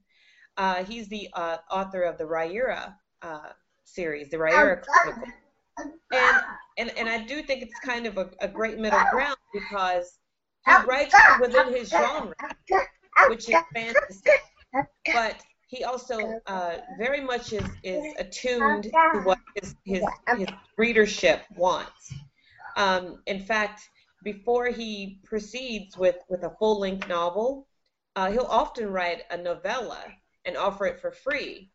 Uh, 0.57 0.83
he's 0.83 1.07
the 1.07 1.29
uh, 1.33 1.57
author 1.71 2.03
of 2.03 2.17
the 2.17 2.23
Riyria 2.23 2.93
uh, 3.21 3.49
series, 3.83 4.29
the 4.29 4.37
Riyria 4.37 4.81
Chronicle. 4.81 5.33
And, 6.11 6.41
and, 6.77 6.97
and 6.97 7.09
I 7.09 7.25
do 7.25 7.41
think 7.41 7.63
it's 7.63 7.79
kind 7.79 8.05
of 8.05 8.17
a, 8.19 8.29
a 8.41 8.47
great 8.47 8.77
middle 8.77 9.03
ground 9.11 9.37
because 9.51 10.19
he 10.65 10.71
writes 10.85 11.15
within 11.41 11.73
his 11.73 11.89
genre, 11.89 12.35
which 13.27 13.49
is 13.49 13.55
fantasy. 13.73 14.29
But 15.05 15.41
he 15.67 15.83
also 15.83 16.39
uh, 16.45 16.77
very 16.99 17.21
much 17.21 17.53
is, 17.53 17.65
is 17.83 18.13
attuned 18.19 18.83
to 18.83 19.21
what 19.23 19.39
his, 19.55 19.75
his, 19.83 20.03
his 20.37 20.47
readership 20.77 21.41
wants. 21.55 22.13
Um, 22.77 23.21
in 23.25 23.39
fact, 23.39 23.81
before 24.23 24.67
he 24.67 25.19
proceeds 25.23 25.97
with, 25.97 26.17
with 26.29 26.43
a 26.43 26.55
full 26.59 26.79
length 26.79 27.07
novel, 27.07 27.67
uh, 28.15 28.31
he'll 28.31 28.47
often 28.49 28.87
write 28.89 29.23
a 29.31 29.37
novella 29.37 29.99
and 30.45 30.57
offer 30.57 30.85
it 30.85 30.99
for 30.99 31.11
free, 31.11 31.69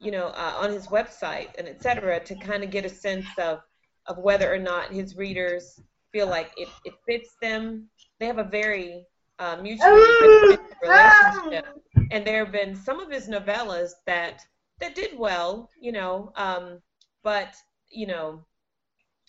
you 0.00 0.10
know, 0.10 0.28
uh, 0.28 0.54
on 0.58 0.72
his 0.72 0.88
website 0.88 1.48
and 1.58 1.68
etc. 1.68 2.20
to 2.20 2.34
kind 2.36 2.64
of 2.64 2.70
get 2.70 2.84
a 2.84 2.88
sense 2.88 3.26
of, 3.38 3.60
of 4.06 4.18
whether 4.18 4.52
or 4.52 4.58
not 4.58 4.92
his 4.92 5.16
readers 5.16 5.80
feel 6.12 6.26
like 6.26 6.50
it, 6.56 6.68
it 6.84 6.94
fits 7.06 7.36
them. 7.40 7.88
They 8.20 8.26
have 8.26 8.38
a 8.38 8.44
very 8.44 9.04
uh, 9.38 9.56
mutually 9.60 10.56
relationship 10.82 11.66
and 12.10 12.26
there 12.26 12.44
have 12.44 12.52
been 12.52 12.74
some 12.74 13.00
of 13.00 13.10
his 13.10 13.28
novellas 13.28 13.92
that 14.06 14.44
that 14.78 14.94
did 14.94 15.18
well, 15.18 15.70
you 15.80 15.90
know, 15.90 16.32
um, 16.36 16.80
but 17.22 17.54
you 17.90 18.06
know, 18.06 18.44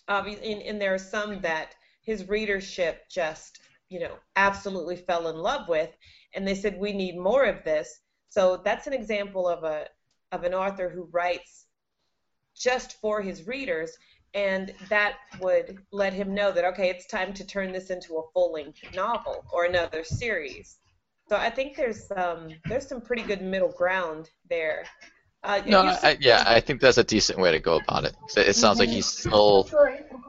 obviously, 0.06 0.52
and, 0.52 0.62
and 0.62 0.80
there 0.80 0.92
are 0.92 0.98
some 0.98 1.40
that 1.40 1.74
his 2.08 2.28
readership 2.28 3.08
just 3.10 3.60
you 3.88 4.00
know 4.00 4.14
absolutely 4.36 4.96
fell 4.96 5.28
in 5.28 5.36
love 5.36 5.68
with, 5.68 5.90
and 6.34 6.46
they 6.46 6.54
said 6.54 6.78
we 6.78 6.92
need 6.92 7.16
more 7.18 7.44
of 7.44 7.62
this. 7.64 8.00
So 8.28 8.60
that's 8.64 8.86
an 8.86 8.92
example 8.92 9.48
of 9.48 9.64
a 9.64 9.86
of 10.32 10.44
an 10.44 10.54
author 10.54 10.88
who 10.88 11.08
writes 11.12 11.66
just 12.56 13.00
for 13.00 13.22
his 13.22 13.46
readers 13.46 13.96
and 14.34 14.74
that 14.90 15.14
would 15.40 15.78
let 15.90 16.12
him 16.12 16.34
know 16.34 16.50
that 16.52 16.64
okay 16.64 16.90
it's 16.90 17.06
time 17.06 17.32
to 17.32 17.46
turn 17.46 17.72
this 17.72 17.88
into 17.88 18.18
a 18.18 18.30
full-length 18.34 18.82
novel 18.94 19.42
or 19.52 19.64
another 19.64 20.04
series 20.04 20.78
so 21.28 21.36
I 21.36 21.50
think 21.50 21.76
there's 21.76 22.10
um, 22.16 22.48
there's 22.68 22.86
some 22.86 23.02
pretty 23.02 23.22
good 23.22 23.42
middle 23.42 23.72
ground 23.72 24.30
there. 24.48 24.84
Uh, 25.44 25.62
no, 25.66 25.80
I, 25.80 26.18
yeah, 26.20 26.42
I 26.46 26.60
think 26.60 26.80
that's 26.80 26.98
a 26.98 27.04
decent 27.04 27.38
way 27.38 27.52
to 27.52 27.60
go 27.60 27.76
about 27.76 28.04
it. 28.04 28.16
It 28.36 28.56
sounds 28.56 28.80
like 28.80 28.88
he's 28.88 29.06
still, 29.06 29.68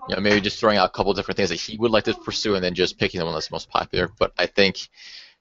you 0.08 0.16
know, 0.16 0.22
maybe 0.22 0.40
just 0.40 0.60
throwing 0.60 0.78
out 0.78 0.86
a 0.86 0.94
couple 0.94 1.14
different 1.14 1.36
things 1.36 1.50
that 1.50 1.56
he 1.56 1.78
would 1.78 1.92
like 1.92 2.04
to 2.04 2.14
pursue 2.14 2.56
and 2.56 2.64
then 2.64 2.76
just 2.76 3.00
picking 3.00 3.20
the 3.20 3.26
one 3.26 3.34
that's 3.34 3.50
most 3.50 3.70
popular. 3.70 4.10
But 4.20 4.34
I 4.38 4.46
think 4.46 4.88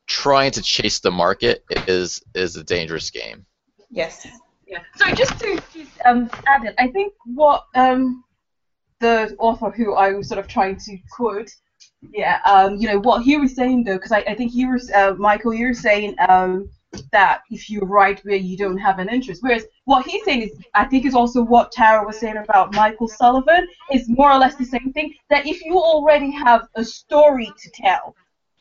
trying 0.06 0.52
to 0.52 0.62
chase 0.62 1.00
the 1.00 1.10
market 1.10 1.64
is 1.86 2.22
is 2.34 2.56
a 2.56 2.64
dangerous 2.64 3.10
game. 3.10 3.44
Yes. 3.90 4.26
Yeah. 4.66 4.80
So 4.96 5.10
just 5.14 5.38
to 5.40 5.60
just, 5.74 5.90
um, 6.04 6.30
add 6.46 6.64
it, 6.64 6.74
I 6.78 6.88
think 6.88 7.12
what 7.26 7.66
um, 7.74 8.24
the 9.00 9.36
author 9.38 9.70
who 9.70 9.94
I 9.94 10.12
was 10.12 10.28
sort 10.28 10.38
of 10.38 10.48
trying 10.48 10.76
to 10.76 10.96
quote 11.14 11.50
yeah, 12.12 12.40
um, 12.44 12.76
you 12.76 12.88
know 12.88 13.00
what 13.00 13.22
he 13.22 13.36
was 13.36 13.54
saying 13.54 13.84
though, 13.84 13.94
because 13.96 14.12
I, 14.12 14.20
I 14.20 14.34
think 14.34 14.52
he 14.52 14.66
was 14.66 14.90
uh, 14.90 15.14
Michael, 15.18 15.52
you 15.52 15.68
were 15.68 15.74
saying 15.74 16.14
um, 16.28 16.70
that 17.12 17.42
if 17.50 17.68
you 17.68 17.80
write 17.80 18.20
where 18.24 18.36
you 18.36 18.56
don't 18.56 18.78
have 18.78 18.98
an 18.98 19.08
interest, 19.08 19.42
whereas 19.42 19.64
what 19.84 20.06
he's 20.06 20.24
saying 20.24 20.42
is, 20.42 20.50
I 20.74 20.84
think 20.84 21.04
is 21.04 21.14
also 21.14 21.42
what 21.42 21.72
Tara 21.72 22.04
was 22.06 22.18
saying 22.18 22.36
about 22.36 22.74
Michael 22.74 23.08
Sullivan 23.08 23.66
is 23.92 24.08
more 24.08 24.32
or 24.32 24.38
less 24.38 24.54
the 24.56 24.64
same 24.64 24.92
thing. 24.92 25.14
That 25.30 25.46
if 25.46 25.64
you 25.64 25.78
already 25.78 26.30
have 26.30 26.68
a 26.74 26.84
story 26.84 27.52
to 27.58 27.70
tell, 27.70 28.14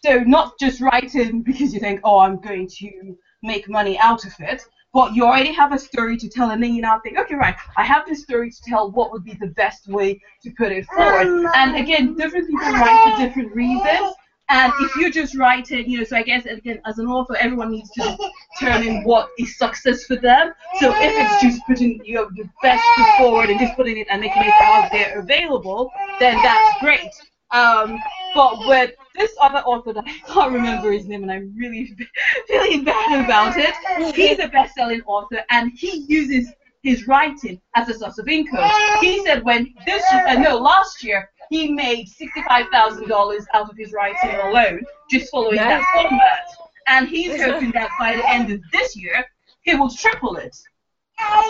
so 0.04 0.20
not 0.20 0.60
just 0.60 0.82
writing 0.82 1.42
because 1.46 1.74
you 1.74 1.80
think, 1.80 2.02
oh, 2.04 2.20
I'm 2.20 2.40
going 2.40 2.68
to 2.80 3.18
make 3.44 3.70
money 3.70 3.98
out 4.00 4.26
of 4.26 4.34
it, 4.40 4.63
but 4.94 5.13
you 5.13 5.26
already 5.26 5.54
have 5.54 5.74
a 5.74 5.80
story 5.80 6.18
to 6.18 6.30
tell, 6.30 6.52
and 6.52 6.62
then 6.62 6.74
you 6.74 6.82
now 6.82 7.00
think, 7.00 7.18
okay, 7.20 7.36
right, 7.36 7.56
I 7.78 7.84
have 7.84 8.06
this 8.08 8.24
story 8.24 8.50
to 8.50 8.62
tell. 8.63 8.92
What 8.92 9.12
would 9.12 9.24
be 9.24 9.36
the 9.36 9.48
best 9.48 9.88
way 9.88 10.20
to 10.44 10.52
put 10.58 10.72
it 10.72 10.86
forward? 10.86 11.28
Um, 11.28 11.52
and 11.56 11.76
again, 11.76 12.16
different 12.16 12.48
people 12.48 12.72
write 12.72 13.16
for 13.16 13.24
different 13.24 13.56
reasons. 13.56 14.16
And 14.50 14.72
if 14.80 14.96
you 14.96 15.12
just 15.12 15.36
write 15.36 15.72
it, 15.72 15.88
you 15.88 15.98
know, 15.98 16.04
so 16.06 16.16
I 16.16 16.24
guess 16.24 16.46
again, 16.46 16.82
as 16.86 17.00
an 17.00 17.08
author, 17.08 17.36
everyone 17.36 17.72
needs 17.72 17.90
to 17.92 18.18
determine 18.60 19.04
what 19.04 19.30
is 19.38 19.58
success 19.58 20.06
for 20.06 20.16
them. 20.16 20.54
So 20.80 20.94
if 20.96 21.12
it's 21.14 21.42
just 21.44 21.62
putting 21.68 22.00
your, 22.06 22.30
best 22.62 22.84
foot 22.96 23.08
forward 23.18 23.50
and 23.50 23.60
just 23.60 23.76
putting 23.76 23.98
it 23.98 24.08
and 24.10 24.22
making 24.22 24.44
it 24.44 24.54
out 24.62 24.90
there 24.92 25.20
available, 25.20 25.92
then 26.20 26.38
that's 26.42 26.80
great. 26.80 27.12
Um, 27.52 28.00
but 28.34 28.58
with 28.68 28.92
this 29.16 29.34
other 29.42 29.60
author 29.60 29.94
that 29.94 30.06
I 30.08 30.34
can't 30.34 30.54
remember 30.54 30.92
his 30.92 31.08
name 31.08 31.24
and 31.24 31.32
I'm 31.32 31.54
really, 31.58 31.94
feeling 32.48 32.84
bad 32.86 33.26
about 33.26 33.56
it, 33.58 34.16
he's 34.16 34.40
a 34.40 34.48
best-selling 34.48 35.02
author 35.06 35.44
and 35.50 35.72
he 35.76 36.06
uses 36.08 36.52
his 36.84 37.08
writing 37.08 37.60
as 37.76 37.90
a 37.90 37.94
source 37.94 38.18
of 38.18 38.28
income. 38.28 38.70
He 39.02 39.24
said 39.26 39.44
when 39.44 39.74
this 39.86 40.04
uh, 40.14 40.36
no, 40.36 40.58
last 40.58 41.04
year, 41.04 41.30
he 41.50 41.72
made 41.72 42.08
$65,000 42.08 43.46
out 43.54 43.70
of 43.70 43.78
his 43.78 43.94
writing 43.94 44.36
alone, 44.44 44.82
just 45.10 45.32
following 45.32 45.58
that 45.58 45.84
format. 45.94 46.46
And 46.88 47.08
he's 47.08 47.42
hoping 47.42 47.72
that 47.72 47.90
by 48.00 48.16
the 48.16 48.30
end 48.30 48.52
of 48.52 48.62
this 48.72 48.96
year, 48.96 49.26
he 49.62 49.76
will 49.76 49.90
triple 49.90 50.38
it. 50.38 50.56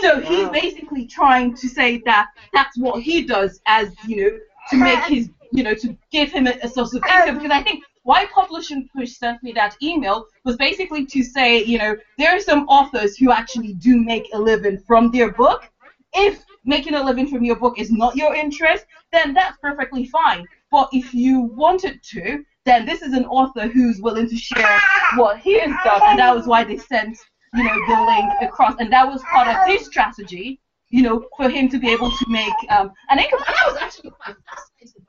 So 0.02 0.22
he's 0.22 0.50
basically 0.50 1.06
trying 1.08 1.56
to 1.56 1.68
say 1.68 2.02
that 2.06 2.28
that's 2.54 2.78
what 2.78 3.02
he 3.02 3.24
does 3.24 3.60
as, 3.66 3.94
you 4.08 4.16
know, 4.16 4.40
to 4.70 4.78
make 4.78 5.04
his 5.04 5.30
you 5.52 5.64
know, 5.64 5.74
to 5.74 5.98
give 6.12 6.32
him 6.32 6.48
a, 6.48 6.58
a 6.62 6.68
source 6.68 6.94
of 6.94 7.04
income. 7.04 7.36
Because 7.36 7.52
I 7.52 7.64
think 7.64 7.84
why 8.04 8.26
Publish 8.34 8.72
and 8.72 8.90
Push 8.92 9.14
sent 9.18 9.42
me 9.44 9.52
that 9.54 9.76
email 9.82 10.28
was 10.46 10.56
basically 10.56 11.06
to 11.08 11.24
say, 11.24 11.64
you 11.64 11.78
know, 11.78 11.96
there 12.18 12.36
are 12.36 12.40
some 12.40 12.68
authors 12.68 13.18
who 13.18 13.32
actually 13.32 13.74
do 13.74 14.02
make 14.02 14.30
a 14.34 14.40
living 14.40 14.80
from 14.88 15.12
their 15.12 15.32
book. 15.32 15.70
If 16.14 16.44
making 16.68 16.94
a 16.94 17.04
living 17.04 17.28
from 17.28 17.44
your 17.44 17.56
book 17.56 17.80
is 17.80 17.92
not 17.92 18.16
your 18.16 18.36
interest, 18.36 18.86
then 19.12 19.34
that's 19.34 19.58
perfectly 19.62 20.06
fine. 20.06 20.46
But 20.72 20.90
if 20.92 21.14
you 21.14 21.42
wanted 21.42 22.04
to, 22.04 22.44
then 22.66 22.86
this 22.86 23.02
is 23.02 23.14
an 23.14 23.26
author 23.26 23.68
who's 23.68 24.02
willing 24.02 24.30
to 24.30 24.36
share 24.36 24.80
what 25.16 25.40
he 25.40 25.60
has 25.60 25.74
done, 25.84 26.02
and 26.06 26.20
that 26.20 26.36
was 26.36 26.46
why 26.46 26.64
they 26.64 26.78
sent, 26.78 27.18
you 27.54 27.64
know, 27.64 27.88
the 27.88 28.02
link 28.04 28.34
across, 28.42 28.76
and 28.80 28.92
that 28.92 29.08
was 29.08 29.24
part 29.32 29.48
of 29.48 29.66
his 29.66 29.86
strategy, 29.86 30.60
you 30.90 31.02
know, 31.02 31.26
for 31.38 31.50
him 31.50 31.70
to 31.70 31.80
be 31.80 31.90
able 31.90 32.12
to 32.12 32.26
make 32.30 32.54
um, 32.70 32.92
an 33.10 33.20
income. 33.20 33.40
And 33.48 33.56
that 33.56 33.68
was 33.68 33.78
actually 33.78 34.12
quite 34.12 34.36
fascinating 34.50 35.06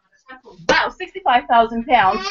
Wow, 0.69 0.91
sixty-five 0.91 1.45
thousand 1.47 1.87
pounds. 1.87 2.27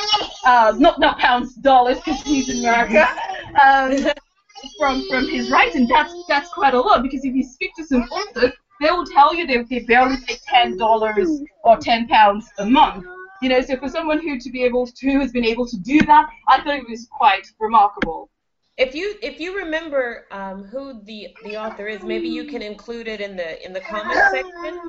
Uh, 0.46 0.74
not 0.78 1.00
not 1.00 1.18
pounds, 1.18 1.56
dollars, 1.56 1.98
because 1.98 2.22
he's 2.22 2.48
in 2.50 2.60
America. 2.60 3.08
Um, 3.62 3.98
from 4.78 5.08
from 5.10 5.28
his 5.28 5.50
writing, 5.50 5.88
that's 5.88 6.14
that's 6.28 6.50
quite 6.50 6.76
a 6.76 6.80
lot. 6.80 7.02
Because 7.02 7.26
if 7.26 7.34
you 7.34 7.44
speak 7.44 7.72
to 7.78 7.84
some 7.84 8.04
authors, 8.04 8.52
they 8.82 8.92
will 8.92 9.06
tell 9.06 9.34
you 9.34 9.48
they 9.48 9.64
they 9.64 9.86
barely 9.86 10.18
take 10.18 10.42
ten 10.46 10.78
dollars 10.78 11.42
or 11.64 11.78
ten 11.78 12.08
pounds 12.08 12.50
a 12.60 12.66
month. 12.66 13.06
You 13.42 13.50
know, 13.50 13.62
so 13.62 13.78
for 13.78 13.90
someone 13.90 14.20
who 14.20 14.40
to 14.40 14.50
be 14.50 14.64
able 14.64 14.88
to 14.88 15.12
who 15.12 15.20
has 15.20 15.32
been 15.32 15.46
able 15.46 15.68
to 15.68 15.78
do 15.78 16.00
that, 16.02 16.30
I 16.48 16.62
thought 16.62 16.76
it 16.76 16.90
was 16.90 17.08
quite 17.12 17.48
remarkable. 17.60 18.30
If 18.78 18.94
you 18.94 19.16
if 19.22 19.40
you 19.40 19.58
remember 19.58 20.26
um, 20.32 20.64
who 20.64 21.02
the 21.04 21.36
the 21.44 21.58
author 21.58 21.88
is, 21.88 22.04
maybe 22.04 22.28
you 22.28 22.46
can 22.46 22.62
include 22.62 23.08
it 23.08 23.22
in 23.22 23.36
the 23.36 23.64
in 23.66 23.74
the 23.74 23.82
comment 23.82 24.20
section. 24.32 24.80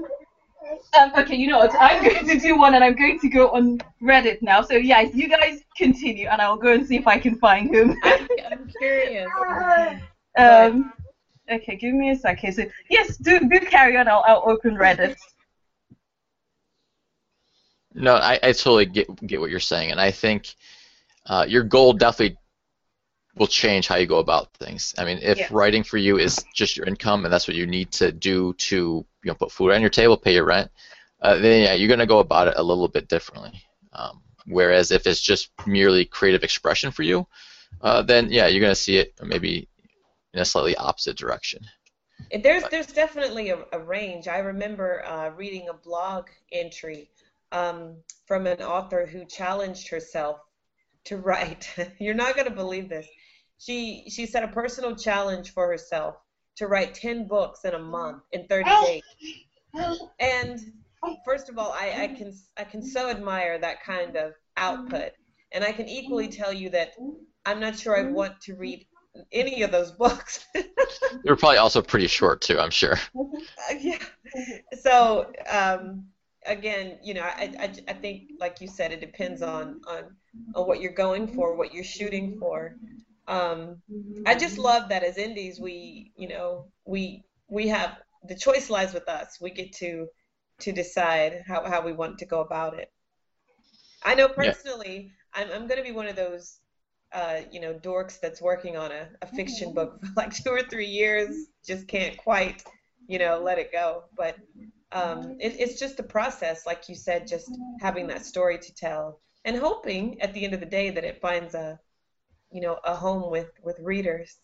Um, 0.98 1.12
okay, 1.16 1.36
you 1.36 1.46
know 1.46 1.58
what? 1.58 1.74
I'm 1.78 2.02
going 2.08 2.26
to 2.26 2.38
do 2.38 2.58
one, 2.58 2.74
and 2.74 2.84
I'm 2.84 2.96
going 2.96 3.18
to 3.20 3.28
go 3.28 3.48
on 3.50 3.78
Reddit 4.02 4.42
now. 4.42 4.60
So 4.62 4.74
yes, 4.74 5.14
you 5.14 5.28
guys 5.28 5.60
continue, 5.76 6.28
and 6.28 6.42
I'll 6.42 6.56
go 6.56 6.72
and 6.72 6.86
see 6.86 6.96
if 6.96 7.06
I 7.06 7.18
can 7.18 7.36
find 7.36 7.74
him. 7.74 7.96
I'm, 8.02 8.28
I'm 8.50 8.70
curious. 8.78 9.28
um, 10.38 10.92
okay, 11.50 11.76
give 11.76 11.94
me 11.94 12.10
a 12.10 12.16
second. 12.16 12.52
So 12.52 12.64
yes, 12.90 13.16
do 13.16 13.40
do 13.40 13.60
carry 13.60 13.96
on. 13.96 14.08
I'll, 14.08 14.24
I'll 14.26 14.42
open 14.46 14.74
Reddit. 14.76 15.16
No, 17.94 18.14
I, 18.14 18.34
I 18.42 18.52
totally 18.52 18.86
get 18.86 19.26
get 19.26 19.40
what 19.40 19.50
you're 19.50 19.60
saying, 19.60 19.90
and 19.90 20.00
I 20.00 20.10
think 20.10 20.54
uh, 21.26 21.44
your 21.48 21.62
goal 21.62 21.92
definitely 21.92 22.36
will 23.36 23.46
change 23.46 23.86
how 23.86 23.96
you 23.96 24.06
go 24.06 24.18
about 24.18 24.52
things. 24.54 24.94
I 24.98 25.04
mean, 25.04 25.18
if 25.22 25.38
Yeah. 25.38 25.48
writing 25.50 25.84
for 25.84 25.96
you 25.96 26.18
is 26.18 26.44
just 26.52 26.76
your 26.76 26.86
income 26.86 27.24
and 27.24 27.32
that's 27.32 27.46
what 27.46 27.56
you 27.56 27.66
need 27.66 27.92
to 27.92 28.10
do 28.12 28.52
to 28.54 28.76
you 28.76 29.30
know 29.30 29.34
put 29.34 29.52
food 29.52 29.72
on 29.72 29.80
your 29.80 29.90
table, 29.90 30.16
pay 30.16 30.34
your 30.34 30.44
rent, 30.44 30.70
uh, 31.22 31.36
then 31.36 31.62
yeah, 31.62 31.74
you're 31.74 31.88
gonna 31.88 32.06
go 32.06 32.18
about 32.18 32.48
it 32.48 32.54
a 32.56 32.62
little 32.62 32.88
bit 32.88 33.08
differently. 33.08 33.62
Um, 33.92 34.22
whereas 34.46 34.90
if 34.90 35.06
it's 35.06 35.20
just 35.20 35.50
merely 35.66 36.04
creative 36.04 36.42
expression 36.44 36.90
for 36.90 37.02
you, 37.02 37.26
uh, 37.80 38.02
then 38.02 38.30
yeah, 38.30 38.46
you're 38.48 38.60
gonna 38.60 38.74
see 38.74 38.98
it 38.98 39.14
maybe 39.22 39.68
in 40.34 40.40
a 40.40 40.44
slightly 40.44 40.76
opposite 40.76 41.16
direction. 41.16 41.62
There's 42.42 42.64
there's 42.70 42.88
definitely 42.88 43.50
a, 43.50 43.64
a 43.72 43.78
range. 43.78 44.28
I 44.28 44.38
remember 44.38 45.04
uh, 45.06 45.30
reading 45.30 45.68
a 45.68 45.74
blog 45.74 46.26
entry 46.52 47.10
um, 47.52 47.96
from 48.26 48.46
an 48.46 48.60
author 48.60 49.06
who 49.06 49.24
challenged 49.24 49.88
herself 49.88 50.40
to 51.04 51.16
write. 51.16 51.68
You're 51.98 52.14
not 52.14 52.34
going 52.34 52.48
to 52.48 52.54
believe 52.54 52.88
this. 52.88 53.06
She 53.58 54.04
she 54.10 54.26
set 54.26 54.42
a 54.42 54.48
personal 54.48 54.94
challenge 54.94 55.52
for 55.52 55.66
herself 55.68 56.16
to 56.56 56.66
write 56.66 56.92
10 56.94 57.28
books 57.28 57.64
in 57.64 57.74
a 57.74 57.78
month 57.78 58.22
in 58.32 58.46
30 58.48 58.70
days. 58.84 59.02
And 60.18 60.58
first 61.24 61.48
of 61.48 61.56
all, 61.58 61.72
I, 61.72 62.02
I 62.02 62.06
can 62.08 62.32
I 62.56 62.64
can 62.64 62.82
so 62.82 63.08
admire 63.08 63.58
that 63.58 63.82
kind 63.82 64.16
of 64.16 64.32
output, 64.56 65.12
and 65.52 65.64
I 65.64 65.72
can 65.72 65.88
equally 65.88 66.28
tell 66.28 66.52
you 66.52 66.68
that 66.70 66.94
I'm 67.46 67.60
not 67.60 67.78
sure 67.78 67.96
I 67.96 68.10
want 68.10 68.40
to 68.42 68.54
read 68.54 68.86
any 69.32 69.62
of 69.62 69.70
those 69.70 69.92
books. 69.92 70.46
They're 71.22 71.36
probably 71.36 71.58
also 71.58 71.82
pretty 71.82 72.06
short 72.06 72.40
too, 72.40 72.58
I'm 72.58 72.70
sure. 72.70 72.96
Yeah. 73.80 73.98
So 74.80 75.32
um, 75.50 76.04
again, 76.46 76.98
you 77.02 77.14
know, 77.14 77.22
I, 77.22 77.54
I, 77.58 77.74
I 77.88 77.92
think, 77.94 78.30
like 78.40 78.60
you 78.60 78.68
said, 78.68 78.92
it 78.92 79.00
depends 79.00 79.42
on, 79.42 79.80
on 79.86 80.16
on 80.54 80.66
what 80.66 80.80
you're 80.80 80.92
going 80.92 81.28
for, 81.28 81.54
what 81.56 81.74
you're 81.74 81.84
shooting 81.84 82.36
for. 82.38 82.76
Um, 83.26 83.82
I 84.24 84.34
just 84.34 84.58
love 84.58 84.88
that 84.88 85.04
as 85.04 85.18
indies, 85.18 85.60
we, 85.60 86.12
you 86.16 86.28
know, 86.28 86.68
we 86.86 87.24
we 87.48 87.68
have 87.68 87.98
the 88.26 88.34
choice 88.34 88.70
lies 88.70 88.94
with 88.94 89.08
us. 89.08 89.38
We 89.40 89.50
get 89.50 89.72
to 89.74 90.08
to 90.60 90.72
decide 90.72 91.42
how, 91.46 91.64
how 91.68 91.82
we 91.84 91.92
want 91.92 92.18
to 92.18 92.26
go 92.26 92.40
about 92.40 92.78
it. 92.78 92.90
I 94.02 94.14
know 94.16 94.28
Yeah. 94.38 94.54
personally, 94.54 95.12
I'm 95.32 95.50
I'm 95.52 95.66
going 95.68 95.78
to 95.78 95.84
be 95.84 95.92
one 95.92 96.08
of 96.08 96.16
those. 96.16 96.58
Uh, 97.12 97.40
you 97.50 97.58
know, 97.58 97.72
dorks 97.72 98.20
that's 98.20 98.42
working 98.42 98.76
on 98.76 98.92
a, 98.92 99.08
a 99.22 99.26
fiction 99.26 99.72
book 99.72 99.98
for 100.00 100.12
like 100.16 100.34
two 100.34 100.50
or 100.50 100.62
three 100.62 100.86
years, 100.86 101.46
just 101.64 101.88
can't 101.88 102.16
quite 102.18 102.62
you 103.08 103.18
know, 103.18 103.40
let 103.42 103.58
it 103.58 103.72
go. 103.72 104.04
But 104.16 104.36
um, 104.92 105.36
it, 105.40 105.56
it's 105.58 105.80
just 105.80 105.98
a 105.98 106.04
process, 106.04 106.66
like 106.66 106.88
you 106.88 106.94
said, 106.94 107.26
just 107.26 107.50
having 107.80 108.06
that 108.08 108.24
story 108.24 108.58
to 108.58 108.74
tell 108.74 109.20
and 109.44 109.56
hoping 109.56 110.20
at 110.20 110.32
the 110.34 110.44
end 110.44 110.54
of 110.54 110.60
the 110.60 110.66
day 110.66 110.90
that 110.90 111.04
it 111.04 111.20
finds 111.20 111.54
a, 111.54 111.80
you 112.52 112.60
know, 112.60 112.78
a 112.84 112.94
home 112.94 113.30
with 113.30 113.50
with 113.64 113.80
readers. 113.80 114.36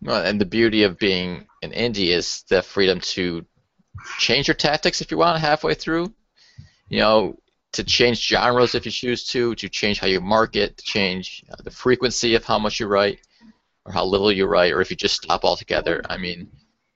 Well, 0.00 0.24
and 0.24 0.40
the 0.40 0.46
beauty 0.46 0.84
of 0.84 0.98
being 0.98 1.46
an 1.62 1.72
indie 1.72 2.08
is 2.08 2.44
the 2.48 2.62
freedom 2.62 3.00
to 3.00 3.44
change 4.18 4.48
your 4.48 4.54
tactics 4.54 5.00
if 5.00 5.10
you 5.10 5.18
want 5.18 5.40
halfway 5.40 5.74
through. 5.74 6.14
You 6.88 7.00
know, 7.00 7.38
to 7.72 7.84
change 7.84 8.26
genres 8.26 8.74
if 8.74 8.84
you 8.84 8.92
choose 8.92 9.26
to, 9.28 9.54
to 9.54 9.68
change 9.68 9.98
how 9.98 10.06
you 10.06 10.20
market, 10.20 10.76
to 10.76 10.84
change 10.84 11.44
uh, 11.50 11.56
the 11.64 11.70
frequency 11.70 12.34
of 12.34 12.44
how 12.44 12.58
much 12.58 12.78
you 12.78 12.86
write, 12.86 13.20
or 13.84 13.92
how 13.92 14.04
little 14.04 14.30
you 14.30 14.46
write, 14.46 14.72
or 14.72 14.80
if 14.80 14.90
you 14.90 14.96
just 14.96 15.22
stop 15.22 15.44
altogether. 15.44 16.02
I 16.08 16.16
mean, 16.18 16.50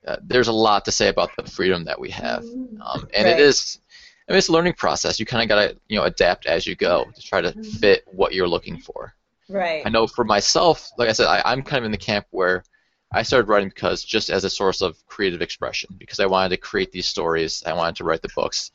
uh, 0.07 0.17
there's 0.23 0.49
a 0.49 0.53
lot 0.53 0.85
to 0.85 0.93
say 0.93 1.09
about 1.09 1.31
the 1.37 1.51
freedom 1.51 1.85
that 1.85 1.99
we 1.99 2.11
have, 2.11 2.45
um, 2.81 3.09
and 3.15 3.27
Right. 3.27 3.39
it 3.39 3.41
is. 3.41 3.81
I 4.29 4.33
mean, 4.33 4.39
it's 4.39 4.49
a 4.49 4.53
learning 4.53 4.75
process. 4.75 5.21
You 5.21 5.27
kind 5.27 5.43
of 5.43 5.49
gotta, 5.49 5.77
you 5.89 5.97
know, 5.99 6.05
adapt 6.05 6.47
as 6.47 6.67
you 6.67 6.75
go 6.75 7.07
to 7.15 7.23
try 7.23 7.41
to 7.41 7.53
fit 7.63 8.05
what 8.13 8.35
you're 8.35 8.49
looking 8.49 8.77
for. 8.77 9.15
Right. 9.49 9.87
I 9.87 9.89
know 9.89 10.07
for 10.09 10.25
myself, 10.25 10.91
like 10.99 11.09
I 11.09 11.13
said, 11.13 11.27
I, 11.27 11.43
I'm 11.45 11.63
kind 11.63 11.79
of 11.79 11.85
in 11.85 11.93
the 11.93 11.99
camp 11.99 12.27
where 12.31 12.65
I 13.13 13.23
started 13.23 13.49
writing 13.49 13.69
because 13.69 14.03
just 14.03 14.31
as 14.31 14.43
a 14.43 14.51
source 14.51 14.83
of 14.83 15.05
creative 15.07 15.43
expression, 15.43 15.95
because 15.97 16.19
I 16.19 16.27
wanted 16.27 16.49
to 16.51 16.57
create 16.57 16.91
these 16.91 17.07
stories, 17.07 17.63
I 17.65 17.73
wanted 17.73 17.97
to 17.97 18.05
write 18.05 18.23
the 18.23 18.31
books, 18.35 18.73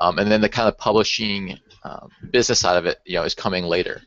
um, 0.00 0.18
and 0.18 0.30
then 0.30 0.40
the 0.40 0.48
kind 0.48 0.68
of 0.68 0.78
publishing 0.78 1.58
um, 1.82 2.10
business 2.30 2.60
side 2.60 2.76
of 2.76 2.86
it, 2.86 2.98
you 3.04 3.14
know, 3.14 3.22
is 3.22 3.34
coming 3.34 3.64
later. 3.64 4.02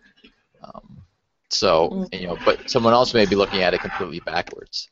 Um, 0.64 1.04
so, 1.50 2.08
you 2.12 2.28
know, 2.28 2.38
but 2.46 2.70
someone 2.70 2.94
else 2.94 3.14
may 3.14 3.26
be 3.26 3.36
looking 3.36 3.62
at 3.62 3.74
it 3.74 3.82
completely 3.82 4.20
backwards. 4.20 4.90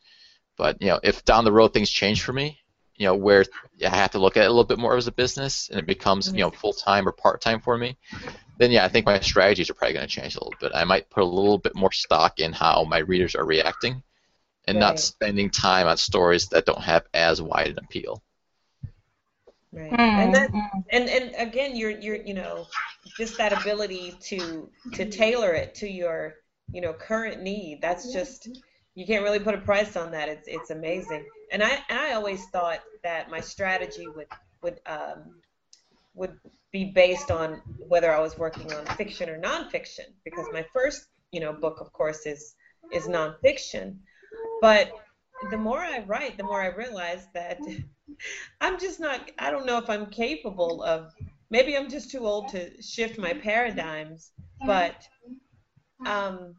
But 0.57 0.81
you 0.81 0.87
know, 0.87 0.99
if 1.03 1.23
down 1.23 1.45
the 1.45 1.51
road 1.51 1.73
things 1.73 1.89
change 1.89 2.23
for 2.23 2.33
me, 2.33 2.59
you 2.95 3.05
know, 3.05 3.15
where 3.15 3.45
I 3.85 3.89
have 3.89 4.11
to 4.11 4.19
look 4.19 4.37
at 4.37 4.43
it 4.43 4.47
a 4.47 4.49
little 4.49 4.63
bit 4.63 4.79
more 4.79 4.97
as 4.97 5.07
a 5.07 5.11
business 5.11 5.69
and 5.69 5.79
it 5.79 5.85
becomes, 5.85 6.33
you 6.33 6.39
know, 6.39 6.49
full 6.49 6.73
time 6.73 7.07
or 7.07 7.11
part 7.11 7.41
time 7.41 7.61
for 7.61 7.77
me, 7.77 7.95
then 8.57 8.71
yeah, 8.71 8.83
I 8.83 8.87
think 8.87 9.05
my 9.05 9.19
strategies 9.19 9.69
are 9.69 9.75
probably 9.75 9.93
going 9.93 10.07
to 10.07 10.13
change 10.13 10.35
a 10.35 10.43
little 10.43 10.57
bit. 10.59 10.71
I 10.73 10.83
might 10.83 11.11
put 11.11 11.21
a 11.21 11.25
little 11.25 11.59
bit 11.59 11.75
more 11.75 11.91
stock 11.91 12.39
in 12.39 12.53
how 12.53 12.85
my 12.85 12.97
readers 12.97 13.35
are 13.35 13.45
reacting, 13.45 14.01
and 14.65 14.79
not 14.79 14.99
spending 14.99 15.49
time 15.49 15.87
on 15.87 15.97
stories 15.97 16.47
that 16.49 16.65
don't 16.65 16.81
have 16.81 17.05
as 17.13 17.41
wide 17.41 17.67
an 17.67 17.79
appeal. 17.79 18.23
Right. 19.73 19.91
Mm, 19.91 19.99
And 19.99 20.35
that 20.35 20.51
mm. 20.51 20.83
and 20.91 21.09
and 21.09 21.35
again 21.37 21.75
you're 21.75 21.91
you're 21.91 22.15
you 22.15 22.33
know 22.33 22.65
just 23.17 23.37
that 23.37 23.51
ability 23.51 24.13
to 24.21 24.69
to 24.93 25.09
tailor 25.09 25.53
it 25.53 25.75
to 25.75 25.87
your 25.89 26.35
you 26.71 26.81
know 26.81 26.93
current 26.93 27.41
need. 27.41 27.79
That's 27.81 28.13
just 28.13 28.47
you 28.95 29.05
can't 29.05 29.23
really 29.23 29.39
put 29.39 29.55
a 29.55 29.59
price 29.59 29.95
on 29.97 30.11
that. 30.11 30.29
It's 30.29 30.47
it's 30.47 30.69
amazing. 30.69 31.25
And 31.51 31.63
i 31.63 31.79
and 31.89 31.99
i 31.99 32.13
always 32.13 32.45
thought 32.49 32.79
that 33.03 33.29
my 33.29 33.41
strategy 33.41 34.07
would 34.07 34.27
would 34.63 34.79
um 34.85 35.35
would 36.13 36.39
be 36.71 36.85
based 36.85 37.31
on 37.31 37.61
whether 37.87 38.11
i 38.11 38.19
was 38.19 38.37
working 38.37 38.71
on 38.73 38.85
fiction 38.97 39.29
or 39.29 39.39
nonfiction 39.39 40.07
because 40.25 40.45
my 40.51 40.65
first 40.73 41.05
you 41.31 41.39
know 41.39 41.53
book 41.53 41.79
of 41.81 41.91
course 41.93 42.25
is 42.25 42.55
is 42.91 43.07
nonfiction. 43.07 43.97
But 44.61 44.91
the 45.51 45.57
more 45.57 45.79
i 45.79 45.99
write 46.07 46.37
the 46.37 46.43
more 46.43 46.61
i 46.61 46.67
realize 46.67 47.27
that 47.33 47.59
I'm 48.61 48.79
just 48.79 48.99
not, 48.99 49.31
I 49.39 49.51
don't 49.51 49.65
know 49.65 49.77
if 49.77 49.89
I'm 49.89 50.07
capable 50.07 50.83
of, 50.83 51.13
maybe 51.49 51.77
I'm 51.77 51.89
just 51.89 52.11
too 52.11 52.25
old 52.25 52.49
to 52.49 52.81
shift 52.81 53.17
my 53.17 53.33
paradigms, 53.33 54.31
but, 54.65 55.07
um, 56.05 56.55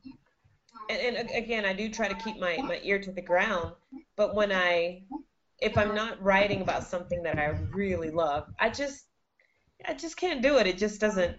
and, 0.89 1.17
and 1.17 1.31
again, 1.31 1.65
I 1.65 1.73
do 1.73 1.91
try 1.91 2.09
to 2.09 2.15
keep 2.15 2.39
my, 2.39 2.63
my 2.67 2.81
ear 2.83 2.99
to 3.01 3.13
the 3.13 3.23
ground, 3.23 3.75
but 4.17 4.35
when 4.35 4.53
I, 4.53 5.03
if 5.61 5.77
I'm 5.77 5.95
not 5.95 6.23
writing 6.23 6.61
about 6.61 6.85
something 6.85 7.23
that 7.25 7.39
I 7.39 7.47
really 7.73 8.11
love, 8.11 8.47
I 8.59 8.71
just, 8.71 9.07
I 9.87 9.95
just 9.95 10.17
can't 10.17 10.43
do 10.43 10.59
it. 10.59 10.67
It 10.67 10.79
just 10.79 11.01
doesn't, 11.01 11.37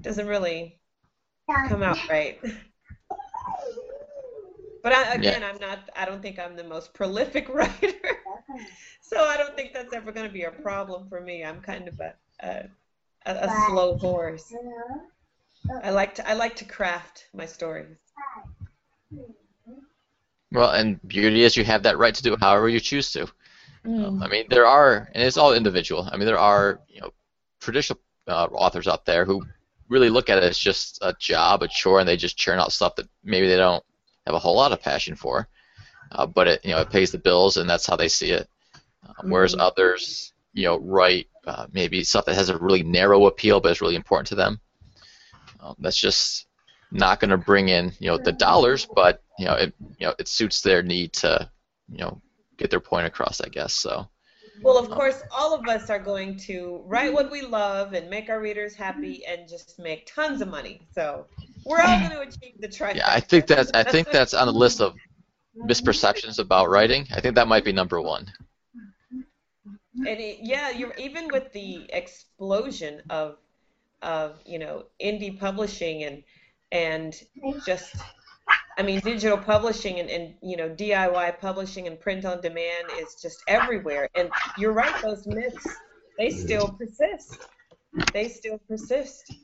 doesn't 0.00 0.26
really 0.26 0.78
come 1.68 1.82
out 1.82 1.98
right. 2.08 2.40
But 4.82 4.92
I, 4.92 5.14
again, 5.14 5.44
I'm 5.44 5.58
not. 5.60 5.90
I 5.94 6.04
don't 6.04 6.20
think 6.20 6.38
I'm 6.38 6.56
the 6.56 6.64
most 6.64 6.92
prolific 6.92 7.48
writer, 7.54 7.94
so 9.00 9.22
I 9.22 9.36
don't 9.36 9.54
think 9.56 9.72
that's 9.72 9.94
ever 9.94 10.10
going 10.10 10.26
to 10.26 10.32
be 10.32 10.42
a 10.42 10.50
problem 10.50 11.08
for 11.08 11.20
me. 11.20 11.44
I'm 11.44 11.60
kind 11.60 11.86
of 11.88 12.00
a 12.00 12.14
a, 12.40 12.64
a, 13.26 13.34
a 13.46 13.66
slow 13.68 13.96
horse. 13.96 14.52
I 15.82 15.90
like 15.90 16.14
to 16.16 16.28
I 16.28 16.32
like 16.32 16.56
to 16.56 16.64
craft 16.64 17.28
my 17.32 17.46
stories. 17.46 17.96
Well, 20.50 20.70
and 20.70 21.00
beauty 21.06 21.44
is 21.44 21.56
you 21.56 21.64
have 21.64 21.84
that 21.84 21.96
right 21.96 22.14
to 22.14 22.22
do 22.22 22.34
it 22.34 22.40
however 22.40 22.68
you 22.68 22.80
choose 22.80 23.10
to. 23.12 23.26
Mm. 23.86 24.04
Um, 24.06 24.22
I 24.22 24.28
mean, 24.28 24.44
there 24.50 24.66
are, 24.66 25.10
and 25.14 25.24
it's 25.24 25.36
all 25.36 25.54
individual. 25.54 26.08
I 26.12 26.16
mean, 26.16 26.26
there 26.26 26.38
are, 26.38 26.80
you 26.88 27.00
know, 27.00 27.10
traditional 27.58 27.98
uh, 28.28 28.48
authors 28.52 28.86
out 28.86 29.06
there 29.06 29.24
who 29.24 29.44
really 29.88 30.10
look 30.10 30.28
at 30.28 30.38
it 30.38 30.44
as 30.44 30.58
just 30.58 30.98
a 31.02 31.14
job, 31.18 31.62
a 31.62 31.68
chore, 31.68 32.00
and 32.00 32.08
they 32.08 32.16
just 32.16 32.36
churn 32.36 32.58
out 32.58 32.72
stuff 32.72 32.96
that 32.96 33.08
maybe 33.24 33.48
they 33.48 33.56
don't 33.56 33.82
have 34.26 34.34
a 34.34 34.38
whole 34.38 34.56
lot 34.56 34.72
of 34.72 34.80
passion 34.82 35.14
for. 35.16 35.48
Uh, 36.12 36.26
but 36.26 36.46
it, 36.46 36.64
you 36.64 36.70
know, 36.72 36.80
it 36.80 36.90
pays 36.90 37.10
the 37.10 37.18
bills, 37.18 37.56
and 37.56 37.68
that's 37.68 37.86
how 37.86 37.96
they 37.96 38.08
see 38.08 38.30
it. 38.30 38.48
Um, 39.06 39.30
whereas 39.30 39.54
Mhm. 39.54 39.60
others, 39.60 40.32
you 40.52 40.64
know, 40.64 40.78
write 40.78 41.28
uh, 41.46 41.66
maybe 41.72 42.04
stuff 42.04 42.26
that 42.26 42.34
has 42.34 42.48
a 42.50 42.58
really 42.58 42.82
narrow 42.82 43.26
appeal, 43.26 43.60
but 43.60 43.72
is 43.72 43.80
really 43.80 43.96
important 43.96 44.28
to 44.28 44.34
them. 44.34 44.60
Um, 45.60 45.74
that's 45.78 45.96
just 45.96 46.46
not 46.90 47.18
going 47.20 47.30
to 47.30 47.38
bring 47.38 47.68
in, 47.68 47.92
you 47.98 48.08
know, 48.08 48.18
the 48.18 48.32
dollars, 48.32 48.86
but 48.94 49.22
you 49.38 49.46
know, 49.46 49.54
it, 49.54 49.74
you 49.98 50.06
know, 50.06 50.14
it 50.18 50.28
suits 50.28 50.60
their 50.60 50.82
need 50.82 51.12
to, 51.14 51.50
you 51.90 51.98
know, 51.98 52.20
get 52.58 52.70
their 52.70 52.80
point 52.80 53.06
across, 53.06 53.40
I 53.40 53.48
guess. 53.48 53.74
So. 53.74 54.08
Well, 54.60 54.78
of 54.78 54.90
course, 54.90 55.22
all 55.30 55.54
of 55.54 55.66
us 55.66 55.88
are 55.90 55.98
going 55.98 56.36
to 56.40 56.82
write 56.86 57.12
what 57.12 57.30
we 57.30 57.42
love 57.42 57.94
and 57.94 58.10
make 58.10 58.28
our 58.28 58.40
readers 58.40 58.74
happy 58.74 59.24
and 59.26 59.48
just 59.48 59.78
make 59.78 60.06
tons 60.06 60.40
of 60.40 60.48
money. 60.48 60.82
So 60.94 61.26
We're 61.64 61.80
all 61.80 61.98
going 61.98 62.10
to 62.10 62.20
achieve 62.20 62.60
the 62.60 62.68
trifecta. 62.68 62.96
Yeah, 62.96 63.08
I 63.08 63.20
think 63.20 63.46
that's 63.46 63.70
I 63.72 63.82
think 63.82 64.10
that's 64.10 64.34
on 64.34 64.46
the 64.46 64.52
list 64.52 64.80
of 64.80 64.94
misperceptions 65.56 66.38
about 66.38 66.68
writing. 66.68 67.06
I 67.14 67.20
think 67.20 67.34
that 67.36 67.48
might 67.48 67.64
be 67.64 67.72
number 67.72 68.00
one. 68.00 68.30
And 69.94 70.06
it, 70.06 70.38
yeah, 70.42 70.70
you're 70.70 70.94
even 70.94 71.28
with 71.28 71.52
the 71.52 71.86
explosion 71.92 73.02
of 73.10 73.36
of 74.00 74.40
you 74.44 74.58
know 74.58 74.86
indie 75.00 75.38
publishing 75.38 76.04
and 76.04 76.22
and 76.72 77.22
just 77.64 77.94
I 78.78 78.82
mean 78.82 79.00
digital 79.00 79.38
publishing 79.38 80.00
and, 80.00 80.08
and 80.08 80.34
you 80.42 80.56
know 80.56 80.68
DIY 80.70 81.38
publishing 81.40 81.86
and 81.86 82.00
print 82.00 82.24
on 82.24 82.40
demand 82.40 82.88
is 82.98 83.16
just 83.20 83.42
everywhere. 83.48 84.08
And 84.14 84.30
you're 84.56 84.72
right, 84.72 84.94
those 85.02 85.26
myths 85.26 85.66
they 86.18 86.30
still 86.30 86.68
persist. 86.68 87.48
They 88.12 88.28
still 88.28 88.58
persist. 88.68 89.34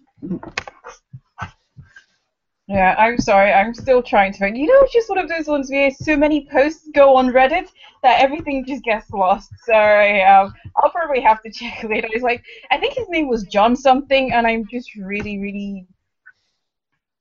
Yeah, 2.68 2.94
I'm 2.98 3.18
sorry. 3.18 3.50
I'm 3.52 3.72
still 3.72 4.02
trying 4.02 4.34
to. 4.34 4.46
You 4.46 4.66
know, 4.66 4.80
it's 4.82 4.92
just 4.92 5.08
one 5.08 5.18
of 5.18 5.28
those 5.28 5.46
ones 5.46 5.70
where 5.70 5.90
so 5.90 6.16
many 6.16 6.46
posts 6.50 6.88
go 6.94 7.16
on 7.16 7.30
Reddit 7.30 7.68
that 8.02 8.20
everything 8.20 8.64
just 8.66 8.84
gets 8.84 9.10
lost. 9.10 9.50
Sorry. 9.64 10.22
Um, 10.22 10.52
I'll 10.76 10.90
probably 10.90 11.22
have 11.22 11.42
to 11.42 11.50
check 11.50 11.82
later. 11.88 12.08
It's 12.12 12.22
like 12.22 12.44
I 12.70 12.78
think 12.78 12.94
his 12.94 13.08
name 13.08 13.28
was 13.28 13.44
John 13.44 13.74
something, 13.74 14.32
and 14.32 14.46
I'm 14.46 14.66
just 14.70 14.94
really, 14.96 15.38
really. 15.38 15.86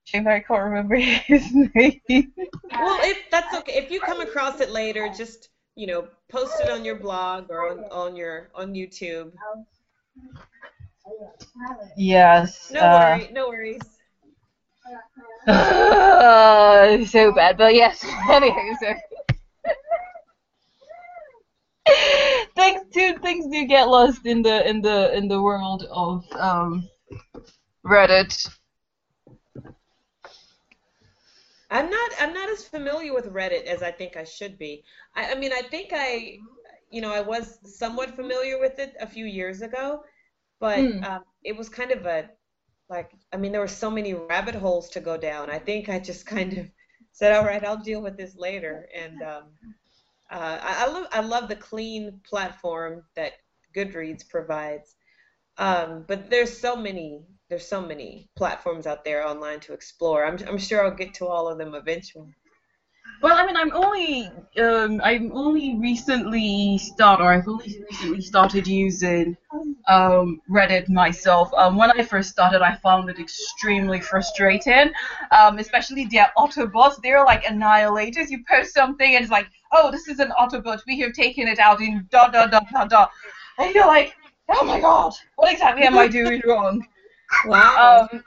Shame 0.07 0.25
I 0.25 0.39
can't 0.39 0.63
remember 0.63 0.95
his 0.95 1.53
name. 1.53 1.99
Well, 2.07 2.97
if 3.01 3.29
that's 3.29 3.53
okay. 3.55 3.73
If 3.73 3.91
you 3.91 3.99
come 3.99 4.21
across 4.21 4.61
it 4.61 4.69
later, 4.69 5.09
just 5.09 5.49
you 5.75 5.85
know, 5.85 6.07
post 6.29 6.61
it 6.61 6.69
on 6.69 6.85
your 6.85 6.95
blog 6.95 7.47
or 7.49 7.69
on, 7.69 7.83
on 7.91 8.15
your 8.15 8.49
on 8.55 8.73
YouTube. 8.73 9.33
Yes. 11.97 12.71
No 12.71 12.79
uh, 12.79 13.17
worry, 13.17 13.29
no 13.33 13.49
worries. 13.49 13.81
Uh, 15.45 17.03
so 17.05 17.33
bad, 17.33 17.57
but 17.57 17.75
yes. 17.75 18.05
Anyway, 18.29 18.71
so 18.79 18.93
things 22.55 22.81
do 22.93 23.17
things 23.19 23.47
do 23.51 23.65
get 23.65 23.89
lost 23.89 24.25
in 24.25 24.41
the 24.41 24.65
in 24.69 24.81
the 24.81 25.13
in 25.17 25.27
the 25.27 25.41
world 25.41 25.85
of 25.91 26.23
um, 26.31 26.87
Reddit. 27.85 28.56
I'm 31.69 31.89
not 31.89 32.11
I'm 32.19 32.33
not 32.33 32.49
as 32.49 32.63
familiar 32.65 33.13
with 33.13 33.25
Reddit 33.25 33.63
as 33.65 33.77
I 33.83 33.91
think 33.91 34.15
I 34.17 34.23
should 34.23 34.57
be. 34.57 34.83
I, 35.15 35.31
I 35.31 35.35
mean, 35.35 35.51
I 35.53 35.61
think 35.61 35.89
I, 35.93 36.41
you 36.89 37.01
know, 37.01 37.11
I 37.13 37.21
was 37.21 37.59
somewhat 37.77 38.15
familiar 38.15 38.59
with 38.59 38.79
it 38.79 38.95
a 38.99 39.07
few 39.07 39.25
years 39.25 39.61
ago, 39.61 40.03
but 40.59 40.91
Hmm. 40.91 41.07
um, 41.07 41.23
it 41.43 41.57
was 41.57 41.69
kind 41.69 41.91
of 41.91 42.05
a 42.05 42.29
like 42.89 43.11
I 43.33 43.37
mean, 43.37 43.51
there 43.51 43.61
were 43.61 43.67
so 43.67 43.91
many 43.91 44.13
rabbit 44.13 44.55
holes 44.55 44.89
to 44.91 45.01
go 45.01 45.17
down. 45.17 45.49
I 45.49 45.59
think 45.59 45.89
I 45.89 45.99
just 45.99 46.25
kind 46.27 46.53
of 46.57 46.69
said, 47.11 47.33
all 47.35 47.45
right, 47.45 47.63
I'll 47.63 47.77
deal 47.77 48.01
with 48.01 48.17
this 48.17 48.35
later. 48.37 48.87
And 48.95 49.21
um, 49.21 49.43
uh, 50.31 50.59
I, 50.61 50.85
I 50.85 50.91
love 50.91 51.07
I 51.11 51.19
love 51.21 51.49
the 51.49 51.55
clean 51.55 52.21
platform 52.27 53.03
that 53.15 53.33
Goodreads 53.75 54.27
provides. 54.29 54.95
Um, 55.57 56.05
but 56.07 56.29
there's 56.29 56.59
so 56.59 56.75
many 56.75 57.21
there's 57.49 57.67
so 57.67 57.81
many 57.81 58.29
platforms 58.35 58.87
out 58.87 59.05
there 59.05 59.25
online 59.25 59.59
to 59.61 59.73
explore. 59.73 60.25
I'm 60.25 60.37
I'm 60.47 60.57
sure 60.57 60.83
I'll 60.83 60.95
get 60.95 61.13
to 61.15 61.27
all 61.27 61.47
of 61.47 61.57
them 61.57 61.75
eventually. 61.75 62.33
Well, 63.21 63.35
I 63.35 63.45
mean, 63.47 63.55
I'm 63.55 63.73
only 63.73 64.29
um, 64.59 65.01
I'm 65.03 65.31
only 65.33 65.77
recently 65.79 66.77
started, 66.77 67.23
or 67.23 67.33
I've 67.33 67.47
only 67.47 67.83
recently 67.89 68.21
started 68.21 68.67
using 68.67 69.35
um, 69.87 70.41
Reddit 70.49 70.87
myself. 70.89 71.51
Um, 71.55 71.77
when 71.77 71.89
I 71.89 72.03
first 72.03 72.29
started, 72.29 72.61
I 72.61 72.75
found 72.75 73.09
it 73.09 73.17
extremely 73.17 74.01
frustrating, 74.01 74.91
um, 75.31 75.57
especially 75.57 76.05
their 76.05 76.31
Autobots. 76.37 77.01
They're 77.01 77.23
like 77.23 77.45
annihilators. 77.45 78.29
You 78.29 78.43
post 78.47 78.73
something 78.73 79.15
and 79.15 79.23
it's 79.23 79.31
like, 79.31 79.47
oh, 79.71 79.89
this 79.89 80.07
is 80.07 80.19
an 80.19 80.31
Autobot. 80.39 80.81
We 80.85 80.99
have 80.99 81.13
taken 81.13 81.47
it 81.47 81.59
out 81.59 81.81
in 81.81 82.07
dot 82.11 82.33
dot 82.33 82.51
dot 82.51 82.65
dot 82.71 82.89
dot. 82.89 83.11
And 83.57 83.73
you're 83.73 83.87
like, 83.87 84.13
oh 84.49 84.63
my 84.63 84.79
god, 84.79 85.13
what 85.37 85.51
exactly 85.51 85.85
am 85.85 85.97
I 85.97 86.07
doing 86.07 86.41
wrong? 86.45 86.85
Wow. 87.45 88.07
Um, 88.11 88.23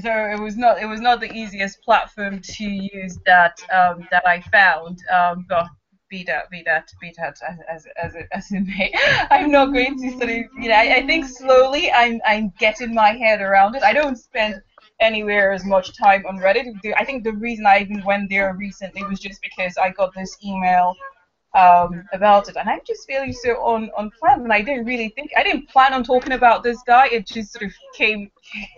so 0.00 0.10
it 0.10 0.40
was 0.40 0.56
not 0.56 0.80
it 0.80 0.86
was 0.86 1.00
not 1.00 1.20
the 1.20 1.32
easiest 1.32 1.80
platform 1.82 2.40
to 2.40 2.64
use 2.64 3.18
that 3.26 3.60
um, 3.72 4.06
that 4.10 4.26
I 4.26 4.40
found. 4.40 4.98
Um, 5.12 5.46
but 5.48 5.66
be 6.10 6.24
that 6.24 6.50
be 6.50 6.62
that 6.66 6.90
be 7.00 7.12
that 7.16 7.38
as 7.68 7.86
as 7.96 8.16
as 8.32 8.50
it, 8.50 8.66
may, 8.66 8.92
I'm 9.30 9.50
not 9.50 9.66
going 9.66 9.98
to 10.00 10.10
sort 10.10 10.30
of 10.30 10.44
you 10.60 10.68
know 10.68 10.74
I, 10.74 10.96
I 10.96 11.06
think 11.06 11.26
slowly 11.26 11.90
I'm 11.92 12.20
I'm 12.26 12.52
getting 12.58 12.92
my 12.94 13.12
head 13.12 13.40
around 13.40 13.76
it. 13.76 13.82
I 13.82 13.92
don't 13.92 14.16
spend 14.16 14.60
anywhere 15.00 15.52
as 15.52 15.64
much 15.64 15.96
time 15.96 16.24
on 16.26 16.38
Reddit. 16.38 16.66
I 16.96 17.04
think 17.04 17.24
the 17.24 17.32
reason 17.32 17.66
I 17.66 17.80
even 17.80 18.02
went 18.04 18.30
there 18.30 18.54
recently 18.54 19.04
was 19.04 19.20
just 19.20 19.40
because 19.42 19.76
I 19.76 19.90
got 19.90 20.14
this 20.14 20.36
email 20.44 20.94
um, 21.54 22.04
about 22.12 22.48
it, 22.48 22.56
and 22.56 22.68
I'm 22.68 22.80
just 22.86 23.06
feeling 23.06 23.32
so 23.32 23.50
on 23.62 23.90
on 23.96 24.10
plan. 24.10 24.40
And 24.40 24.52
I 24.52 24.62
didn't 24.62 24.86
really 24.86 25.08
think 25.10 25.30
I 25.36 25.42
didn't 25.42 25.68
plan 25.68 25.92
on 25.92 26.04
talking 26.04 26.32
about 26.32 26.62
this 26.62 26.82
guy. 26.86 27.06
It 27.08 27.26
just 27.26 27.52
sort 27.52 27.64
of 27.64 27.72
came 27.96 28.30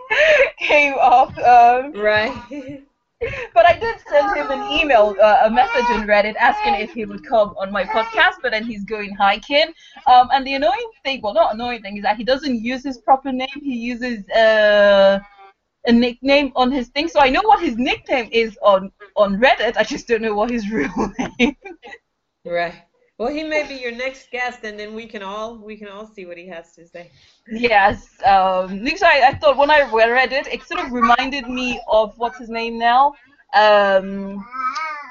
came 0.58 0.94
off. 0.94 1.36
Um, 1.38 1.92
right. 1.92 2.82
but 3.54 3.66
I 3.66 3.78
did 3.78 3.96
send 4.08 4.36
him 4.36 4.50
an 4.50 4.70
email, 4.78 5.16
uh, 5.22 5.42
a 5.44 5.50
message 5.50 5.86
on 5.88 6.06
Reddit 6.06 6.36
asking 6.36 6.74
if 6.74 6.92
he 6.92 7.06
would 7.06 7.24
come 7.26 7.54
on 7.58 7.72
my 7.72 7.84
podcast. 7.84 8.34
But 8.42 8.52
then 8.52 8.64
he's 8.64 8.84
going 8.84 9.14
hiking. 9.14 9.72
Um, 10.06 10.28
and 10.32 10.46
the 10.46 10.54
annoying 10.54 10.90
thing, 11.02 11.22
well, 11.22 11.32
not 11.32 11.54
annoying 11.54 11.80
thing, 11.82 11.96
is 11.96 12.02
that 12.02 12.18
he 12.18 12.24
doesn't 12.24 12.60
use 12.62 12.84
his 12.84 12.98
proper 12.98 13.32
name. 13.32 13.48
He 13.62 13.74
uses 13.74 14.28
uh, 14.30 15.20
a 15.86 15.92
nickname 15.92 16.52
on 16.56 16.70
his 16.70 16.88
thing. 16.88 17.08
So 17.08 17.20
I 17.20 17.30
know 17.30 17.42
what 17.42 17.60
his 17.60 17.78
nickname 17.78 18.28
is 18.32 18.58
on 18.62 18.92
on 19.16 19.38
Reddit. 19.40 19.78
I 19.78 19.84
just 19.84 20.08
don't 20.08 20.20
know 20.20 20.34
what 20.34 20.50
his 20.50 20.70
real 20.70 21.12
name. 21.38 21.56
Right. 22.46 22.74
Well, 23.18 23.32
he 23.32 23.42
may 23.44 23.66
be 23.66 23.74
your 23.74 23.92
next 23.92 24.30
guest, 24.30 24.62
and 24.64 24.78
then 24.78 24.94
we 24.94 25.06
can 25.06 25.22
all 25.22 25.56
we 25.56 25.76
can 25.76 25.88
all 25.88 26.06
see 26.06 26.26
what 26.26 26.36
he 26.36 26.46
has 26.48 26.72
to 26.72 26.86
say. 26.86 27.10
Yes. 27.48 28.06
Um, 28.24 28.84
because 28.84 29.02
I, 29.02 29.28
I 29.28 29.34
thought 29.34 29.56
when 29.56 29.70
I 29.70 29.90
read 29.90 30.32
it, 30.32 30.46
it 30.48 30.62
sort 30.64 30.84
of 30.84 30.92
reminded 30.92 31.48
me 31.48 31.80
of 31.90 32.16
what's 32.18 32.38
his 32.38 32.50
name 32.50 32.78
now? 32.78 33.14
Um, 33.54 34.44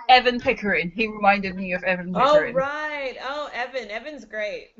Evan 0.08 0.39
Pickering. 0.39 0.91
He 0.95 1.08
reminded 1.08 1.56
me 1.56 1.74
of 1.74 1.84
Evan 1.84 2.13
Pickering. 2.13 2.54
Oh 2.56 2.60
right. 2.60 3.17
Oh, 3.24 3.50
Evan. 3.54 3.89
Evan's 3.89 4.26
great. 4.26 4.76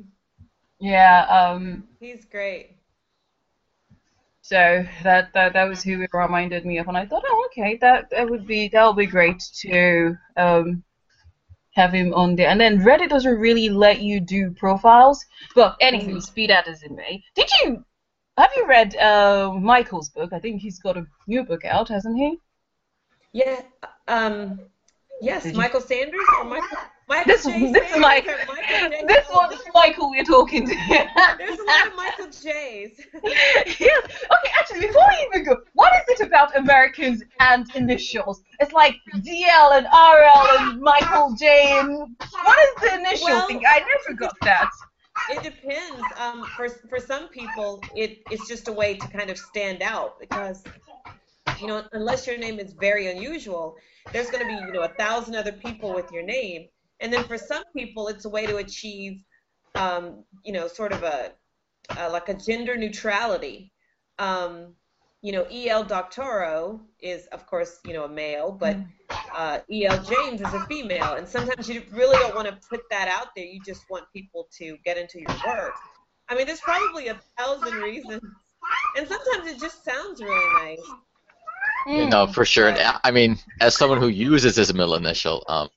Yeah. 0.78 1.26
Um, 1.28 1.84
He's 1.98 2.24
great. 2.26 2.76
so 4.42 4.86
that, 5.02 5.32
that 5.32 5.52
that 5.54 5.64
was 5.64 5.82
who 5.82 6.00
it 6.02 6.10
reminded 6.12 6.64
me 6.64 6.78
of, 6.78 6.86
and 6.86 6.96
I 6.96 7.06
thought, 7.06 7.24
oh, 7.26 7.48
okay, 7.50 7.76
that 7.80 8.10
that 8.10 8.30
would 8.30 8.46
be 8.46 8.68
that 8.68 8.86
would 8.86 8.96
be 8.96 9.06
great 9.06 9.42
to 9.62 10.16
um, 10.36 10.84
have 11.76 11.92
him 11.92 12.12
on 12.14 12.34
there. 12.36 12.48
And 12.48 12.58
then 12.60 12.78
Reddit 12.80 13.10
doesn't 13.10 13.38
really 13.38 13.68
let 13.68 14.00
you 14.00 14.18
do 14.18 14.50
profiles. 14.50 15.24
But 15.54 15.78
anywho, 15.80 16.16
Mhm. 16.16 16.22
speed 16.22 16.50
that 16.50 16.66
as 16.66 16.82
it 16.82 16.90
may. 16.90 17.22
Did 17.34 17.48
you 17.60 17.84
have 18.38 18.50
you 18.56 18.66
read 18.66 18.96
uh, 18.96 19.52
Michael's 19.52 20.08
book? 20.10 20.32
I 20.32 20.38
think 20.38 20.60
he's 20.60 20.78
got 20.78 20.96
a 20.96 21.06
new 21.26 21.42
book 21.44 21.64
out, 21.64 21.88
hasn't 21.88 22.16
he? 22.18 22.38
Yeah. 23.32 23.60
Um. 24.08 24.60
Yes, 25.20 25.42
Did 25.44 25.52
you- 25.52 25.58
Michael 25.58 25.80
Sanders 25.80 26.26
or 26.38 26.44
Michael 26.44 26.78
Michael 27.08 27.32
This 27.32 27.44
J. 27.44 27.72
this 27.72 27.82
is 27.84 27.88
Sanders 27.90 28.00
Mike. 28.00 28.26
or 28.26 28.36
Michael 28.48 28.90
J. 28.90 29.04
This 29.06 29.26
one's 29.32 29.60
Michael 29.74 30.10
we're 30.10 30.24
talking 30.24 30.66
to. 30.66 30.74
There's 31.38 31.58
a 31.58 31.62
lot 31.64 31.86
of 31.86 31.94
Michael 31.96 32.26
J's. 32.26 33.00
yes. 33.78 34.02
Okay, 34.04 34.52
actually, 34.58 34.86
before 34.88 35.06
we 35.10 35.26
even 35.28 35.44
go, 35.44 35.60
what 35.74 35.92
is 35.94 36.20
it 36.20 36.26
about 36.26 36.56
Americans 36.56 37.22
and 37.38 37.64
initials? 37.76 38.42
It's 38.58 38.72
like 38.72 38.96
DL 39.14 39.76
and 39.78 39.86
RL 39.86 40.58
and 40.68 40.80
Michael 40.80 41.34
J. 41.38 41.78
and 41.78 41.90
what 42.44 42.58
is 42.58 42.74
the 42.82 42.94
initial 42.98 43.26
Well- 43.28 43.46
thing? 43.46 43.62
I 43.66 43.78
never 43.80 44.18
got 44.18 44.34
that. 44.42 44.70
It 45.30 45.42
depends. 45.42 46.02
Um, 46.18 46.44
for 46.56 46.68
for 46.68 46.98
some 47.00 47.28
people, 47.28 47.80
it 47.94 48.18
it's 48.30 48.46
just 48.48 48.68
a 48.68 48.72
way 48.72 48.96
to 48.96 49.08
kind 49.08 49.30
of 49.30 49.38
stand 49.38 49.80
out 49.80 50.20
because, 50.20 50.62
you 51.58 51.68
know, 51.68 51.84
unless 51.92 52.26
your 52.26 52.36
name 52.36 52.58
is 52.58 52.74
very 52.74 53.06
unusual, 53.06 53.76
there's 54.12 54.28
going 54.30 54.42
to 54.42 54.48
be 54.48 54.54
you 54.66 54.72
know 54.72 54.82
a 54.82 54.88
thousand 54.88 55.34
other 55.34 55.52
people 55.52 55.94
with 55.94 56.12
your 56.12 56.22
name, 56.22 56.68
and 57.00 57.12
then 57.12 57.24
for 57.24 57.38
some 57.38 57.62
people, 57.76 58.08
it's 58.08 58.24
a 58.24 58.28
way 58.28 58.46
to 58.46 58.56
achieve, 58.56 59.22
um, 59.74 60.24
you 60.44 60.52
know, 60.52 60.68
sort 60.68 60.92
of 60.92 61.02
a, 61.02 61.32
uh 61.96 62.08
like 62.10 62.28
a 62.28 62.34
gender 62.34 62.76
neutrality. 62.76 63.72
Um, 64.18 64.74
you 65.22 65.32
know, 65.32 65.46
E.L. 65.50 65.82
Doctorow 65.84 66.80
is 67.00 67.26
of 67.28 67.46
course 67.46 67.80
you 67.86 67.92
know 67.92 68.04
a 68.04 68.08
male, 68.08 68.52
but 68.52 68.76
uh, 69.34 69.58
E.L. 69.70 70.02
James 70.04 70.40
is 70.40 70.52
a 70.54 70.64
female, 70.66 71.14
and 71.14 71.26
sometimes 71.28 71.68
you 71.68 71.82
really 71.92 72.16
don't 72.18 72.34
want 72.34 72.46
to 72.48 72.56
put 72.68 72.80
that 72.90 73.08
out 73.08 73.28
there. 73.34 73.44
You 73.44 73.60
just 73.64 73.82
want 73.90 74.04
people 74.14 74.46
to 74.58 74.76
get 74.84 74.96
into 74.98 75.18
your 75.20 75.36
work. 75.46 75.72
I 76.28 76.34
mean, 76.34 76.46
there's 76.46 76.60
probably 76.60 77.08
a 77.08 77.18
thousand 77.38 77.74
reasons, 77.74 78.22
and 78.96 79.08
sometimes 79.08 79.50
it 79.50 79.58
just 79.58 79.84
sounds 79.84 80.22
really 80.22 80.52
nice. 80.64 80.86
Mm. 81.88 82.10
No, 82.10 82.26
for 82.26 82.44
sure. 82.44 82.68
And 82.68 82.78
I- 82.78 83.00
I 83.04 83.10
mean, 83.10 83.38
as 83.60 83.76
someone 83.76 83.98
who 84.00 84.08
uses 84.08 84.56
his 84.56 84.72
middle 84.74 84.94
initial, 84.96 85.44
um, 85.48 85.70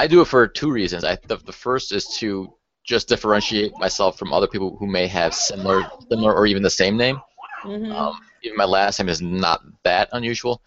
I 0.00 0.06
do 0.06 0.22
it 0.22 0.28
for 0.28 0.48
two 0.48 0.72
reasons. 0.72 1.04
I, 1.04 1.18
the, 1.26 1.36
the 1.36 1.52
first 1.52 1.92
is 1.92 2.06
to 2.20 2.54
just 2.84 3.06
differentiate 3.06 3.72
myself 3.76 4.18
from 4.18 4.32
other 4.32 4.46
people 4.46 4.74
who 4.78 4.86
may 4.86 5.06
have 5.06 5.34
similar, 5.34 5.84
similar 6.08 6.34
or 6.34 6.46
even 6.46 6.62
the 6.62 6.70
same 6.70 6.96
name. 6.96 7.20
hmm 7.60 7.92
Um, 7.92 8.18
even 8.42 8.56
my 8.56 8.64
last 8.64 8.98
name 8.98 9.10
is 9.10 9.20
not 9.20 9.60
that 9.84 10.08
unusual. 10.12 10.62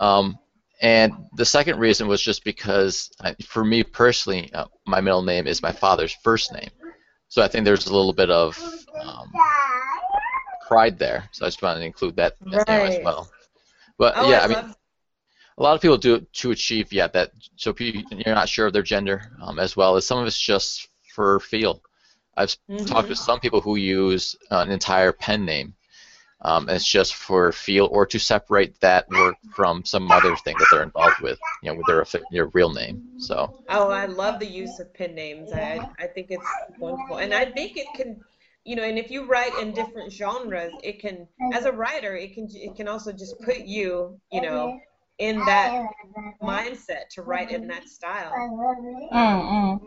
Um, 0.00 0.38
and 0.82 1.12
the 1.34 1.46
second 1.46 1.78
reason 1.78 2.08
was 2.08 2.20
just 2.20 2.44
because, 2.44 3.10
I, 3.22 3.34
for 3.46 3.64
me 3.64 3.82
personally, 3.82 4.52
uh, 4.52 4.66
my 4.86 5.00
middle 5.00 5.22
name 5.22 5.46
is 5.46 5.62
my 5.62 5.72
father's 5.72 6.12
first 6.22 6.52
name. 6.52 6.68
So 7.28 7.40
I 7.40 7.48
think 7.48 7.64
there's 7.64 7.86
a 7.86 7.94
little 7.94 8.12
bit 8.12 8.28
of 8.28 8.54
um, 9.00 9.32
pride 10.68 10.98
there. 10.98 11.26
So 11.32 11.46
I 11.46 11.48
just 11.48 11.62
wanted 11.62 11.80
to 11.80 11.86
include 11.86 12.16
that 12.16 12.34
right. 12.68 12.98
as 12.98 12.98
well. 13.02 13.30
But 13.96 14.12
oh, 14.18 14.28
yeah, 14.28 14.40
I, 14.40 14.44
I 14.44 14.48
mean. 14.48 14.74
A 15.56 15.62
lot 15.62 15.74
of 15.74 15.80
people 15.80 15.96
do 15.96 16.14
it 16.14 16.32
to 16.32 16.50
achieve 16.50 16.92
yeah 16.92 17.06
that. 17.08 17.32
So 17.56 17.72
people, 17.72 18.02
you're 18.10 18.34
not 18.34 18.48
sure 18.48 18.66
of 18.66 18.72
their 18.72 18.82
gender, 18.82 19.30
um, 19.40 19.58
as 19.58 19.76
well 19.76 19.96
as 19.96 20.06
some 20.06 20.18
of 20.18 20.26
it's 20.26 20.38
just 20.38 20.88
for 21.14 21.40
feel. 21.40 21.82
I've 22.36 22.56
mm-hmm. 22.68 22.84
talked 22.86 23.08
to 23.08 23.16
some 23.16 23.40
people 23.40 23.60
who 23.60 23.76
use 23.76 24.36
an 24.50 24.70
entire 24.70 25.12
pen 25.12 25.44
name. 25.44 25.74
Um, 26.40 26.68
and 26.68 26.76
it's 26.76 26.86
just 26.86 27.14
for 27.14 27.52
feel 27.52 27.88
or 27.90 28.04
to 28.04 28.18
separate 28.18 28.78
that 28.80 29.08
work 29.08 29.36
from 29.54 29.82
some 29.82 30.10
other 30.10 30.36
thing 30.36 30.56
that 30.58 30.66
they're 30.70 30.82
involved 30.82 31.20
with, 31.22 31.38
you 31.62 31.70
know, 31.70 31.78
with 31.78 31.86
their 31.86 32.04
their 32.32 32.46
real 32.48 32.70
name. 32.70 33.18
So. 33.18 33.62
Oh, 33.70 33.88
I 33.88 34.04
love 34.04 34.40
the 34.40 34.46
use 34.46 34.78
of 34.78 34.92
pen 34.92 35.14
names. 35.14 35.52
I 35.54 35.88
I 35.98 36.06
think 36.06 36.26
it's 36.30 36.44
wonderful, 36.78 37.16
and 37.16 37.32
I 37.32 37.46
think 37.46 37.78
it 37.78 37.86
can, 37.94 38.20
you 38.64 38.76
know, 38.76 38.82
and 38.82 38.98
if 38.98 39.10
you 39.10 39.24
write 39.24 39.54
in 39.58 39.72
different 39.72 40.12
genres, 40.12 40.72
it 40.82 41.00
can, 41.00 41.26
as 41.54 41.64
a 41.64 41.72
writer, 41.72 42.14
it 42.14 42.34
can 42.34 42.46
it 42.52 42.76
can 42.76 42.88
also 42.88 43.10
just 43.10 43.40
put 43.40 43.60
you, 43.60 44.20
you 44.30 44.42
know, 44.42 44.78
in 45.18 45.38
that 45.38 45.86
mindset 46.42 47.08
to 47.12 47.22
write 47.22 47.50
in 47.50 47.66
that 47.68 47.88
style. 47.88 48.32
Mm-mm. 49.12 49.80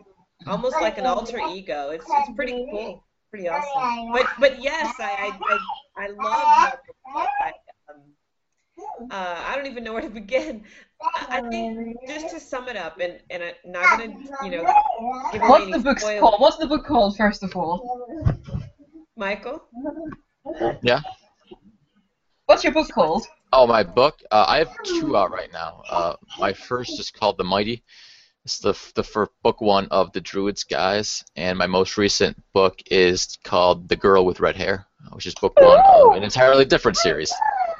Almost 0.46 0.76
like 0.82 0.98
an 0.98 1.06
alter 1.06 1.40
ego. 1.40 1.90
It's 1.90 2.06
it's 2.08 2.30
pretty 2.36 2.68
cool 2.72 3.04
pretty 3.30 3.48
awesome. 3.50 4.12
But 4.12 4.28
but 4.40 4.62
yes, 4.62 4.96
I 5.00 5.04
I, 5.04 5.56
I, 5.98 6.06
I 6.06 6.08
love 6.08 6.74
I, 7.16 7.52
um, 7.90 8.02
uh, 9.12 9.44
I 9.46 9.56
don't 9.56 9.66
even 9.68 9.84
know 9.84 9.94
where 9.94 10.02
to 10.02 10.10
begin. 10.10 10.64
I, 11.02 11.38
I 11.38 11.50
think 11.50 11.96
just 12.08 12.30
to 12.30 12.40
sum 12.40 12.68
it 12.68 12.78
up, 12.78 13.00
and 13.00 13.20
and 13.30 13.44
I'm 13.44 13.54
not 13.66 13.86
gonna 13.98 14.14
you 14.44 14.52
know 14.52 14.74
give 15.32 15.42
away 15.42 15.50
What's 15.50 15.64
any 15.64 15.72
the 15.74 15.80
book 15.80 16.00
called? 16.00 16.36
What's 16.40 16.58
the 16.58 16.68
book 16.68 16.86
called 16.86 17.18
first 17.18 17.44
of 17.44 17.56
all? 17.56 18.40
Michael? 19.16 19.64
Yeah. 20.82 21.02
What's 22.46 22.64
your 22.64 22.74
book 22.74 22.88
called? 22.90 23.28
Oh, 23.54 23.66
my 23.68 23.84
book. 23.84 24.22
Uh, 24.32 24.46
I 24.48 24.58
have 24.60 24.76
two 24.84 25.16
out 25.16 25.32
right 25.32 25.52
now. 25.52 25.82
Uh, 25.90 26.16
my 26.40 26.54
first 26.54 27.00
is 27.00 27.12
called 27.12 27.38
The 27.38 27.44
Mighty. 27.44 27.84
It's 28.46 28.60
the 28.60 28.74
the 28.96 29.04
first 29.04 29.32
book 29.44 29.60
one 29.60 29.88
of 29.92 30.14
the 30.14 30.22
Druid's 30.22 30.64
guys, 30.64 31.26
and 31.36 31.58
my 31.58 31.68
most 31.68 31.98
recent 31.98 32.42
book 32.54 32.82
is 32.90 33.38
called 33.44 33.90
The 33.90 33.98
Girl 33.98 34.26
with 34.26 34.40
Red 34.40 34.56
Hair, 34.56 34.86
which 35.12 35.26
is 35.26 35.36
book 35.36 35.60
one 35.60 35.80
of 35.82 36.16
an 36.16 36.24
entirely 36.24 36.64
different 36.64 36.96
series. 36.98 37.34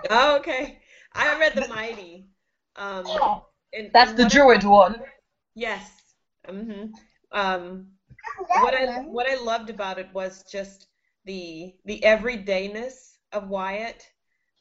Oh, 0.10 0.36
okay. 0.40 0.80
I 1.14 1.40
read 1.40 1.54
The 1.56 1.70
Mighty. 1.70 2.28
Um, 2.76 3.06
and, 3.74 3.90
That's 3.94 4.10
and 4.12 4.20
the 4.20 4.24
what 4.24 4.32
I- 4.34 4.36
Druid 4.36 4.64
one. 4.66 5.02
Yes. 5.56 5.90
Mm-hmm. 6.50 6.92
Um, 7.32 7.88
what 8.62 8.74
I 8.74 9.00
what 9.04 9.30
I 9.30 9.36
loved 9.36 9.70
about 9.70 10.00
it 10.00 10.08
was 10.14 10.44
just 10.52 10.88
the 11.24 11.74
the 11.86 12.02
everydayness 12.02 13.14
of 13.32 13.48
Wyatt. 13.48 14.06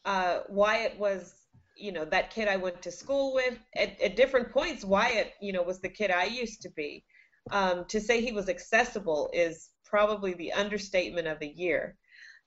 Uh, 0.07 0.41
Wyatt 0.49 0.99
was, 0.99 1.35
you 1.77 1.93
know, 1.93 2.07
that 2.07 2.31
kid 2.31 2.49
I 2.49 2.57
went 2.57 2.81
to 2.83 2.91
school 2.91 3.35
with. 3.35 3.59
At, 3.77 4.01
at 4.01 4.17
different 4.17 4.51
points, 4.51 4.85
Wyatt, 4.85 5.33
you 5.43 5.53
know, 5.53 5.63
was 5.63 5.81
the 5.81 5.91
kid 5.91 6.11
I 6.11 6.25
used 6.25 6.63
to 6.63 6.71
be. 6.71 7.05
Um, 7.51 7.85
to 7.89 8.01
say 8.01 8.21
he 8.21 8.33
was 8.33 8.49
accessible 8.49 9.31
is 9.35 9.69
probably 9.85 10.33
the 10.35 10.53
understatement 10.53 11.29
of 11.29 11.39
the 11.39 11.49
year. 11.49 11.97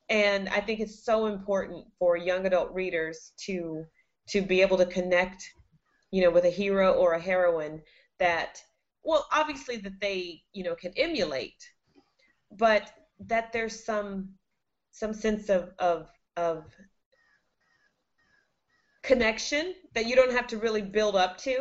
And 0.10 0.50
I 0.50 0.60
think 0.60 0.80
it's 0.80 1.06
so 1.06 1.28
important 1.28 1.86
for 2.00 2.18
young 2.18 2.48
adult 2.48 2.74
readers 2.74 3.34
to 3.46 3.86
to 4.30 4.42
be 4.42 4.62
able 4.62 4.78
to 4.78 4.86
connect, 4.86 5.44
you 6.12 6.22
know, 6.22 6.30
with 6.30 6.46
a 6.46 6.50
hero 6.50 6.94
or 6.94 7.14
a 7.14 7.20
heroine 7.20 7.82
that 8.20 8.62
well 9.04 9.28
obviously 9.32 9.78
that 9.78 10.00
they 10.00 10.42
you 10.54 10.64
know 10.64 10.76
can 10.76 10.94
emulate 10.98 11.64
but 12.52 12.92
that 13.20 13.52
there's 13.52 13.84
some 13.84 14.30
some 14.92 15.14
sense 15.14 15.50
of 15.50 15.72
of 15.80 16.10
of 16.38 16.66
connection 19.12 19.74
that 19.96 20.06
you 20.08 20.16
don't 20.16 20.32
have 20.32 20.48
to 20.48 20.58
really 20.58 20.82
build 20.98 21.16
up 21.16 21.34
to 21.38 21.56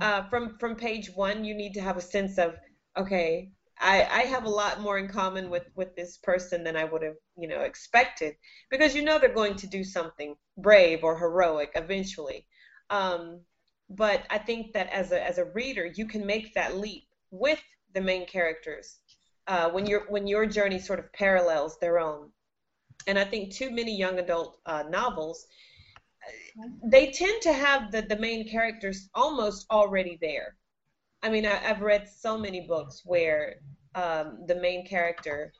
uh, 0.00 0.22
from 0.30 0.56
from 0.60 0.74
page 0.74 1.08
one 1.14 1.44
you 1.44 1.54
need 1.62 1.74
to 1.74 1.82
have 1.88 1.96
a 1.96 2.06
sense 2.16 2.38
of 2.38 2.48
okay 2.96 3.52
I, 3.80 4.06
I 4.10 4.20
have 4.34 4.44
a 4.44 4.56
lot 4.62 4.80
more 4.80 4.98
in 4.98 5.08
common 5.08 5.48
with, 5.48 5.66
with 5.74 5.96
this 5.96 6.18
person 6.18 6.62
than 6.62 6.76
I 6.76 6.84
would 6.84 7.02
have, 7.02 7.16
you 7.36 7.48
know, 7.48 7.62
expected 7.62 8.34
because 8.70 8.94
you 8.94 9.02
know 9.02 9.18
they're 9.18 9.32
going 9.42 9.56
to 9.56 9.66
do 9.66 9.84
something 9.84 10.36
brave 10.58 11.02
or 11.02 11.18
heroic 11.18 11.70
eventually. 11.74 12.46
Um, 12.90 13.40
but 13.88 14.24
I 14.28 14.36
think 14.36 14.74
that 14.74 14.88
as 14.90 15.12
a 15.12 15.26
as 15.26 15.38
a 15.38 15.46
reader, 15.46 15.86
you 15.86 16.06
can 16.06 16.26
make 16.26 16.54
that 16.54 16.76
leap 16.76 17.04
with 17.30 17.62
the 17.94 18.02
main 18.02 18.26
characters 18.26 18.98
uh, 19.46 19.70
when 19.70 19.86
your 19.86 20.02
when 20.08 20.26
your 20.26 20.44
journey 20.46 20.78
sort 20.78 20.98
of 20.98 21.12
parallels 21.12 21.78
their 21.78 21.98
own. 21.98 22.30
And 23.06 23.18
I 23.18 23.24
think 23.24 23.52
too 23.52 23.70
many 23.70 23.96
young 23.96 24.18
adult 24.18 24.58
uh, 24.66 24.84
novels 24.90 25.46
they 26.84 27.10
tend 27.10 27.42
to 27.42 27.52
have 27.52 27.90
the 27.92 28.02
the 28.02 28.16
main 28.18 28.48
characters 28.48 29.08
almost 29.14 29.66
already 29.70 30.18
there. 30.20 30.56
I 31.22 31.30
mean, 31.30 31.46
I, 31.46 31.68
I've 31.68 31.82
read 31.82 32.08
so 32.08 32.38
many 32.38 32.66
books 32.66 33.02
where 33.04 33.56
um, 33.94 34.44
the 34.46 34.54
main 34.54 34.86
character 34.86 35.52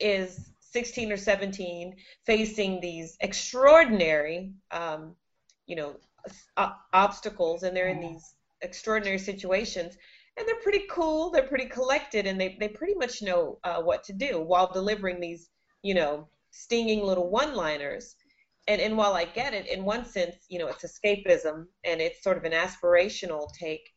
is 0.00 0.52
16 0.60 1.12
or 1.12 1.16
17 1.16 1.96
facing 2.24 2.80
these 2.80 3.16
extraordinary, 3.20 4.52
um, 4.70 5.14
you 5.66 5.76
know, 5.76 5.96
o- 6.56 6.76
obstacles, 6.92 7.62
and 7.62 7.76
they're 7.76 7.88
in 7.88 8.00
these 8.00 8.34
extraordinary 8.62 9.18
situations. 9.18 9.96
And 10.36 10.46
they're 10.46 10.62
pretty 10.62 10.86
cool, 10.90 11.30
they're 11.30 11.48
pretty 11.48 11.66
collected, 11.66 12.26
and 12.26 12.40
they, 12.40 12.56
they 12.58 12.68
pretty 12.68 12.94
much 12.94 13.20
know 13.20 13.58
uh, 13.64 13.82
what 13.82 14.04
to 14.04 14.12
do 14.12 14.40
while 14.40 14.72
delivering 14.72 15.20
these, 15.20 15.50
you 15.82 15.94
know, 15.94 16.28
stinging 16.50 17.02
little 17.02 17.28
one 17.28 17.54
liners. 17.54 18.14
And, 18.70 18.80
and 18.80 18.96
while 18.96 19.14
I 19.14 19.24
get 19.24 19.52
it, 19.52 19.66
in 19.66 19.84
one 19.84 20.04
sense, 20.04 20.36
you 20.48 20.60
know, 20.60 20.68
it's 20.68 20.84
escapism 20.84 21.66
and 21.82 22.00
it's 22.00 22.22
sort 22.22 22.36
of 22.36 22.44
an 22.44 22.52
aspirational 22.52 23.52
take. 23.52 23.90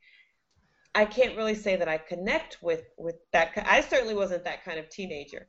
I 0.95 1.05
can't 1.05 1.37
really 1.37 1.53
say 1.53 1.75
that 1.75 1.87
I 1.87 1.99
connect 1.99 2.57
with 2.63 2.81
with 2.97 3.17
that. 3.33 3.51
I 3.67 3.81
certainly 3.81 4.15
wasn't 4.15 4.43
that 4.45 4.65
kind 4.65 4.79
of 4.79 4.89
teenager. 4.89 5.47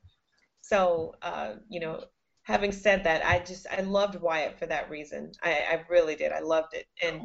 So, 0.60 1.14
uh, 1.22 1.54
you 1.70 1.80
know, 1.80 2.04
having 2.42 2.70
said 2.70 3.04
that, 3.04 3.24
I 3.24 3.38
just 3.38 3.66
I 3.70 3.80
loved 3.80 4.20
Wyatt 4.20 4.58
for 4.58 4.66
that 4.66 4.90
reason. 4.90 5.32
I, 5.42 5.52
I 5.70 5.84
really 5.88 6.16
did. 6.16 6.30
I 6.30 6.40
loved 6.40 6.74
it, 6.74 6.84
and 7.02 7.22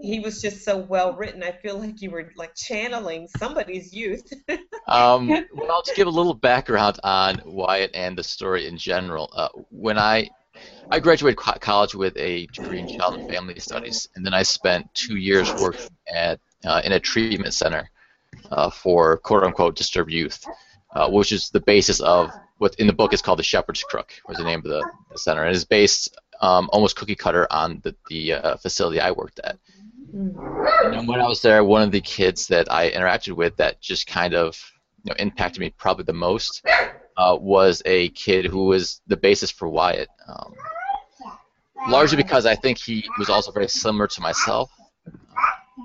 he 0.00 0.20
was 0.20 0.40
just 0.40 0.64
so 0.64 0.78
well 0.78 1.12
written. 1.14 1.42
I 1.42 1.50
feel 1.50 1.76
like 1.76 2.00
you 2.00 2.12
were 2.12 2.30
like 2.36 2.54
channeling 2.54 3.26
somebody's 3.36 3.92
youth. 3.92 4.32
Um, 4.88 5.28
well, 5.54 5.80
to 5.80 5.94
give 5.94 6.08
a 6.08 6.10
little 6.10 6.34
background 6.34 6.98
on 7.04 7.40
Wyatt 7.46 7.92
and 7.94 8.18
the 8.18 8.24
story 8.24 8.66
in 8.66 8.76
general, 8.76 9.30
uh, 9.32 9.48
when 9.70 9.96
I 9.96 10.28
I 10.90 11.00
graduated 11.00 11.38
co- 11.38 11.58
college 11.60 11.94
with 11.94 12.16
a 12.16 12.46
degree 12.46 12.80
in 12.80 12.88
child 12.88 13.14
and 13.14 13.30
family 13.30 13.58
studies, 13.58 14.08
and 14.14 14.24
then 14.24 14.34
I 14.34 14.42
spent 14.42 14.92
two 14.94 15.16
years 15.16 15.52
working 15.54 15.88
at 16.14 16.38
uh, 16.64 16.82
in 16.84 16.92
a 16.92 17.00
treatment 17.00 17.54
center 17.54 17.88
uh, 18.50 18.70
for 18.70 19.16
quote 19.18 19.44
unquote 19.44 19.76
disturbed 19.76 20.12
youth, 20.12 20.44
uh, 20.94 21.08
which 21.08 21.32
is 21.32 21.50
the 21.50 21.60
basis 21.60 22.00
of 22.00 22.30
what 22.58 22.74
in 22.76 22.86
the 22.86 22.92
book 22.92 23.12
is 23.12 23.22
called 23.22 23.38
the 23.38 23.42
Shepherd's 23.42 23.82
Crook, 23.82 24.12
was 24.28 24.38
the 24.38 24.44
name 24.44 24.58
of 24.58 24.64
the, 24.64 24.84
the 25.10 25.18
center, 25.18 25.44
and 25.44 25.54
is 25.54 25.64
based 25.64 26.16
um, 26.40 26.68
almost 26.72 26.96
cookie 26.96 27.14
cutter 27.14 27.46
on 27.50 27.80
the, 27.82 27.94
the 28.08 28.34
uh, 28.34 28.56
facility 28.56 29.00
I 29.00 29.12
worked 29.12 29.40
at. 29.42 29.58
And 30.12 31.08
when 31.08 31.20
I 31.20 31.26
was 31.26 31.40
there, 31.40 31.64
one 31.64 31.82
of 31.82 31.90
the 31.90 32.00
kids 32.00 32.46
that 32.48 32.70
I 32.70 32.90
interacted 32.90 33.34
with 33.34 33.56
that 33.56 33.80
just 33.80 34.06
kind 34.06 34.34
of 34.34 34.60
you 35.04 35.10
know, 35.10 35.16
impacted 35.18 35.60
me 35.60 35.70
probably 35.70 36.04
the 36.04 36.12
most 36.12 36.62
uh, 37.16 37.36
was 37.40 37.82
a 37.84 38.08
kid 38.10 38.46
who 38.46 38.66
was 38.66 39.00
the 39.06 39.16
basis 39.16 39.50
for 39.50 39.68
Wyatt. 39.68 40.08
Um, 40.28 40.54
largely 41.88 42.16
because 42.16 42.46
I 42.46 42.54
think 42.54 42.78
he 42.78 43.08
was 43.18 43.28
also 43.28 43.50
very 43.52 43.68
similar 43.68 44.06
to 44.06 44.20
myself. 44.20 44.70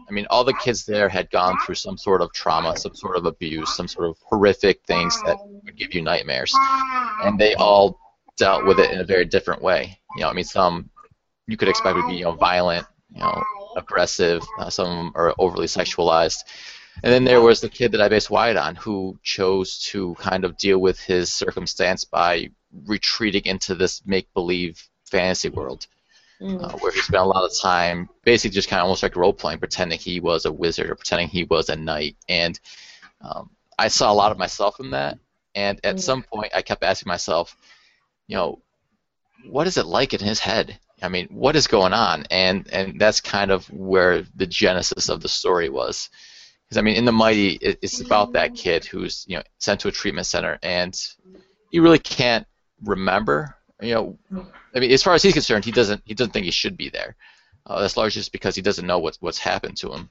I 0.09 0.11
mean, 0.11 0.27
all 0.29 0.43
the 0.43 0.53
kids 0.53 0.85
there 0.85 1.09
had 1.09 1.29
gone 1.31 1.57
through 1.65 1.75
some 1.75 1.97
sort 1.97 2.21
of 2.21 2.31
trauma, 2.33 2.77
some 2.77 2.95
sort 2.95 3.17
of 3.17 3.25
abuse, 3.25 3.75
some 3.75 3.87
sort 3.87 4.09
of 4.09 4.17
horrific 4.23 4.81
things 4.85 5.19
that 5.25 5.37
would 5.63 5.77
give 5.77 5.93
you 5.93 6.01
nightmares, 6.01 6.53
and 7.23 7.39
they 7.39 7.55
all 7.55 7.99
dealt 8.37 8.65
with 8.65 8.79
it 8.79 8.91
in 8.91 8.99
a 8.99 9.03
very 9.03 9.25
different 9.25 9.61
way. 9.61 9.99
You 10.15 10.23
know, 10.23 10.29
I 10.29 10.33
mean, 10.33 10.45
some 10.45 10.89
you 11.47 11.57
could 11.57 11.69
expect 11.69 11.95
would 11.95 12.07
be 12.07 12.15
you 12.15 12.25
know 12.25 12.33
violent, 12.33 12.85
you 13.13 13.21
know, 13.21 13.43
aggressive. 13.75 14.41
Uh, 14.59 14.69
some 14.69 15.11
are 15.15 15.33
overly 15.39 15.67
sexualized. 15.67 16.43
And 17.03 17.13
then 17.13 17.23
there 17.25 17.41
was 17.41 17.61
the 17.61 17.69
kid 17.69 17.91
that 17.91 18.01
I 18.01 18.09
based 18.09 18.29
Wyatt 18.31 18.57
on, 18.57 18.75
who 18.75 19.19
chose 19.23 19.79
to 19.91 20.15
kind 20.15 20.43
of 20.45 20.57
deal 20.57 20.79
with 20.79 20.99
his 20.99 21.31
circumstance 21.31 22.03
by 22.03 22.49
retreating 22.85 23.43
into 23.45 23.75
this 23.75 24.01
make-believe 24.05 24.81
fantasy 25.05 25.49
world, 25.49 25.87
uh, 26.41 26.71
where 26.79 26.91
he 26.91 26.99
spent 27.01 27.23
a 27.23 27.27
lot 27.27 27.43
of 27.43 27.51
time 27.59 28.09
basically 28.23 28.53
just 28.53 28.69
kind 28.69 28.79
of 28.79 28.85
almost 28.85 29.03
like 29.03 29.15
role-playing, 29.15 29.59
pretending 29.59 29.99
he 29.99 30.19
was 30.19 30.45
a 30.45 30.51
wizard 30.51 30.89
or 30.89 30.95
pretending 30.95 31.27
he 31.27 31.43
was 31.45 31.69
a 31.69 31.75
knight. 31.75 32.15
And 32.27 32.59
um, 33.21 33.49
I 33.77 33.87
saw 33.89 34.11
a 34.11 34.15
lot 34.15 34.31
of 34.31 34.37
myself 34.37 34.79
in 34.79 34.91
that. 34.91 35.17
And 35.55 35.79
at 35.83 35.97
Mm. 35.97 36.01
some 36.01 36.23
point, 36.23 36.51
I 36.55 36.61
kept 36.61 36.83
asking 36.83 37.09
myself, 37.09 37.55
you 38.27 38.35
know, 38.37 38.59
what 39.49 39.67
is 39.67 39.77
it 39.77 39.85
like 39.85 40.13
in 40.13 40.19
his 40.19 40.39
head? 40.39 40.77
I 41.01 41.09
mean, 41.09 41.27
what 41.31 41.55
is 41.55 41.67
going 41.67 41.93
on? 41.93 42.25
And 42.31 42.67
and 42.71 42.99
that's 42.99 43.21
kind 43.21 43.51
of 43.51 43.69
where 43.71 44.23
the 44.35 44.47
genesis 44.47 45.09
of 45.09 45.21
the 45.21 45.29
story 45.29 45.69
was. 45.69 46.09
Because 46.67 46.77
I 46.77 46.81
mean, 46.81 46.95
in 46.95 47.05
the 47.05 47.11
Mighty, 47.11 47.51
it, 47.53 47.79
it's 47.81 48.01
about 48.01 48.33
that 48.33 48.55
kid 48.55 48.85
who's 48.85 49.25
you 49.27 49.37
know 49.37 49.43
sent 49.57 49.81
to 49.81 49.87
a 49.87 49.91
treatment 49.91 50.27
center, 50.27 50.59
and 50.61 50.99
he 51.71 51.79
really 51.79 51.99
can't 51.99 52.45
remember. 52.83 53.55
You 53.81 53.93
know, 53.93 54.19
I 54.75 54.79
mean, 54.79 54.91
as 54.91 55.03
far 55.03 55.13
as 55.13 55.23
he's 55.23 55.33
concerned, 55.33 55.65
he 55.65 55.71
doesn't 55.71 56.01
he 56.05 56.13
doesn't 56.13 56.31
think 56.31 56.45
he 56.45 56.51
should 56.51 56.77
be 56.77 56.89
there. 56.89 57.15
Uh, 57.65 57.81
that's 57.81 57.97
largely 57.97 58.19
just 58.19 58.31
because 58.31 58.55
he 58.55 58.61
doesn't 58.61 58.87
know 58.87 58.99
what's 58.99 59.21
what's 59.21 59.37
happened 59.37 59.77
to 59.77 59.93
him. 59.93 60.09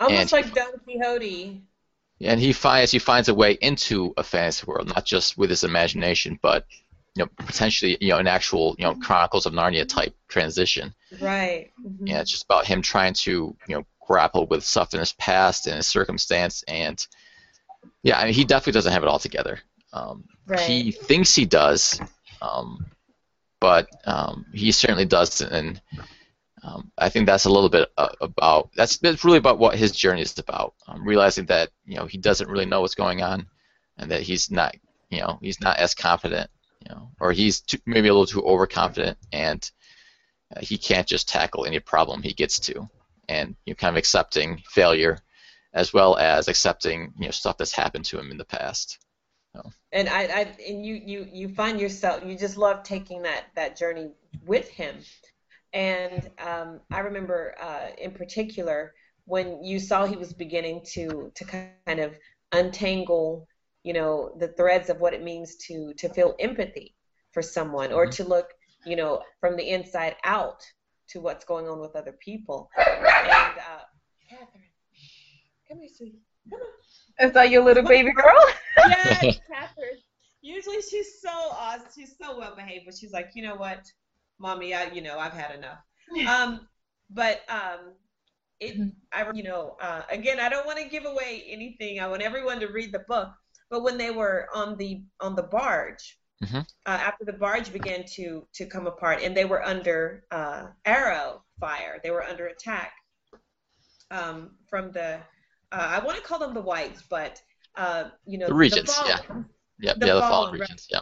Almost 0.00 0.20
and 0.20 0.32
like 0.32 0.54
Don 0.54 0.78
Quixote. 0.84 1.62
And 2.20 2.40
he 2.40 2.52
finds 2.52 2.90
he 2.90 2.98
finds 2.98 3.28
a 3.28 3.34
way 3.34 3.52
into 3.52 4.12
a 4.16 4.22
fantasy 4.22 4.64
world, 4.66 4.88
not 4.88 5.04
just 5.04 5.36
with 5.38 5.50
his 5.50 5.64
imagination, 5.64 6.38
but 6.42 6.66
you 7.14 7.24
know 7.24 7.30
potentially 7.36 7.96
you 8.00 8.08
know 8.08 8.18
an 8.18 8.26
actual 8.26 8.74
you 8.78 8.84
know 8.84 8.94
Chronicles 8.94 9.46
of 9.46 9.52
Narnia 9.52 9.86
type 9.86 10.14
transition. 10.28 10.94
Right. 11.20 11.70
Mm-hmm. 11.84 12.06
Yeah, 12.06 12.20
it's 12.20 12.30
just 12.30 12.44
about 12.44 12.66
him 12.66 12.82
trying 12.82 13.14
to 13.14 13.56
you 13.68 13.76
know 13.76 13.86
grapple 14.06 14.46
with 14.46 14.64
stuff 14.64 14.94
in 14.94 15.00
his 15.00 15.12
past 15.12 15.66
and 15.66 15.76
his 15.76 15.86
circumstance, 15.86 16.64
and 16.68 17.04
yeah, 18.02 18.18
I 18.18 18.24
mean 18.26 18.34
he 18.34 18.44
definitely 18.44 18.72
doesn't 18.72 18.92
have 18.92 19.02
it 19.02 19.08
all 19.08 19.18
together. 19.18 19.60
Um, 19.92 20.24
right. 20.46 20.60
He 20.60 20.90
thinks 20.90 21.34
he 21.34 21.46
does, 21.46 22.00
um, 22.42 22.86
but 23.60 23.88
um, 24.06 24.46
he 24.52 24.72
certainly 24.72 25.04
doesn't, 25.04 25.52
and 25.52 25.80
um, 26.62 26.90
I 26.96 27.08
think 27.08 27.26
that's 27.26 27.44
a 27.44 27.50
little 27.50 27.68
bit 27.68 27.90
uh, 27.96 28.08
about 28.20 28.70
that's 28.74 28.98
that's 28.98 29.24
really 29.24 29.38
about 29.38 29.58
what 29.58 29.76
his 29.76 29.92
journey 29.92 30.22
is 30.22 30.38
about. 30.38 30.74
Um, 30.88 31.06
realizing 31.06 31.46
that 31.46 31.70
you 31.84 31.96
know 31.96 32.06
he 32.06 32.18
doesn't 32.18 32.48
really 32.48 32.66
know 32.66 32.80
what's 32.80 32.94
going 32.94 33.22
on, 33.22 33.46
and 33.98 34.10
that 34.10 34.22
he's 34.22 34.50
not 34.50 34.74
you 35.10 35.20
know 35.20 35.38
he's 35.40 35.60
not 35.60 35.78
as 35.78 35.94
confident, 35.94 36.50
you 36.80 36.94
know, 36.94 37.10
or 37.20 37.32
he's 37.32 37.60
too, 37.60 37.78
maybe 37.86 38.08
a 38.08 38.12
little 38.12 38.26
too 38.26 38.42
overconfident, 38.42 39.18
and 39.32 39.70
uh, 40.54 40.60
he 40.60 40.78
can't 40.78 41.06
just 41.06 41.28
tackle 41.28 41.66
any 41.66 41.80
problem 41.80 42.22
he 42.22 42.32
gets 42.32 42.58
to 42.58 42.88
and 43.28 43.56
you 43.64 43.72
know, 43.72 43.76
kind 43.76 43.94
of 43.94 43.98
accepting 43.98 44.62
failure 44.66 45.18
as 45.72 45.92
well 45.92 46.16
as 46.16 46.48
accepting 46.48 47.12
you 47.18 47.26
know 47.26 47.30
stuff 47.30 47.58
that's 47.58 47.72
happened 47.72 48.04
to 48.06 48.18
him 48.18 48.30
in 48.30 48.38
the 48.38 48.44
past. 48.44 48.98
So. 49.54 49.70
And 49.92 50.08
I, 50.08 50.22
I 50.22 50.56
and 50.66 50.84
you, 50.84 51.00
you 51.04 51.28
you 51.32 51.48
find 51.48 51.80
yourself 51.80 52.22
you 52.24 52.36
just 52.36 52.56
love 52.56 52.82
taking 52.82 53.22
that 53.22 53.46
that 53.54 53.76
journey 53.76 54.10
with 54.44 54.68
him. 54.68 54.96
And 55.72 56.30
um, 56.38 56.80
I 56.92 57.00
remember 57.00 57.54
uh, 57.60 57.88
in 57.98 58.12
particular 58.12 58.94
when 59.26 59.64
you 59.64 59.78
saw 59.78 60.06
he 60.06 60.16
was 60.16 60.32
beginning 60.32 60.82
to 60.92 61.32
to 61.34 61.44
kind 61.44 62.00
of 62.00 62.14
untangle 62.52 63.48
you 63.82 63.92
know 63.92 64.34
the 64.38 64.48
threads 64.48 64.90
of 64.90 65.00
what 65.00 65.14
it 65.14 65.22
means 65.22 65.56
to 65.56 65.92
to 65.94 66.08
feel 66.08 66.34
empathy 66.38 66.94
for 67.32 67.42
someone 67.42 67.92
or 67.92 68.06
mm-hmm. 68.06 68.22
to 68.22 68.28
look 68.28 68.50
you 68.86 68.96
know 68.96 69.22
from 69.40 69.56
the 69.56 69.70
inside 69.70 70.16
out 70.24 70.62
to 71.08 71.20
what's 71.20 71.44
going 71.44 71.68
on 71.68 71.80
with 71.80 71.96
other 71.96 72.12
people. 72.12 72.70
And 72.78 73.58
uh, 73.58 73.84
Catherine, 74.28 74.64
come 75.68 75.78
here, 75.78 75.88
sweetie. 75.94 76.20
Come 76.50 76.60
on. 76.60 77.26
Is 77.26 77.32
that 77.32 77.50
your 77.50 77.64
little 77.64 77.82
baby 77.82 78.12
girl? 78.12 78.34
yes, 78.76 79.38
Catherine. 79.50 79.98
Usually 80.42 80.82
she's 80.82 81.20
so 81.20 81.30
awesome. 81.30 81.86
She's 81.94 82.16
so 82.20 82.38
well 82.38 82.54
behaved, 82.54 82.84
but 82.86 82.94
she's 82.94 83.12
like, 83.12 83.30
you 83.34 83.42
know 83.42 83.54
what, 83.54 83.90
mommy, 84.38 84.74
I, 84.74 84.90
you 84.92 85.00
know, 85.00 85.18
I've 85.18 85.32
had 85.32 85.54
enough. 85.54 85.78
Um, 86.28 86.68
but 87.10 87.42
um, 87.48 87.94
it, 88.60 88.92
I, 89.12 89.30
you 89.32 89.42
know, 89.42 89.76
uh, 89.80 90.02
again, 90.10 90.40
I 90.40 90.48
don't 90.48 90.66
want 90.66 90.78
to 90.78 90.88
give 90.88 91.06
away 91.06 91.44
anything. 91.48 92.00
I 92.00 92.08
want 92.08 92.22
everyone 92.22 92.60
to 92.60 92.66
read 92.66 92.92
the 92.92 93.04
book. 93.08 93.30
But 93.70 93.82
when 93.82 93.96
they 93.98 94.10
were 94.10 94.48
on 94.54 94.76
the 94.76 95.02
on 95.20 95.34
the 95.34 95.42
barge, 95.42 96.18
mm-hmm. 96.44 96.58
uh, 96.58 96.98
after 97.08 97.24
the 97.24 97.32
barge 97.32 97.72
began 97.72 98.04
to 98.16 98.46
to 98.54 98.66
come 98.66 98.86
apart, 98.86 99.22
and 99.22 99.36
they 99.36 99.44
were 99.44 99.62
under 99.62 100.24
uh, 100.30 100.66
arrow 100.84 101.42
fire. 101.60 102.00
They 102.02 102.10
were 102.10 102.22
under 102.22 102.46
attack 102.46 102.92
um, 104.10 104.50
from 104.68 104.92
the. 104.92 105.20
Uh, 105.72 105.88
I 106.00 106.04
want 106.04 106.16
to 106.16 106.22
call 106.22 106.38
them 106.38 106.54
the 106.54 106.60
whites, 106.60 107.02
but 107.08 107.40
uh, 107.76 108.10
you 108.26 108.38
know 108.38 108.46
the 108.46 108.54
regents. 108.54 108.98
The 108.98 109.08
yeah, 109.08 109.18
yeah, 109.80 109.94
the, 109.96 110.06
yeah, 110.06 110.14
the 110.14 110.20
fallen 110.20 110.52
regents. 110.52 110.88
Yeah. 110.90 111.00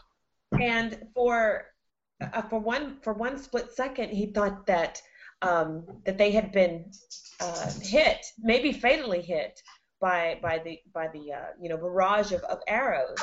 And 0.60 1.06
for 1.14 1.66
uh, 2.20 2.42
for 2.42 2.58
one 2.58 2.98
for 3.02 3.12
one 3.12 3.38
split 3.38 3.72
second, 3.72 4.10
he 4.10 4.26
thought 4.26 4.66
that 4.66 5.00
um, 5.42 5.84
that 6.04 6.18
they 6.18 6.30
had 6.30 6.52
been 6.52 6.90
uh, 7.40 7.70
hit, 7.82 8.24
maybe 8.38 8.72
fatally 8.72 9.20
hit 9.20 9.60
by 10.00 10.38
by 10.42 10.58
the 10.58 10.78
by 10.92 11.08
the 11.08 11.32
uh, 11.32 11.46
you 11.60 11.68
know 11.68 11.76
barrage 11.76 12.32
of, 12.32 12.42
of 12.44 12.58
arrows. 12.66 13.18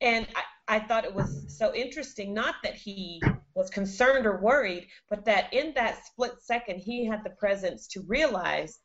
And 0.00 0.26
I, 0.36 0.42
I 0.68 0.80
thought 0.80 1.04
it 1.04 1.14
was 1.14 1.44
so 1.48 1.72
interesting, 1.74 2.34
not 2.34 2.56
that 2.62 2.74
he 2.74 3.22
was 3.54 3.70
concerned 3.70 4.26
or 4.26 4.40
worried, 4.40 4.88
but 5.08 5.24
that 5.24 5.52
in 5.52 5.72
that 5.74 6.04
split 6.04 6.42
second 6.42 6.78
he 6.78 7.04
had 7.04 7.22
the 7.22 7.30
presence 7.30 7.86
to 7.88 8.02
realize, 8.02 8.80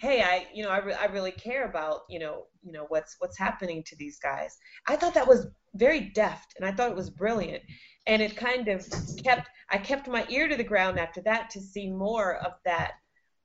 hey, 0.00 0.22
I 0.22 0.46
you 0.54 0.62
know 0.62 0.70
I, 0.70 0.78
re- 0.78 0.94
I 0.94 1.06
really 1.06 1.32
care 1.32 1.64
about 1.68 2.02
you 2.08 2.18
know 2.18 2.46
you 2.62 2.72
know 2.72 2.86
what's 2.88 3.16
what's 3.18 3.38
happening 3.38 3.82
to 3.86 3.96
these 3.96 4.18
guys. 4.18 4.56
I 4.86 4.96
thought 4.96 5.14
that 5.14 5.26
was 5.26 5.48
very 5.74 6.00
deft, 6.00 6.54
and 6.56 6.64
I 6.64 6.72
thought 6.72 6.90
it 6.90 6.96
was 6.96 7.10
brilliant, 7.10 7.62
and 8.06 8.22
it 8.22 8.36
kind 8.36 8.68
of 8.68 8.86
kept 9.22 9.48
I 9.70 9.78
kept 9.78 10.08
my 10.08 10.24
ear 10.28 10.48
to 10.48 10.56
the 10.56 10.64
ground 10.64 10.98
after 10.98 11.20
that 11.22 11.50
to 11.50 11.60
see 11.60 11.90
more 11.90 12.36
of 12.36 12.52
that. 12.64 12.92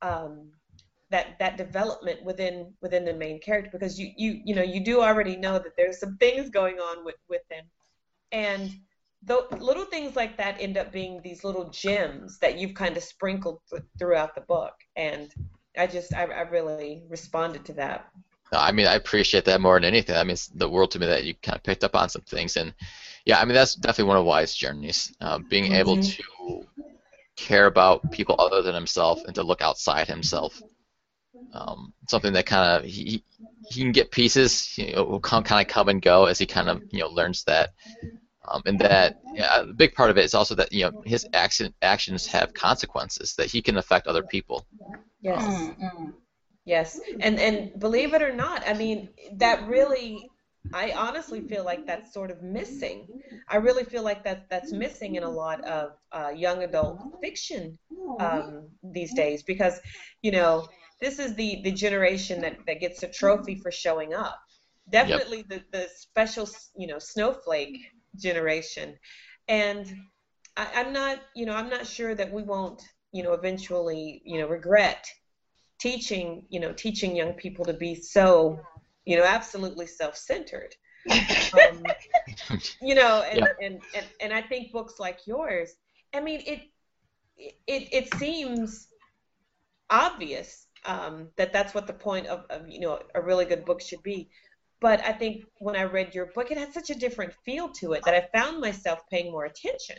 Um, 0.02 0.52
that 1.12 1.38
that 1.38 1.56
development 1.56 2.24
within 2.24 2.72
within 2.80 3.04
the 3.04 3.12
main 3.12 3.38
character 3.38 3.70
because 3.70 4.00
you 4.00 4.10
you 4.16 4.40
you 4.44 4.54
know 4.54 4.62
you 4.62 4.82
do 4.82 5.00
already 5.00 5.36
know 5.36 5.58
that 5.58 5.76
there's 5.76 6.00
some 6.00 6.16
things 6.16 6.50
going 6.50 6.76
on 6.76 7.04
with 7.04 7.16
with 7.28 7.42
him 7.50 7.64
and 8.32 8.72
the 9.24 9.46
little 9.60 9.84
things 9.84 10.16
like 10.16 10.36
that 10.36 10.60
end 10.60 10.76
up 10.76 10.90
being 10.90 11.20
these 11.22 11.44
little 11.44 11.68
gems 11.70 12.38
that 12.40 12.58
you've 12.58 12.74
kind 12.74 12.96
of 12.96 13.04
sprinkled 13.04 13.60
th- 13.70 13.82
throughout 13.98 14.34
the 14.34 14.40
book 14.40 14.74
and 14.96 15.32
i 15.78 15.86
just 15.86 16.12
I, 16.14 16.24
I 16.24 16.40
really 16.42 17.04
responded 17.08 17.64
to 17.66 17.74
that 17.74 18.10
I 18.54 18.70
mean, 18.70 18.86
I 18.86 18.96
appreciate 18.96 19.46
that 19.46 19.62
more 19.62 19.76
than 19.76 19.86
anything. 19.86 20.14
That 20.14 20.26
means 20.26 20.48
the 20.48 20.68
world 20.68 20.90
to 20.90 20.98
me 20.98 21.06
that 21.06 21.24
you 21.24 21.32
kind 21.42 21.56
of 21.56 21.62
picked 21.62 21.84
up 21.84 21.96
on 21.96 22.10
some 22.10 22.20
things, 22.20 22.58
and 22.58 22.74
yeah, 23.24 23.40
I 23.40 23.46
mean 23.46 23.54
that's 23.54 23.74
definitely 23.76 24.10
one 24.10 24.18
of 24.18 24.26
Wyatt's 24.26 24.54
journeys. 24.54 25.10
Uh, 25.22 25.38
being 25.38 25.64
mm-hmm. 25.64 25.72
able 25.72 26.02
to 26.02 26.66
care 27.34 27.64
about 27.64 28.12
people 28.12 28.36
other 28.38 28.60
than 28.60 28.74
himself 28.74 29.24
and 29.24 29.34
to 29.36 29.42
look 29.42 29.62
outside 29.62 30.06
himself 30.06 30.60
um, 31.52 31.92
something 32.08 32.32
that 32.32 32.46
kind 32.46 32.78
of 32.78 32.88
he 32.88 33.22
he 33.68 33.82
can 33.82 33.92
get 33.92 34.10
pieces, 34.10 34.76
you 34.76 34.92
know, 34.92 35.04
will 35.04 35.20
come, 35.20 35.44
kind 35.44 35.66
of 35.66 35.72
come 35.72 35.88
and 35.88 36.02
go 36.02 36.26
as 36.26 36.38
he 36.38 36.46
kind 36.46 36.68
of 36.68 36.82
you 36.90 37.00
know 37.00 37.08
learns 37.08 37.44
that. 37.44 37.70
Um, 38.48 38.62
and 38.66 38.78
that 38.80 39.16
yeah, 39.34 39.60
a 39.60 39.66
big 39.66 39.94
part 39.94 40.10
of 40.10 40.18
it 40.18 40.24
is 40.24 40.34
also 40.34 40.54
that 40.56 40.72
you 40.72 40.84
know 40.84 40.92
his 41.04 41.26
action, 41.32 41.72
actions 41.82 42.26
have 42.26 42.52
consequences 42.54 43.34
that 43.36 43.46
he 43.46 43.62
can 43.62 43.76
affect 43.76 44.06
other 44.06 44.22
people. 44.22 44.66
Yes. 45.20 45.42
Mm-hmm. 45.42 46.10
Yes, 46.64 47.00
and 47.20 47.38
and 47.40 47.78
believe 47.80 48.14
it 48.14 48.22
or 48.22 48.32
not, 48.32 48.62
I 48.66 48.74
mean 48.74 49.08
that 49.34 49.66
really 49.66 50.30
I 50.72 50.92
honestly 50.96 51.40
feel 51.40 51.64
like 51.64 51.86
that's 51.86 52.12
sort 52.12 52.30
of 52.30 52.42
missing. 52.42 53.06
I 53.48 53.56
really 53.56 53.84
feel 53.84 54.02
like 54.02 54.24
that 54.24 54.46
that's 54.48 54.72
missing 54.72 55.16
in 55.16 55.22
a 55.22 55.30
lot 55.30 55.62
of 55.64 55.92
uh, 56.12 56.30
young 56.34 56.62
adult 56.62 56.98
fiction 57.20 57.78
um, 58.20 58.68
these 58.82 59.12
days 59.14 59.42
because, 59.42 59.80
you 60.22 60.30
know, 60.30 60.68
this 61.02 61.18
is 61.18 61.34
the 61.34 61.60
the 61.64 61.72
generation 61.72 62.40
that 62.40 62.58
that 62.66 62.80
gets 62.80 63.02
a 63.02 63.08
trophy 63.08 63.56
for 63.56 63.72
showing 63.72 64.14
up. 64.14 64.40
Definitely 64.88 65.44
yep. 65.48 65.48
the 65.48 65.78
the 65.78 65.88
special 65.94 66.48
you 66.76 66.86
know 66.86 66.98
snowflake 66.98 67.78
generation, 68.16 68.96
and 69.48 69.92
I, 70.56 70.68
I'm 70.76 70.92
not 70.92 71.18
you 71.34 71.44
know 71.44 71.54
I'm 71.54 71.68
not 71.68 71.86
sure 71.86 72.14
that 72.14 72.32
we 72.32 72.44
won't 72.44 72.80
you 73.10 73.24
know 73.24 73.32
eventually 73.32 74.22
you 74.24 74.38
know 74.38 74.46
regret 74.46 75.04
teaching 75.80 76.46
you 76.48 76.60
know 76.60 76.72
teaching 76.72 77.16
young 77.16 77.32
people 77.32 77.64
to 77.64 77.72
be 77.72 77.96
so 77.96 78.60
you 79.04 79.16
know 79.16 79.24
absolutely 79.24 79.86
self-centered 79.86 80.74
um, 81.10 81.82
you 82.80 82.94
know 82.94 83.22
and, 83.22 83.48
and, 83.60 83.80
and 83.94 84.06
and 84.20 84.32
i 84.32 84.40
think 84.40 84.70
books 84.70 85.00
like 85.00 85.26
yours 85.26 85.74
i 86.14 86.20
mean 86.20 86.40
it 86.46 86.60
it 87.66 87.88
it 87.92 88.14
seems 88.14 88.86
obvious 89.90 90.68
um, 90.84 91.28
that 91.36 91.52
that's 91.52 91.74
what 91.74 91.86
the 91.86 91.92
point 91.92 92.26
of, 92.26 92.44
of 92.50 92.68
you 92.68 92.80
know 92.80 93.00
a 93.14 93.20
really 93.20 93.44
good 93.44 93.64
book 93.64 93.80
should 93.80 94.02
be. 94.02 94.28
But 94.80 95.04
I 95.04 95.12
think 95.12 95.44
when 95.58 95.76
I 95.76 95.84
read 95.84 96.14
your 96.14 96.26
book, 96.26 96.50
it 96.50 96.58
had 96.58 96.72
such 96.72 96.90
a 96.90 96.94
different 96.94 97.32
feel 97.44 97.68
to 97.80 97.92
it 97.92 98.02
that 98.04 98.14
I 98.14 98.28
found 98.36 98.60
myself 98.60 99.00
paying 99.10 99.30
more 99.30 99.44
attention. 99.44 99.98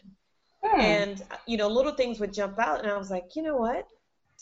Hmm. 0.64 0.80
And 0.80 1.24
you 1.48 1.58
know, 1.58 1.68
little 1.68 1.94
things 1.94 2.20
would 2.20 2.34
jump 2.34 2.60
out, 2.60 2.80
and 2.80 2.92
I 2.92 2.98
was 2.98 3.10
like, 3.10 3.36
you 3.36 3.44
know 3.44 3.58
what, 3.58 3.88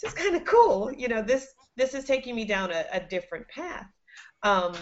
this 0.01 0.11
is 0.11 0.17
kind 0.17 0.35
of 0.35 0.45
cool. 0.45 0.91
You 0.91 1.07
know, 1.07 1.21
this 1.21 1.53
this 1.77 1.93
is 1.93 2.05
taking 2.05 2.35
me 2.35 2.45
down 2.45 2.71
a, 2.71 2.85
a 2.91 2.99
different 2.99 3.47
path. 3.49 3.87
Um, 4.43 4.73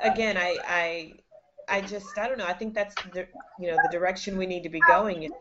again, 0.00 0.36
I 0.36 0.56
I 0.66 1.12
I 1.68 1.80
just 1.80 2.18
I 2.18 2.28
don't 2.28 2.38
know. 2.38 2.46
I 2.46 2.52
think 2.52 2.74
that's 2.74 2.94
the 3.12 3.26
you 3.58 3.68
know 3.68 3.76
the 3.82 3.88
direction 3.90 4.36
we 4.36 4.46
need 4.46 4.62
to 4.64 4.68
be 4.68 4.80
going 4.86 5.22
in. 5.24 5.32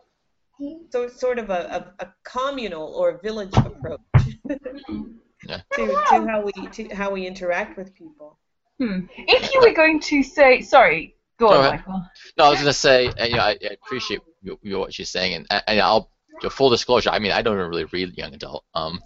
So 0.92 1.04
it's 1.04 1.20
sort 1.20 1.40
of 1.40 1.50
a, 1.50 1.94
a, 2.00 2.06
a 2.06 2.14
communal 2.24 2.94
or 2.94 3.20
village 3.24 3.56
approach 3.56 4.00
yeah. 4.50 5.62
to, 5.74 5.88
to 5.88 6.28
how 6.28 6.42
we 6.42 6.52
to 6.52 6.96
how 6.96 7.12
we 7.12 7.28
interact 7.28 7.78
with 7.78 7.94
people. 7.94 8.38
Hmm. 8.80 9.02
If 9.18 9.54
you 9.54 9.60
were 9.62 9.74
going 9.74 10.00
to 10.02 10.24
say, 10.24 10.62
sorry, 10.62 11.16
go, 11.38 11.50
on, 11.50 11.76
Michael. 11.76 12.06
No, 12.38 12.46
I 12.46 12.50
was 12.50 12.60
going 12.60 12.68
to 12.68 12.74
say, 12.74 13.08
uh, 13.08 13.26
you 13.26 13.36
know, 13.36 13.42
I, 13.42 13.58
I, 13.62 13.74
appreciate 13.74 14.22
you 14.42 14.58
know, 14.64 14.80
what 14.80 14.94
she's 14.94 15.10
saying, 15.10 15.34
and 15.34 15.64
and 15.68 15.82
I'll 15.82 16.10
full 16.50 16.70
disclosure, 16.70 17.10
I 17.10 17.20
mean, 17.20 17.34
I 17.34 17.42
don't 17.42 17.58
even 17.58 17.70
really 17.70 17.86
read 17.86 18.18
young 18.18 18.34
adult. 18.34 18.64
Um, 18.74 19.02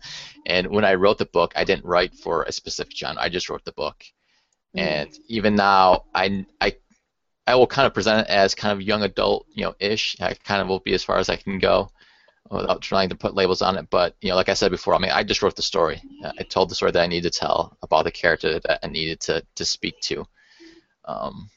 and 0.46 0.68
when 0.68 0.86
I 0.86 0.94
wrote 0.94 1.18
the 1.18 1.26
book, 1.26 1.54
I 1.56 1.64
didn't 1.64 1.86
write 1.86 2.14
for 2.14 2.44
a 2.44 2.52
specific 2.52 2.96
genre. 2.96 3.20
I 3.20 3.30
just 3.30 3.50
wrote 3.50 3.66
the 3.66 3.72
book. 3.72 4.04
Mm. 4.78 4.82
And 4.82 5.10
even 5.28 5.56
now, 5.56 6.04
I, 6.14 6.46
I, 6.62 6.76
I 7.48 7.56
will 7.56 7.66
kind 7.66 7.88
of 7.88 7.94
present 7.94 8.28
it 8.28 8.32
as 8.32 8.54
kind 8.54 8.74
of 8.74 8.86
young 8.86 9.02
adult, 9.02 9.48
you 9.52 9.64
know, 9.64 9.74
ish. 9.80 10.16
I 10.20 10.34
kind 10.34 10.62
of 10.62 10.68
will 10.68 10.82
be 10.82 10.94
as 10.94 11.04
far 11.04 11.18
as 11.18 11.30
I 11.30 11.38
can 11.38 11.58
go 11.58 11.89
without 12.54 12.82
trying 12.82 13.10
to 13.10 13.16
put 13.16 13.36
labels 13.36 13.62
on 13.62 13.78
it. 13.78 13.89
But 13.89 14.16
you 14.22 14.30
know, 14.30 14.36
like 14.36 14.49
I 14.49 14.54
said 14.54 14.72
before, 14.72 14.95
I 14.95 14.99
mean, 14.99 15.12
I 15.12 15.24
just 15.24 15.41
wrote 15.41 15.56
the 15.56 15.62
story. 15.62 16.01
I 16.24 16.43
told 16.43 16.70
the 16.70 16.76
story 16.76 16.91
that 16.91 17.04
I 17.04 17.08
needed 17.08 17.32
to 17.34 17.39
tell 17.39 17.78
about 17.82 18.04
the 18.06 18.12
character 18.12 18.60
that 18.60 18.80
I 18.84 18.88
needed 18.88 19.20
to 19.22 19.43
to 19.56 19.66
speak 19.66 19.99
to. 20.01 20.26
Um, 21.06 21.49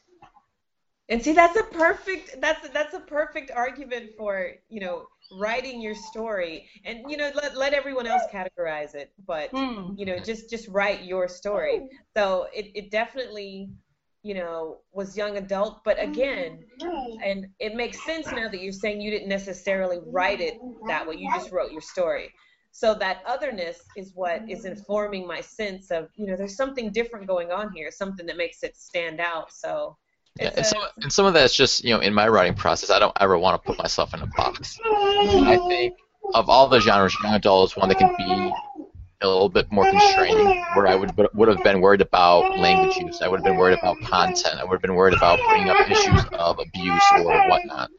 and 1.09 1.23
see, 1.23 1.33
that's 1.33 1.57
a 1.57 1.63
perfect 1.63 2.41
that's 2.41 2.69
that's 2.71 2.95
a 2.95 3.01
perfect 3.01 3.51
argument 3.51 4.11
for 4.17 4.53
you 4.69 4.81
know 4.81 5.07
writing 5.33 5.81
your 5.81 5.95
story 5.95 6.69
and 6.85 7.11
you 7.11 7.17
know 7.17 7.31
let, 7.35 7.57
let 7.57 7.73
everyone 7.73 8.07
else 8.07 8.23
categorize 8.33 8.95
it 8.95 9.13
but 9.27 9.51
mm. 9.51 9.99
you 9.99 10.07
know 10.07 10.19
just 10.19 10.49
just 10.49 10.69
write 10.69 11.03
your 11.03 11.27
story 11.27 11.89
so 12.17 12.47
it, 12.55 12.71
it 12.75 12.91
definitely 12.91 13.69
you 14.27 14.35
know 14.35 14.79
was 14.93 15.17
young 15.17 15.37
adult 15.37 15.85
but 15.85 15.97
mm-hmm. 15.99 16.11
again 16.11 16.65
and 17.25 17.47
it 17.61 17.77
makes 17.77 18.05
sense 18.05 18.27
now 18.33 18.49
that 18.49 18.61
you're 18.61 18.73
saying 18.73 19.01
you 19.01 19.11
didn't 19.11 19.29
necessarily 19.29 19.99
write 20.07 20.41
it 20.41 20.55
that 20.89 21.07
way 21.07 21.15
you 21.15 21.31
just 21.33 21.53
wrote 21.53 21.71
your 21.71 21.81
story 21.81 22.33
so 22.73 22.93
that 22.93 23.23
otherness 23.25 23.85
is 23.97 24.13
what 24.15 24.43
is 24.51 24.61
mm-hmm. 24.61 24.73
informing 24.73 25.27
my 25.27 25.41
sense 25.41 25.93
of 25.93 26.09
you 26.17 26.27
know 26.27 26.37
there's 26.37 26.57
something 26.57 26.91
different 26.91 27.25
going 27.27 27.53
on 27.53 27.71
here 27.73 27.91
something 27.93 28.27
that 28.27 28.37
makes 28.37 28.65
it 28.65 28.77
stand 28.77 29.21
out 29.21 29.53
so 29.53 29.97
yeah, 30.41 30.51
and 30.57 30.67
some, 30.67 30.83
and 31.01 31.13
some 31.13 31.25
of 31.25 31.33
that's 31.33 31.57
just 31.57 31.83
you 31.83 31.95
know 31.95 32.01
in 32.01 32.13
my 32.13 32.29
writing 32.29 32.53
process. 32.53 32.91
I 32.91 32.99
don't 32.99 33.17
ever 33.21 33.39
want 33.39 33.63
to 33.63 33.67
put 33.67 33.79
myself 33.79 34.13
in 34.13 34.21
a 34.21 34.27
box. 34.37 34.79
I 34.85 35.59
think 35.67 35.95
of 36.35 36.51
all 36.51 36.69
the 36.69 36.79
genres, 36.79 37.17
young 37.23 37.33
adult 37.33 37.71
is 37.71 37.77
one 37.79 37.89
that 37.89 37.97
can 37.97 38.15
be 38.19 38.53
a 39.21 39.27
little 39.27 39.49
bit 39.49 39.71
more 39.73 39.89
constraining, 39.91 40.63
where 40.75 40.87
I 40.87 40.95
would 40.95 41.13
would 41.35 41.49
have 41.49 41.63
been 41.63 41.81
worried 41.81 42.01
about 42.01 42.59
language 42.59 42.97
use. 42.97 43.23
I 43.23 43.29
would 43.29 43.39
have 43.39 43.45
been 43.45 43.57
worried 43.57 43.79
about 43.79 44.01
content. 44.03 44.59
I 44.61 44.65
would 44.65 44.73
have 44.73 44.83
been 44.83 44.95
worried 44.95 45.15
about 45.15 45.39
bringing 45.49 45.71
up 45.71 45.91
issues 45.91 46.23
of 46.33 46.59
abuse 46.59 47.05
or 47.17 47.49
whatnot. 47.49 47.91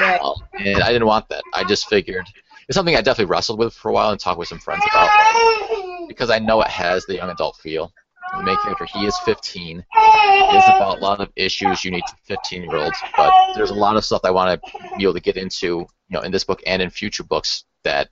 Right. 0.00 0.20
Um, 0.20 0.34
and 0.58 0.82
I 0.82 0.92
didn't 0.92 1.06
want 1.06 1.28
that. 1.28 1.42
I 1.54 1.64
just 1.64 1.88
figured 1.88 2.26
it's 2.68 2.74
something 2.74 2.96
I 2.96 3.00
definitely 3.00 3.30
wrestled 3.30 3.58
with 3.58 3.74
for 3.74 3.90
a 3.90 3.92
while 3.92 4.10
and 4.10 4.18
talked 4.18 4.38
with 4.38 4.48
some 4.48 4.58
friends 4.58 4.82
about, 4.90 6.08
because 6.08 6.30
I 6.30 6.38
know 6.38 6.60
it 6.62 6.68
has 6.68 7.04
the 7.06 7.16
young 7.16 7.30
adult 7.30 7.56
feel 7.56 7.92
the 8.36 8.42
main 8.42 8.56
character. 8.62 8.86
He 8.86 9.06
is 9.06 9.16
15. 9.20 9.78
It 9.78 10.56
is 10.56 10.64
about 10.64 10.98
a 10.98 11.00
lot 11.00 11.20
of 11.20 11.30
issues 11.36 11.84
unique 11.84 12.04
to 12.06 12.14
15 12.24 12.62
year 12.62 12.76
olds, 12.76 12.98
but 13.16 13.32
there's 13.54 13.70
a 13.70 13.74
lot 13.74 13.96
of 13.96 14.04
stuff 14.04 14.22
I 14.24 14.30
want 14.30 14.60
to 14.62 14.72
be 14.96 15.04
able 15.04 15.14
to 15.14 15.20
get 15.20 15.36
into, 15.36 15.66
you 15.66 15.86
know, 16.10 16.20
in 16.20 16.32
this 16.32 16.44
book 16.44 16.62
and 16.66 16.82
in 16.82 16.90
future 16.90 17.24
books 17.24 17.64
that 17.84 18.08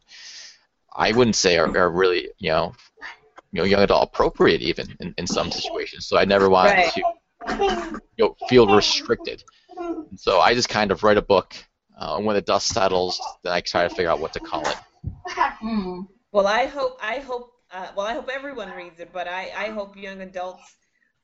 I 0.95 1.13
wouldn't 1.13 1.37
say 1.37 1.59
are, 1.59 1.77
are 1.77 1.91
really, 1.91 2.29
you 2.39 2.51
know, 2.51 2.75
you 3.53 3.61
know, 3.61 3.65
young 3.65 3.83
adult 3.83 4.09
appropriate 4.09 4.63
even 4.63 4.97
in, 5.01 5.15
in 5.19 5.27
some 5.27 5.51
situations. 5.51 6.07
So 6.07 6.19
I 6.19 6.25
never 6.25 6.49
wanted 6.49 6.71
right. 6.71 6.93
to, 6.93 8.01
you 8.17 8.25
know, 8.25 8.37
feel 8.49 8.75
restricted. 8.75 9.43
So 10.17 10.41
I 10.41 10.55
just 10.55 10.69
kind 10.69 10.91
of 10.91 11.03
write 11.03 11.17
a 11.17 11.23
book, 11.23 11.55
uh, 12.01 12.17
and 12.17 12.25
when 12.25 12.35
the 12.37 12.43
dust 12.43 12.69
settles, 12.69 13.21
then 13.43 13.53
I 13.53 13.61
try 13.61 13.87
to 13.87 13.91
figure 13.91 14.11
out 14.11 14.21
what 14.21 14.33
to 14.35 14.41
call 14.41 14.63
it. 14.69 14.77
Hmm. 15.29 16.03
Well, 16.33 16.47
I 16.47 16.67
hope 16.67 16.99
I 17.03 17.19
hope 17.19 17.55
uh, 17.75 17.89
well, 17.97 18.07
I 18.07 18.15
hope 18.15 18.29
everyone 18.33 18.71
reads 18.71 19.01
it, 19.01 19.11
but 19.13 19.27
I, 19.27 19.51
I 19.57 19.69
hope 19.71 19.97
young 19.97 20.21
adults 20.21 20.77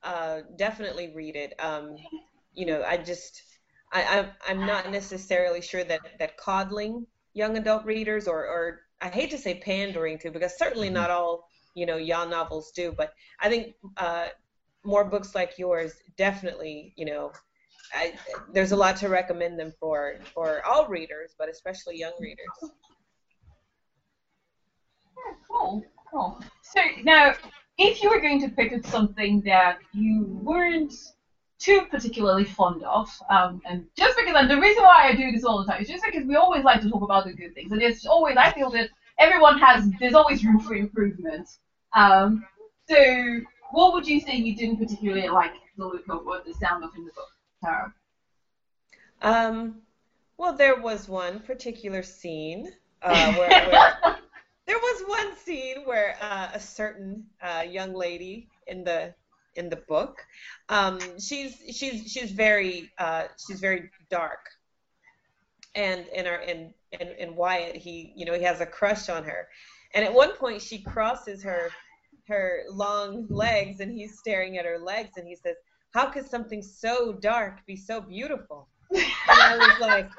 uh, 0.03 0.41
definitely 0.57 1.13
read 1.15 1.37
it. 1.37 1.53
Um, 1.59 1.95
you 2.53 2.65
know, 2.65 2.83
I 2.83 2.97
just, 2.97 3.41
I, 3.93 4.03
I'm, 4.03 4.27
I'm 4.47 4.65
not 4.67 4.91
necessarily 4.91 5.61
sure 5.61 5.85
that, 5.85 6.01
that 6.19 6.35
coddling 6.35 7.07
young 7.33 7.57
adult 7.57 7.85
readers 7.85 8.27
or, 8.27 8.45
or 8.45 8.81
I 9.01 9.09
hate 9.09 9.31
to 9.31 9.37
say 9.37 9.55
pandering 9.55 10.19
to, 10.19 10.31
because 10.31 10.57
certainly 10.57 10.87
mm-hmm. 10.87 10.95
not 10.95 11.09
all, 11.09 11.47
you 11.73 11.85
know, 11.85 11.97
young 11.97 12.29
novels 12.29 12.71
do, 12.71 12.93
but 12.95 13.13
I 13.39 13.49
think 13.49 13.75
uh, 13.97 14.27
more 14.83 15.03
books 15.05 15.33
like 15.35 15.57
yours 15.57 15.93
definitely, 16.17 16.93
you 16.97 17.05
know, 17.05 17.31
I, 17.93 18.13
there's 18.53 18.71
a 18.71 18.75
lot 18.75 18.95
to 18.97 19.09
recommend 19.09 19.59
them 19.59 19.73
for, 19.79 20.15
for 20.33 20.65
all 20.65 20.87
readers, 20.87 21.35
but 21.37 21.49
especially 21.49 21.97
young 21.97 22.13
readers. 22.19 22.71
Cool. 25.49 25.83
Oh, 26.13 26.39
so 26.61 26.81
now, 27.03 27.33
if 27.77 28.03
you 28.03 28.09
were 28.09 28.19
going 28.19 28.41
to 28.41 28.49
pick 28.49 28.73
up 28.73 28.85
something 28.85 29.41
that 29.45 29.79
you 29.93 30.25
weren't 30.43 30.93
too 31.61 31.85
particularly 31.91 32.43
fond 32.43 32.83
of, 32.83 33.07
um, 33.29 33.61
and 33.69 33.85
just 33.95 34.17
because, 34.17 34.35
and 34.35 34.49
the 34.49 34.59
reason 34.59 34.83
why 34.83 35.07
I 35.07 35.15
do 35.15 35.31
this 35.31 35.43
all 35.43 35.63
the 35.63 35.71
time 35.71 35.81
is 35.81 35.87
just 35.87 36.03
because 36.03 36.25
we 36.25 36.35
always 36.35 36.63
like 36.63 36.81
to 36.81 36.89
talk 36.89 37.03
about 37.03 37.25
the 37.25 37.33
good 37.33 37.53
things, 37.53 37.71
and 37.71 37.81
it's 37.81 38.05
always, 38.05 38.35
I 38.35 38.51
feel 38.51 38.71
that 38.71 38.89
everyone 39.19 39.59
has, 39.59 39.89
there's 39.99 40.15
always 40.15 40.43
room 40.43 40.59
for 40.59 40.73
improvement. 40.73 41.47
Um, 41.93 42.43
so, 42.89 43.41
what 43.71 43.93
would 43.93 44.07
you 44.07 44.19
say 44.19 44.35
you 44.35 44.55
didn't 44.55 44.77
particularly 44.77 45.29
like 45.29 45.53
the 45.77 45.85
look 45.85 46.07
of 46.09 46.25
or 46.25 46.41
the 46.45 46.53
sound 46.53 46.83
of 46.83 46.95
in 46.95 47.05
the 47.05 47.11
book, 47.11 47.29
Tara? 47.63 47.93
Um, 49.21 49.75
well, 50.37 50.53
there 50.53 50.81
was 50.81 51.07
one 51.07 51.39
particular 51.39 52.01
scene 52.01 52.71
uh, 53.03 53.33
where, 53.33 53.49
where 53.69 54.17
there 54.65 54.79
was 54.79 55.03
one 55.07 55.35
scene 55.37 55.85
where 55.85 56.17
uh, 56.21 56.49
a 56.53 56.59
certain 56.59 57.25
uh, 57.41 57.63
young 57.69 57.93
lady 57.93 58.49
in 58.67 58.83
the 58.83 59.13
in 59.55 59.69
the 59.69 59.77
book, 59.87 60.17
um, 60.69 60.99
she's 61.19 61.57
she's 61.71 62.11
she's 62.11 62.31
very 62.31 62.89
uh, 62.97 63.25
she's 63.45 63.59
very 63.59 63.89
dark, 64.09 64.49
and 65.75 66.05
in 66.15 66.27
our 66.27 66.41
in, 66.41 66.73
in 66.99 67.07
in 67.19 67.35
Wyatt 67.35 67.75
he 67.75 68.13
you 68.15 68.25
know 68.25 68.33
he 68.33 68.43
has 68.43 68.61
a 68.61 68.65
crush 68.65 69.09
on 69.09 69.23
her, 69.23 69.47
and 69.93 70.05
at 70.05 70.13
one 70.13 70.35
point 70.35 70.61
she 70.61 70.81
crosses 70.81 71.43
her 71.43 71.69
her 72.27 72.63
long 72.69 73.27
legs 73.29 73.79
and 73.81 73.91
he's 73.91 74.17
staring 74.19 74.57
at 74.57 74.65
her 74.65 74.79
legs 74.79 75.11
and 75.17 75.27
he 75.27 75.35
says, 75.35 75.55
"How 75.93 76.07
could 76.07 76.25
something 76.25 76.61
so 76.61 77.13
dark 77.13 77.65
be 77.65 77.75
so 77.75 78.01
beautiful?" 78.01 78.67
And 78.91 79.03
I 79.27 79.57
was 79.57 79.79
like, 79.79 80.09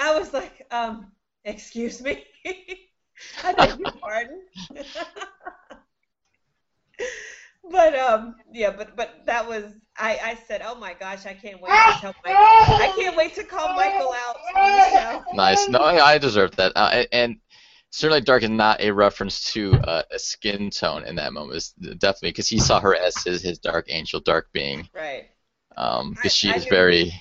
I 0.00 0.18
was 0.18 0.32
like, 0.32 0.66
um, 0.70 1.12
excuse 1.44 2.00
me. 2.00 2.24
I 3.44 3.52
beg 3.52 3.78
your 3.78 3.92
pardon. 4.00 4.40
but 7.68 7.98
um, 7.98 8.36
yeah, 8.52 8.70
but 8.70 8.96
but 8.96 9.26
that 9.26 9.46
was 9.46 9.64
I 9.98 10.18
I 10.22 10.38
said, 10.46 10.62
oh 10.64 10.74
my 10.76 10.94
gosh, 10.94 11.26
I 11.26 11.34
can't 11.34 11.60
wait 11.60 11.70
to 11.70 11.98
tell 12.00 12.14
Michael. 12.24 12.38
I 12.38 12.92
can't 12.96 13.16
wait 13.16 13.34
to 13.34 13.44
call 13.44 13.74
Michael 13.74 14.12
out 14.12 14.36
on 14.56 14.78
the 14.78 14.90
show. 14.90 15.24
Nice. 15.34 15.68
No, 15.68 15.80
I 15.80 16.18
deserve 16.18 16.56
that. 16.56 16.72
Uh, 16.76 17.04
and 17.12 17.36
certainly 17.90 18.20
dark 18.20 18.42
is 18.42 18.50
not 18.50 18.80
a 18.80 18.90
reference 18.90 19.52
to 19.52 19.74
uh, 19.74 20.02
a 20.10 20.18
skin 20.18 20.70
tone 20.70 21.04
in 21.04 21.16
that 21.16 21.32
moment. 21.32 21.56
It's 21.56 21.72
definitely 21.72 22.30
because 22.30 22.48
he 22.48 22.58
saw 22.58 22.80
her 22.80 22.94
as 22.96 23.16
his, 23.22 23.42
his 23.42 23.58
dark 23.58 23.86
angel, 23.88 24.20
dark 24.20 24.50
being. 24.52 24.88
Right. 24.94 25.28
Um, 25.76 26.12
because 26.12 26.34
she 26.34 26.50
I 26.50 26.54
is 26.54 26.66
very, 26.66 27.12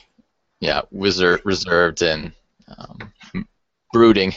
yeah, 0.59 0.81
wizard, 0.91 1.41
reserved 1.43 2.01
and 2.01 2.33
um, 2.77 3.11
brooding. 3.93 4.33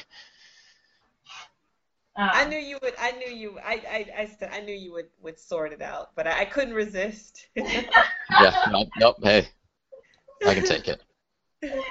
Um, 2.15 2.29
I 2.31 2.45
knew 2.45 2.59
you 2.59 2.79
would. 2.83 2.95
I 2.99 3.13
knew 3.13 3.31
you. 3.31 3.59
I. 3.65 3.83
I. 3.91 4.07
I, 4.19 4.27
st- 4.27 4.53
I 4.53 4.61
knew 4.61 4.75
you 4.75 4.93
would. 4.93 5.07
Would 5.23 5.39
sort 5.39 5.73
it 5.73 5.81
out, 5.81 6.11
but 6.15 6.27
I, 6.27 6.41
I 6.41 6.45
couldn't 6.45 6.75
resist. 6.75 7.47
yeah. 7.57 8.67
Nope. 8.71 8.89
Nope. 8.99 9.17
Hey, 9.23 9.49
I 10.47 10.55
can 10.55 10.65
take 10.65 10.89
it. 10.89 11.03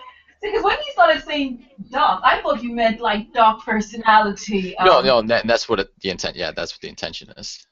Because 0.41 0.63
when 0.63 0.75
you 0.75 0.91
started 0.93 1.23
saying 1.23 1.67
dark, 1.91 2.23
I 2.23 2.41
thought 2.41 2.63
you 2.63 2.73
meant 2.73 2.99
like 2.99 3.31
dark 3.31 3.63
personality. 3.63 4.75
Um, 4.77 4.87
no, 4.87 5.01
no, 5.01 5.21
that, 5.21 5.45
that's 5.45 5.69
what 5.69 5.79
it, 5.79 5.91
the 6.01 6.09
intent. 6.09 6.35
Yeah, 6.35 6.51
that's 6.51 6.73
what 6.73 6.81
the 6.81 6.89
intention 6.89 7.31
is. 7.37 7.63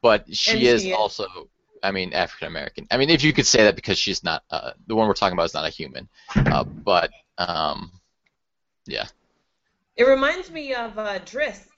But 0.00 0.34
she 0.34 0.66
is, 0.66 0.84
is 0.86 0.94
also, 0.94 1.26
I 1.82 1.90
mean, 1.90 2.14
African 2.14 2.48
American. 2.48 2.86
I 2.90 2.96
mean, 2.96 3.10
if 3.10 3.22
you 3.22 3.34
could 3.34 3.46
say 3.46 3.64
that 3.64 3.76
because 3.76 3.98
she's 3.98 4.24
not 4.24 4.44
uh, 4.50 4.72
the 4.86 4.96
one 4.96 5.06
we're 5.06 5.14
talking 5.14 5.34
about 5.34 5.44
is 5.44 5.54
not 5.54 5.66
a 5.66 5.70
human, 5.70 6.08
uh, 6.34 6.64
but 6.64 7.10
um, 7.36 7.92
yeah. 8.86 9.08
It 9.96 10.04
reminds 10.04 10.50
me 10.50 10.72
of 10.72 10.98
uh, 10.98 11.18
Drizzt 11.18 11.75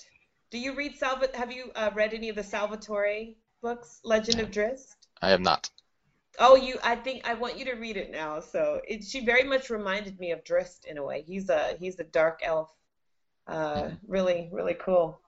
do 0.51 0.59
you 0.59 0.75
read 0.75 0.97
Salva? 0.97 1.29
Have 1.35 1.53
you 1.53 1.71
uh, 1.75 1.91
read 1.95 2.15
any 2.15 2.29
of 2.29 2.37
the 2.37 2.43
Salvatore 2.43 3.35
books, 3.63 4.01
Legend 4.05 4.41
of 4.41 4.51
Drizzt? 4.51 4.97
I 5.21 5.31
have 5.31 5.41
not. 5.41 5.71
Oh, 6.39 6.55
you! 6.55 6.79
I 6.83 6.95
think 6.95 7.29
I 7.29 7.35
want 7.35 7.59
you 7.59 7.65
to 7.67 7.75
read 7.75 7.97
it 7.97 8.11
now. 8.11 8.41
So 8.41 8.81
it, 8.87 9.05
she 9.05 9.25
very 9.25 9.45
much 9.45 9.71
reminded 9.71 10.19
me 10.21 10.31
of 10.33 10.45
Drizzt 10.45 10.85
in 10.87 10.99
a 10.99 11.05
way. 11.05 11.23
He's 11.27 11.49
a 11.49 11.77
he's 11.79 11.99
a 11.99 12.05
dark 12.05 12.41
elf. 12.43 12.69
Uh. 13.47 13.91
Really, 14.07 14.49
really 14.53 14.75
cool. 14.75 15.21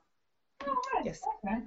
Oh, 0.66 0.76
yes. 1.04 1.20
Okay. 1.44 1.62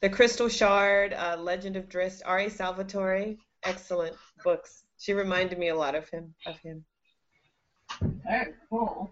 The 0.00 0.08
Crystal 0.10 0.48
Shard, 0.48 1.14
uh, 1.14 1.36
Legend 1.38 1.76
of 1.76 1.88
Drizzt, 1.88 2.22
R.A. 2.24 2.50
Salvatore, 2.50 3.36
excellent 3.62 4.16
books. 4.42 4.84
She 4.98 5.12
reminded 5.12 5.58
me 5.58 5.68
a 5.68 5.76
lot 5.76 5.94
of 5.94 6.08
him. 6.08 6.34
Of 6.46 6.58
him. 6.58 6.84
Very 8.00 8.54
cool. 8.68 9.10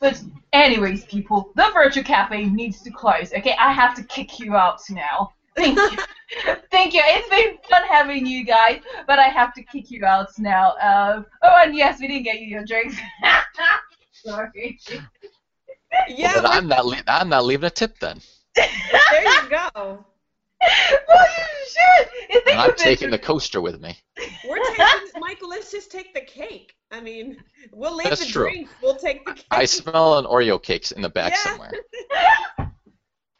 But 0.00 0.22
anyways, 0.52 1.04
people, 1.06 1.52
the 1.56 1.70
virtual 1.72 2.04
cafe 2.04 2.44
needs 2.44 2.82
to 2.82 2.90
close. 2.90 3.32
Okay, 3.32 3.54
I 3.58 3.72
have 3.72 3.94
to 3.96 4.02
kick 4.04 4.38
you 4.38 4.54
out 4.56 4.80
now. 4.90 5.32
Thank 5.56 5.78
you. 5.78 5.98
Thank 6.70 6.92
you. 6.92 7.00
It's 7.02 7.28
been 7.30 7.56
fun 7.70 7.82
having 7.88 8.26
you 8.26 8.44
guys, 8.44 8.82
but 9.06 9.18
I 9.18 9.28
have 9.28 9.54
to 9.54 9.62
kick 9.62 9.90
you 9.90 10.04
out 10.04 10.28
now. 10.38 10.72
Uh, 10.82 11.22
oh, 11.42 11.56
and 11.62 11.74
yes, 11.74 11.98
we 11.98 12.08
didn't 12.08 12.24
get 12.24 12.40
you 12.40 12.46
your 12.46 12.64
drinks. 12.64 12.96
Sorry. 14.12 14.78
Yeah, 16.08 16.34
But 16.34 16.44
we're- 16.44 16.56
I'm 16.56 16.68
not. 16.68 16.84
Le- 16.84 17.02
I'm 17.06 17.28
not 17.30 17.44
leaving 17.46 17.64
a 17.66 17.70
tip 17.70 17.98
then. 18.00 18.20
there 18.54 19.22
you 19.22 19.48
go. 19.48 20.04
And 22.48 22.60
I'm 22.60 22.70
of 22.70 22.76
taking 22.76 23.10
the 23.10 23.18
coaster 23.18 23.60
with 23.60 23.80
me. 23.80 23.96
We're 24.48 24.58
taking 24.76 25.20
Michael. 25.20 25.48
Let's 25.48 25.70
just 25.70 25.90
take 25.90 26.14
the 26.14 26.20
cake. 26.20 26.74
I 26.90 27.00
mean, 27.00 27.36
we'll 27.72 27.94
leave 27.94 28.08
That's 28.08 28.26
the 28.26 28.32
true. 28.32 28.50
drinks. 28.50 28.72
We'll 28.82 28.96
take 28.96 29.24
the 29.24 29.32
cake. 29.32 29.46
I 29.50 29.64
smell 29.64 30.18
an 30.18 30.24
Oreo 30.24 30.62
cakes 30.62 30.92
in 30.92 31.02
the 31.02 31.08
back 31.08 31.32
Yeah. 31.32 31.50
somewhere. 31.50 31.72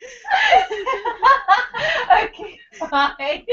okay, 2.23 2.61
fine. 2.91 3.45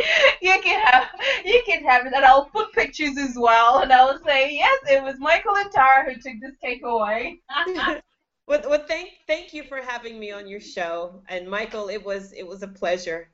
You 0.41 0.59
can 0.61 0.85
have 0.85 1.09
you 1.45 1.61
can 1.65 1.83
have 1.83 2.05
it, 2.05 2.13
and 2.13 2.25
I'll 2.25 2.45
put 2.45 2.71
pictures 2.73 3.17
as 3.17 3.35
well, 3.37 3.79
and 3.79 3.91
I'll 3.91 4.19
say 4.23 4.53
yes, 4.53 4.79
it 4.89 5.03
was 5.03 5.15
Michael 5.19 5.55
and 5.57 5.71
Tara 5.71 6.03
who 6.05 6.13
took 6.15 6.39
this 6.41 6.55
cake 6.61 6.81
away. 6.83 7.39
well, 8.47 8.61
well, 8.67 8.83
thank 8.87 9.09
thank 9.27 9.53
you 9.53 9.63
for 9.63 9.77
having 9.77 10.19
me 10.19 10.31
on 10.31 10.47
your 10.47 10.59
show, 10.59 11.21
and 11.29 11.47
Michael, 11.47 11.89
it 11.89 12.03
was 12.03 12.33
it 12.33 12.45
was 12.45 12.63
a 12.63 12.67
pleasure. 12.67 13.29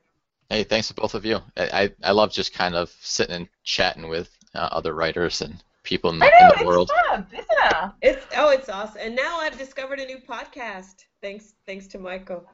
Hey, 0.50 0.64
thanks 0.64 0.88
to 0.88 0.94
both 0.94 1.14
of 1.14 1.24
you. 1.24 1.38
I, 1.56 1.82
I, 1.82 1.90
I 2.02 2.10
love 2.12 2.32
just 2.32 2.52
kind 2.52 2.74
of 2.74 2.90
sitting 3.00 3.34
and 3.36 3.48
chatting 3.64 4.08
with 4.08 4.28
uh, 4.54 4.68
other 4.72 4.94
writers 4.94 5.40
and 5.42 5.62
people 5.84 6.10
in 6.10 6.18
the, 6.18 6.26
I 6.26 6.28
in 6.40 6.48
know 6.48 6.54
the 6.58 6.66
world. 6.66 6.90
it's 6.92 7.08
fun, 7.08 7.26
isn't 7.32 7.46
it? 7.50 7.90
It's 8.02 8.26
oh, 8.36 8.50
it's 8.50 8.68
awesome. 8.68 9.00
And 9.00 9.16
now 9.16 9.38
I've 9.38 9.56
discovered 9.56 10.00
a 10.00 10.04
new 10.06 10.18
podcast. 10.18 11.04
Thanks 11.22 11.54
thanks 11.66 11.86
to 11.88 11.98
Michael. 11.98 12.44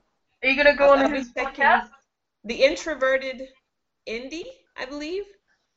Are 0.43 0.49
you 0.49 0.57
gonna 0.57 0.77
go 0.77 0.87
I'll- 0.93 0.93
on 0.93 1.07
I'll 1.07 1.09
his 1.11 1.31
podcast? 1.33 1.89
The 2.45 2.63
introverted 2.63 3.49
indie, 4.09 4.45
I 4.77 4.85
believe. 4.85 5.25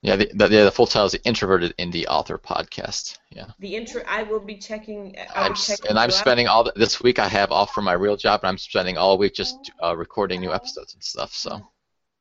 Yeah, 0.01 0.15
the, 0.15 0.29
the, 0.33 0.47
yeah, 0.49 0.63
the 0.63 0.71
full 0.71 0.87
title 0.87 1.07
is 1.07 1.11
the 1.11 1.23
Introverted 1.25 1.75
Indie 1.77 2.05
Author 2.07 2.37
Podcast. 2.37 3.17
Yeah, 3.31 3.47
The 3.59 3.75
intro. 3.75 4.01
I 4.07 4.23
will 4.23 4.39
be 4.39 4.55
checking. 4.55 5.13
I'll 5.35 5.47
I'm, 5.47 5.51
be 5.53 5.57
checking 5.59 5.87
and 5.89 5.99
I'm 5.99 6.09
you 6.09 6.15
out. 6.15 6.19
spending 6.19 6.47
all 6.47 6.63
the, 6.63 6.71
this 6.77 7.01
week 7.01 7.19
I 7.19 7.27
have 7.27 7.51
off 7.51 7.73
from 7.73 7.83
my 7.83 7.93
real 7.93 8.15
job, 8.15 8.39
and 8.43 8.47
I'm 8.49 8.57
spending 8.57 8.97
all 8.97 9.17
week 9.17 9.33
just 9.33 9.71
uh, 9.83 9.97
recording 9.97 10.39
new 10.39 10.53
episodes 10.53 10.93
and 10.93 11.03
stuff. 11.03 11.33
So 11.33 11.67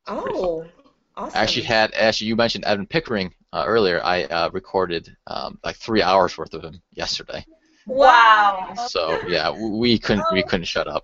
Oh, 0.09 0.67
awesome. 1.17 1.39
I 1.39 1.43
actually 1.43 1.65
had 1.65 1.93
actually 1.95 2.29
you 2.29 2.37
mentioned 2.37 2.65
Evan 2.65 2.87
Pickering 2.87 3.33
uh, 3.53 3.65
earlier. 3.67 4.03
I 4.03 4.25
uh, 4.25 4.51
recorded 4.53 5.15
um, 5.27 5.59
like 5.65 5.77
three 5.77 6.03
hours 6.03 6.37
worth 6.39 6.55
of 6.55 6.63
him 6.63 6.81
yesterday. 6.93 7.45
Wow. 7.87 8.75
So 8.89 9.21
yeah, 9.29 9.51
we 9.51 9.99
couldn't 9.99 10.27
we 10.33 10.43
couldn't 10.43 10.67
shut 10.67 10.87
up. 10.89 11.03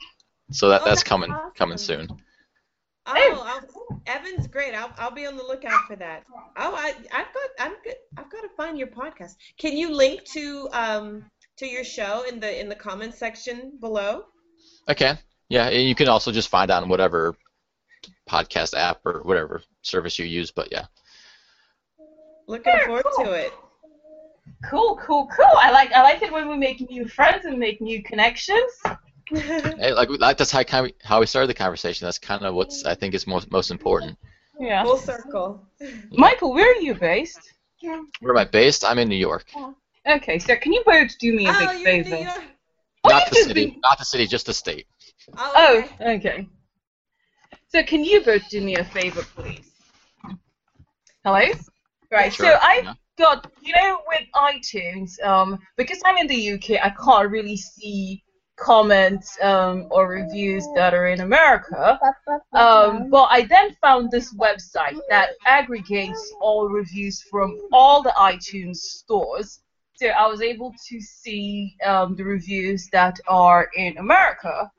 So 0.51 0.69
that 0.69 0.83
Oh, 0.83 0.85
that's 0.85 1.01
that's 1.01 1.09
coming 1.09 1.31
awesome. 1.33 1.53
coming 1.55 1.79
soon. 1.79 2.09
Oh, 3.07 3.43
I'll, 3.47 4.01
Evan's 4.07 4.47
great. 4.47 4.75
I'll, 4.75 4.91
I'll 4.97 5.11
be 5.11 5.27
on 5.27 5.37
the 5.37 5.43
lookout 5.43 5.87
for 5.87 5.97
that. 5.97 6.25
Oh, 6.57 6.75
I 6.75 6.95
I've 7.13 7.33
got 7.35 7.49
I'm 7.59 7.75
good. 7.83 7.97
I've 8.17 8.31
got 8.31 8.43
to 8.43 8.49
find 8.57 8.79
your 8.79 8.89
podcast. 8.89 9.37
Can 9.59 9.77
you 9.77 9.95
link 9.95 10.25
to 10.33 10.69
um 10.73 11.25
to 11.59 11.67
your 11.67 11.85
show 11.85 12.25
in 12.29 12.41
the 12.41 12.61
in 12.61 12.69
the 12.69 12.75
comments 12.75 13.19
section 13.19 13.73
below? 13.81 14.25
I 14.89 14.95
can. 14.95 15.19
Yeah, 15.49 15.69
and 15.69 15.87
you 15.87 15.95
can 15.95 16.09
also 16.09 16.33
just 16.33 16.49
find 16.49 16.71
out 16.71 16.83
on 16.83 16.89
whatever 16.89 17.35
podcast 18.29 18.75
app 18.75 18.99
or 19.05 19.23
whatever 19.23 19.63
service 19.83 20.19
you 20.19 20.25
use. 20.27 20.51
But 20.51 20.71
yeah, 20.73 20.87
Looking 22.47 22.73
Very 22.73 22.87
forward 22.87 23.05
cool. 23.17 23.25
to 23.27 23.33
it. 23.33 23.53
Cool, 24.71 24.97
cool, 25.05 25.29
cool. 25.35 25.57
I 25.59 25.71
like 25.71 25.93
I 25.93 26.03
like 26.03 26.23
it 26.23 26.33
when 26.33 26.49
we 26.49 26.57
make 26.57 26.81
new 26.91 27.07
friends 27.09 27.45
and 27.47 27.59
make 27.59 27.81
new 27.81 28.03
connections. 28.03 28.73
Hey, 29.31 29.95
like 29.95 30.11
like 30.21 30.37
that's 30.37 30.51
how 30.51 30.63
kind 30.65 30.85
of, 30.87 30.93
how 31.03 31.19
we 31.19 31.25
started 31.25 31.47
the 31.47 31.55
conversation. 31.55 32.05
That's 32.05 32.19
kind 32.19 32.45
of 32.45 32.55
what's 32.55 32.85
I 32.85 32.95
think 32.95 33.15
is 33.15 33.27
most 33.27 33.51
most 33.51 33.71
important. 33.71 34.19
Yeah. 34.61 34.83
Full 34.85 34.99
circle. 34.99 35.67
Michael, 36.11 36.53
where 36.53 36.71
are 36.71 36.77
you 36.81 36.95
based? 36.95 37.41
Where 37.81 38.35
am 38.35 38.37
I 38.37 38.45
based? 38.45 38.85
I'm 38.85 38.99
in 38.99 39.09
New 39.09 39.17
York. 39.17 39.47
Okay, 40.07 40.39
so 40.39 40.55
can 40.57 40.75
you 40.75 40.83
both 40.85 41.19
do 41.19 41.35
me 41.35 41.47
a 41.47 41.51
Oh, 41.53 41.59
big 41.59 41.69
you're 41.79 41.85
favor? 42.05 42.11
New 42.17 42.23
York. 42.25 42.43
Oh, 43.05 43.09
Not 43.09 43.31
the 43.31 43.37
city, 43.37 43.67
be- 43.71 43.79
not 43.83 43.99
the 43.99 44.05
city, 44.05 44.27
just 44.27 44.45
the 44.45 44.53
state. 44.53 44.87
Oh, 45.39 45.53
Oh, 45.57 45.79
okay. 45.79 46.17
okay. 46.17 46.49
So 47.75 47.83
can 47.83 48.05
you 48.05 48.21
both 48.21 48.49
do 48.51 48.61
me 48.61 48.77
a 48.77 48.85
favor, 48.85 49.23
please? 49.35 49.73
Hello? 51.25 51.41
Right, 52.13 52.33
Sure, 52.33 52.47
so 52.47 52.59
I've 52.63 52.85
yeah. 52.85 52.95
got, 53.19 53.51
you 53.63 53.75
know, 53.75 53.99
with 54.07 54.29
iTunes, 54.37 55.21
um, 55.25 55.59
because 55.77 56.01
I'm 56.05 56.17
in 56.17 56.29
the 56.29 56.53
UK, 56.53 56.81
I 56.81 56.91
can't 56.91 57.29
really 57.29 57.57
see 57.57 58.23
comments 58.55 59.37
um, 59.43 59.89
or 59.91 60.07
reviews 60.07 60.65
that 60.77 60.95
are 60.95 61.09
in 61.09 61.23
America. 61.23 61.99
Um, 62.53 63.11
but 63.11 63.25
I 63.33 63.43
then 63.43 63.75
found 63.83 64.13
this 64.13 64.33
website 64.35 65.01
that 65.09 65.31
aggregates 65.45 66.33
all 66.41 66.69
reviews 66.69 67.23
from 67.23 67.61
all 67.73 68.05
the 68.05 68.15
iTunes 68.17 68.77
stores. 68.77 69.63
So 69.97 70.07
I 70.11 70.29
was 70.29 70.43
able 70.43 70.73
to 70.91 71.01
see 71.01 71.75
um, 71.85 72.15
the 72.15 72.23
reviews 72.23 72.89
that 72.93 73.19
are 73.27 73.69
in 73.75 73.99
America. 73.99 74.71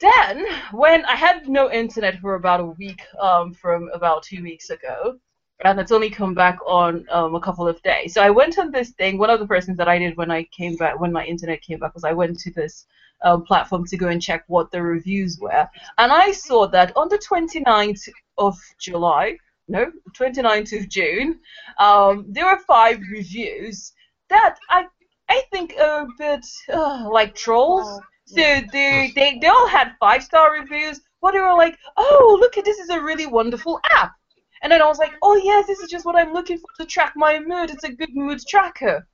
Then, 0.00 0.46
when 0.72 1.04
I 1.06 1.16
had 1.16 1.48
no 1.48 1.70
internet 1.70 2.20
for 2.20 2.34
about 2.34 2.60
a 2.60 2.66
week 2.66 3.02
um, 3.20 3.52
from 3.52 3.90
about 3.92 4.22
two 4.22 4.42
weeks 4.42 4.70
ago, 4.70 5.18
and 5.64 5.80
it's 5.80 5.90
only 5.90 6.08
come 6.08 6.34
back 6.34 6.58
on 6.64 7.04
um, 7.10 7.34
a 7.34 7.40
couple 7.40 7.66
of 7.66 7.82
days. 7.82 8.14
So 8.14 8.22
I 8.22 8.30
went 8.30 8.58
on 8.58 8.70
this 8.70 8.90
thing. 8.90 9.18
One 9.18 9.30
of 9.30 9.40
the 9.40 9.46
persons 9.46 9.76
that 9.78 9.88
I 9.88 9.98
did 9.98 10.16
when 10.16 10.30
I 10.30 10.44
came 10.44 10.76
back, 10.76 11.00
when 11.00 11.10
my 11.12 11.24
internet 11.24 11.62
came 11.62 11.80
back, 11.80 11.94
was 11.94 12.04
I 12.04 12.12
went 12.12 12.38
to 12.40 12.52
this 12.52 12.86
um, 13.22 13.44
platform 13.44 13.84
to 13.86 13.96
go 13.96 14.08
and 14.08 14.22
check 14.22 14.44
what 14.46 14.70
the 14.70 14.80
reviews 14.80 15.38
were. 15.40 15.68
And 15.98 16.12
I 16.12 16.30
saw 16.30 16.68
that 16.68 16.96
on 16.96 17.08
the 17.08 17.18
29th 17.18 18.08
of 18.38 18.56
July, 18.78 19.36
no, 19.66 19.90
29th 20.16 20.80
of 20.80 20.88
June, 20.88 21.40
um, 21.80 22.24
there 22.28 22.46
were 22.46 22.60
five 22.60 23.00
reviews 23.10 23.92
that 24.30 24.56
I 24.70 24.86
I 25.28 25.42
think 25.52 25.74
are 25.78 26.02
a 26.02 26.08
bit 26.16 26.46
uh, 26.72 27.08
like 27.10 27.34
trolls. 27.34 28.00
So 28.28 28.60
they, 28.72 29.12
they 29.14 29.38
they 29.40 29.46
all 29.46 29.68
had 29.68 29.96
five 29.98 30.22
star 30.22 30.52
reviews, 30.52 31.00
but 31.22 31.32
they 31.32 31.40
were 31.40 31.54
like, 31.56 31.78
oh 31.96 32.36
look 32.40 32.58
at 32.58 32.64
this 32.64 32.78
is 32.78 32.90
a 32.90 33.00
really 33.00 33.26
wonderful 33.26 33.80
app. 33.90 34.12
And 34.62 34.70
then 34.70 34.82
I 34.82 34.86
was 34.86 34.98
like, 34.98 35.12
oh 35.22 35.36
yes, 35.36 35.66
this 35.66 35.80
is 35.80 35.90
just 35.90 36.04
what 36.04 36.16
I'm 36.16 36.34
looking 36.34 36.58
for 36.58 36.68
to 36.78 36.86
track 36.86 37.14
my 37.16 37.38
mood. 37.38 37.70
It's 37.70 37.84
a 37.84 37.92
good 37.92 38.14
mood 38.14 38.40
tracker. 38.46 39.06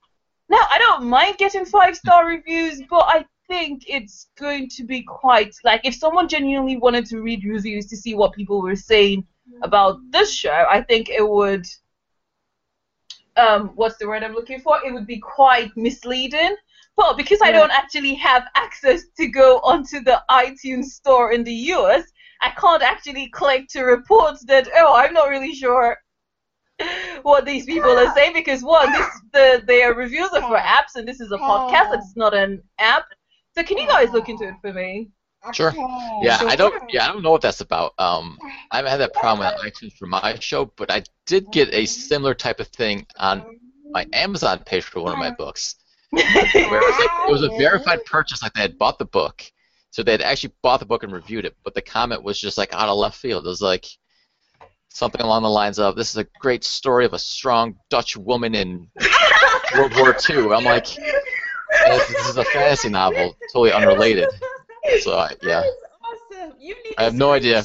Now 0.49 0.62
I 0.71 0.79
don't 0.79 1.05
mind 1.09 1.39
getting 1.39 1.65
five 1.65 1.97
star 1.97 2.27
reviews, 2.27 2.83
but 2.91 3.05
I 3.07 3.25
think 3.49 3.85
it's 3.87 4.29
going 4.37 4.69
to 4.71 4.85
be 4.85 5.03
quite 5.03 5.55
like 5.65 5.83
if 5.85 5.95
someone 5.95 6.29
genuinely 6.29 6.77
wanted 6.77 7.07
to 7.07 7.21
read 7.21 7.45
reviews 7.45 7.87
to 7.89 7.97
see 7.97 8.15
what 8.15 8.33
people 8.33 8.62
were 8.62 8.77
saying 8.77 9.25
about 9.62 9.99
this 10.11 10.33
show, 10.35 10.67
I 10.69 10.83
think 10.83 11.09
it 11.09 11.27
would 11.27 11.67
um 13.37 13.69
what's 13.77 13.97
the 13.99 14.09
word 14.09 14.25
I'm 14.25 14.35
looking 14.35 14.61
for? 14.61 14.79
It 14.85 14.93
would 14.93 15.07
be 15.07 15.21
quite 15.21 15.71
misleading. 15.77 16.57
But 16.97 17.17
because 17.17 17.41
I 17.43 17.51
don't 17.51 17.73
actually 17.73 18.15
have 18.15 18.45
access 18.55 19.03
to 19.17 19.27
go 19.27 19.59
onto 19.61 20.01
the 20.01 20.23
iTunes 20.31 20.87
store 20.87 21.33
in 21.33 21.43
the 21.43 21.53
US, 21.75 22.05
I 22.41 22.51
can't 22.51 22.83
actually 22.83 23.29
click 23.31 23.69
to 23.71 23.83
report 23.83 24.37
that 24.47 24.69
oh 24.77 24.95
I'm 24.95 25.13
not 25.13 25.29
really 25.29 25.55
sure 25.55 25.97
what 27.23 27.45
these 27.45 27.65
people 27.65 27.91
are 27.91 28.13
saying 28.15 28.33
because 28.35 28.63
one, 28.63 28.93
this 28.93 29.07
the 29.33 29.63
their 29.67 29.95
reviews 29.95 30.31
are 30.33 30.43
for 30.43 30.59
apps 30.59 30.97
and 30.97 31.07
this 31.07 31.21
is 31.21 31.31
a 31.33 31.39
podcast, 31.39 31.95
it's 31.95 32.17
not 32.17 32.35
an 32.35 32.63
app. 32.79 33.07
So 33.57 33.63
can 33.63 33.79
you 33.79 33.87
guys 33.87 34.11
look 34.13 34.29
into 34.29 34.49
it 34.49 34.55
for 34.61 34.73
me? 34.73 35.11
Sure. 35.53 35.73
Yeah, 36.23 36.39
I 36.43 36.57
don't. 36.57 36.91
Yeah, 36.91 37.05
I 37.05 37.13
don't 37.13 37.23
know 37.23 37.31
what 37.31 37.43
that's 37.43 37.61
about. 37.61 37.93
Um, 37.99 38.39
I 38.71 38.77
haven't 38.77 38.91
had 38.91 39.01
that 39.01 39.13
problem 39.13 39.47
with 39.47 39.73
iTunes 39.73 39.93
for 39.93 40.07
my 40.07 40.39
show, 40.41 40.73
but 40.77 40.91
I 40.91 41.03
did 41.27 41.51
get 41.53 41.73
a 41.73 41.85
similar 41.85 42.35
type 42.35 42.61
of 42.61 42.69
thing 42.69 43.07
on 43.19 43.45
my 43.91 44.07
Amazon 44.13 44.61
page 44.65 44.85
for 44.85 45.03
one 45.03 45.13
of 45.13 45.19
my 45.19 45.31
books, 45.31 45.77
where 45.77 45.84
it 46.17 46.71
was 46.71 47.11
it 47.29 47.31
was 47.31 47.43
a 47.43 47.49
verified 47.59 48.05
purchase, 48.05 48.43
like 48.43 48.53
they 48.55 48.62
had 48.62 48.79
bought 48.79 48.99
the 48.99 49.05
book, 49.05 49.43
so 49.91 50.03
they 50.03 50.12
had 50.12 50.23
actually 50.23 50.55
bought 50.62 50.81
the 50.81 50.87
book 50.87 51.03
and 51.03 51.12
reviewed 51.12 51.45
it, 51.45 51.57
but 51.65 51.75
the 51.75 51.83
comment 51.83 52.23
was 52.23 52.41
just 52.41 52.59
like 52.59 52.73
out 52.75 52.89
of 52.89 52.97
left 52.97 53.17
field. 53.17 53.45
It 53.45 53.49
was 53.49 53.61
like 53.61 53.87
something 54.89 55.21
along 55.21 55.43
the 55.43 55.51
lines 55.51 55.79
of, 55.79 55.97
"This 55.97 56.11
is 56.11 56.17
a 56.17 56.27
great 56.41 56.65
story 56.65 57.05
of 57.05 57.12
a 57.12 57.19
strong 57.19 57.77
Dutch 57.91 58.17
woman 58.17 58.55
in 58.55 58.89
World 59.77 59.93
War 59.97 60.17
II." 60.29 60.53
I'm 60.53 60.65
like, 60.65 60.87
this, 60.87 62.09
this 62.09 62.29
is 62.29 62.37
a 62.37 62.45
fantasy 62.45 62.89
novel, 62.89 63.37
totally 63.53 63.73
unrelated. 63.73 64.29
So 65.01 65.17
I, 65.17 65.33
yeah, 65.43 65.62
awesome. 66.03 66.53
I 66.99 67.05
have 67.05 67.15
no 67.15 67.33
idea. 67.33 67.65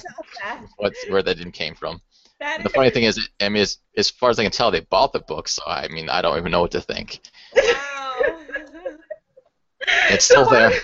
what 0.78 0.94
where 1.10 1.22
that 1.22 1.38
didn't 1.38 1.54
came 1.54 1.76
from. 1.76 2.02
That 2.40 2.64
the 2.64 2.70
funny 2.70 2.90
thing 2.90 3.04
is, 3.04 3.30
I 3.42 3.50
mean, 3.50 3.62
as, 3.62 3.80
as 3.98 4.10
far 4.10 4.30
as 4.30 4.40
I 4.40 4.44
can 4.44 4.52
tell, 4.52 4.72
they 4.72 4.80
bought 4.80 5.12
the 5.12 5.20
book, 5.20 5.50
so 5.50 5.62
I 5.66 5.90
mean, 5.90 6.10
I 6.10 6.22
don't 6.22 6.38
even 6.38 6.52
know 6.52 6.62
what 6.62 6.72
to 6.72 6.82
think. 6.82 7.20
Wow. 9.90 10.14
It's 10.16 10.26
still 10.26 10.46
So 10.46 10.52
there. 10.52 10.70
what- 10.70 10.84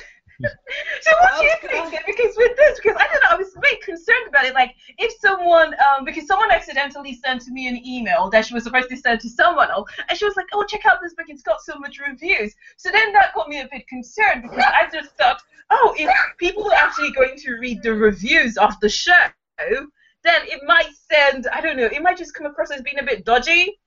So 1.01 1.11
what 1.21 1.39
do 1.39 1.45
you 1.45 1.55
think? 1.61 2.05
Because 2.05 2.35
with 2.35 2.57
this, 2.57 2.77
because 2.81 2.97
I 2.99 3.07
don't 3.07 3.23
know, 3.23 3.29
I 3.31 3.35
was 3.35 3.53
very 3.61 3.77
concerned 3.77 4.27
about 4.27 4.43
it. 4.45 4.53
Like 4.53 4.75
if 4.97 5.17
someone, 5.21 5.73
um, 5.79 6.03
because 6.03 6.27
someone 6.27 6.51
accidentally 6.51 7.13
sent 7.13 7.47
me 7.47 7.67
an 7.67 7.77
email 7.85 8.29
that 8.31 8.45
she 8.45 8.53
was 8.53 8.63
supposed 8.63 8.89
to 8.89 8.97
send 8.97 9.21
to 9.21 9.29
someone 9.29 9.71
else, 9.71 9.89
and 10.09 10.17
she 10.17 10.25
was 10.25 10.35
like, 10.35 10.47
"Oh, 10.51 10.63
check 10.65 10.85
out 10.85 10.99
this 11.01 11.13
book; 11.13 11.27
it's 11.29 11.41
got 11.41 11.61
so 11.61 11.77
much 11.79 11.99
reviews." 11.99 12.53
So 12.75 12.91
then 12.91 13.13
that 13.13 13.33
got 13.33 13.47
me 13.47 13.61
a 13.61 13.67
bit 13.71 13.87
concerned 13.87 14.41
because 14.41 14.61
I 14.65 14.89
just 14.91 15.11
thought, 15.15 15.41
"Oh, 15.69 15.95
if 15.97 16.09
people 16.37 16.65
are 16.69 16.73
actually 16.75 17.11
going 17.11 17.37
to 17.37 17.53
read 17.55 17.81
the 17.81 17.93
reviews 17.93 18.57
of 18.57 18.77
the 18.81 18.89
show, 18.89 19.27
then 19.57 20.41
it 20.47 20.61
might 20.65 20.89
send, 21.09 21.47
I 21.47 21.61
don't 21.61 21.77
know, 21.77 21.85
it 21.85 22.01
might 22.01 22.17
just 22.17 22.33
come 22.33 22.45
across 22.45 22.71
as 22.71 22.81
being 22.81 22.99
a 22.99 23.03
bit 23.03 23.23
dodgy." 23.23 23.79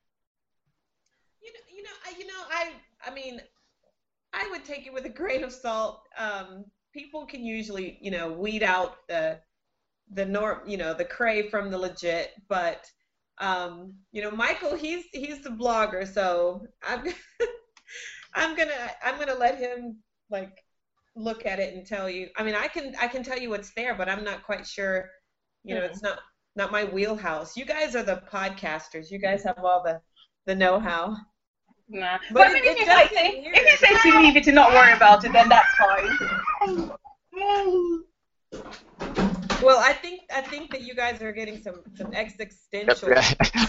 You 1.43 1.53
know, 1.53 1.61
you 1.77 1.83
know, 1.83 1.91
I, 2.07 2.11
you 2.19 2.27
know, 2.27 2.43
I, 2.51 2.73
I 3.07 3.11
mean, 3.13 3.43
I 4.39 4.49
would 4.51 4.65
take 4.65 4.87
it 4.87 4.93
with 4.93 5.05
a 5.05 5.11
grain 5.11 5.43
of 5.43 5.53
salt. 5.53 6.03
Um, 6.17 6.65
people 6.93 7.27
can 7.27 7.45
usually, 7.45 7.99
you 8.01 8.11
know, 8.11 8.31
weed 8.31 8.63
out 8.63 8.97
the 9.09 9.41
the 10.13 10.25
norm, 10.25 10.61
you 10.67 10.77
know, 10.77 10.95
the 10.95 11.05
cray 11.05 11.51
from 11.51 11.71
the 11.71 11.79
legit, 11.79 12.31
but 12.49 12.87
um, 13.41 13.95
you 14.13 14.23
know, 14.23 14.31
Michael, 14.31 14.77
he's 14.77 15.05
he's 15.13 15.43
the 15.43 15.51
blogger, 15.51 16.07
so 16.07 16.67
I'm 16.87 17.05
I'm 18.35 18.57
gonna 18.57 18.91
I'm 19.03 19.19
gonna 19.19 19.35
let 19.35 19.59
him 19.59 19.99
like 20.31 20.63
look 21.17 21.45
at 21.45 21.59
it 21.59 21.75
and 21.75 21.87
tell 21.87 22.09
you. 22.09 22.29
I 22.37 22.43
mean, 22.45 22.55
I 22.55 22.69
can 22.69 22.95
I 23.01 23.09
can 23.09 23.23
tell 23.23 23.39
you 23.39 23.51
what's 23.51 23.75
there, 23.75 23.95
but 23.95 24.09
I'm 24.09 24.25
not 24.25 24.45
quite 24.45 24.67
sure. 24.67 25.11
You 25.65 25.75
know, 25.75 25.83
mm. 25.83 25.91
it's 25.91 26.03
not 26.03 26.21
not 26.57 26.73
my 26.73 26.85
wheelhouse. 26.85 27.57
You 27.57 27.65
guys 27.65 27.97
are 27.97 28.03
the 28.03 28.23
podcasters. 28.33 29.11
You 29.11 29.19
guys 29.19 29.43
have 29.45 29.59
all 29.59 29.83
the 29.83 30.01
the 30.47 30.55
know-how. 30.55 31.17
Nah. 31.91 32.19
But, 32.31 32.35
but 32.35 32.47
I 32.49 32.53
mean, 32.53 32.63
if, 32.65 32.79
you 32.79 32.87
say, 32.87 33.09
if 33.45 33.81
you 33.81 33.87
say 33.89 34.11
to 34.11 34.19
leave 34.19 34.37
it 34.37 34.45
to 34.45 34.53
not 34.53 34.73
worry 34.73 34.93
about 34.93 35.25
it, 35.25 35.33
then 35.33 35.49
that's 35.49 35.75
fine. 35.77 36.91
Well, 39.63 39.81
I 39.81 39.93
think 39.93 40.23
I 40.35 40.41
think 40.41 40.71
that 40.71 40.83
you 40.83 40.95
guys 40.95 41.21
are 41.21 41.33
getting 41.33 41.61
some 41.61 41.83
some 41.97 42.15
existential. 42.15 43.13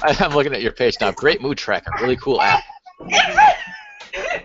I'm 0.03 0.34
looking 0.34 0.53
at 0.53 0.61
your 0.61 0.72
page 0.72 0.97
now. 1.01 1.11
Great 1.11 1.41
mood 1.41 1.57
tracker, 1.57 1.91
really 1.99 2.15
cool 2.15 2.39
app. 2.41 2.63
I 3.01 4.43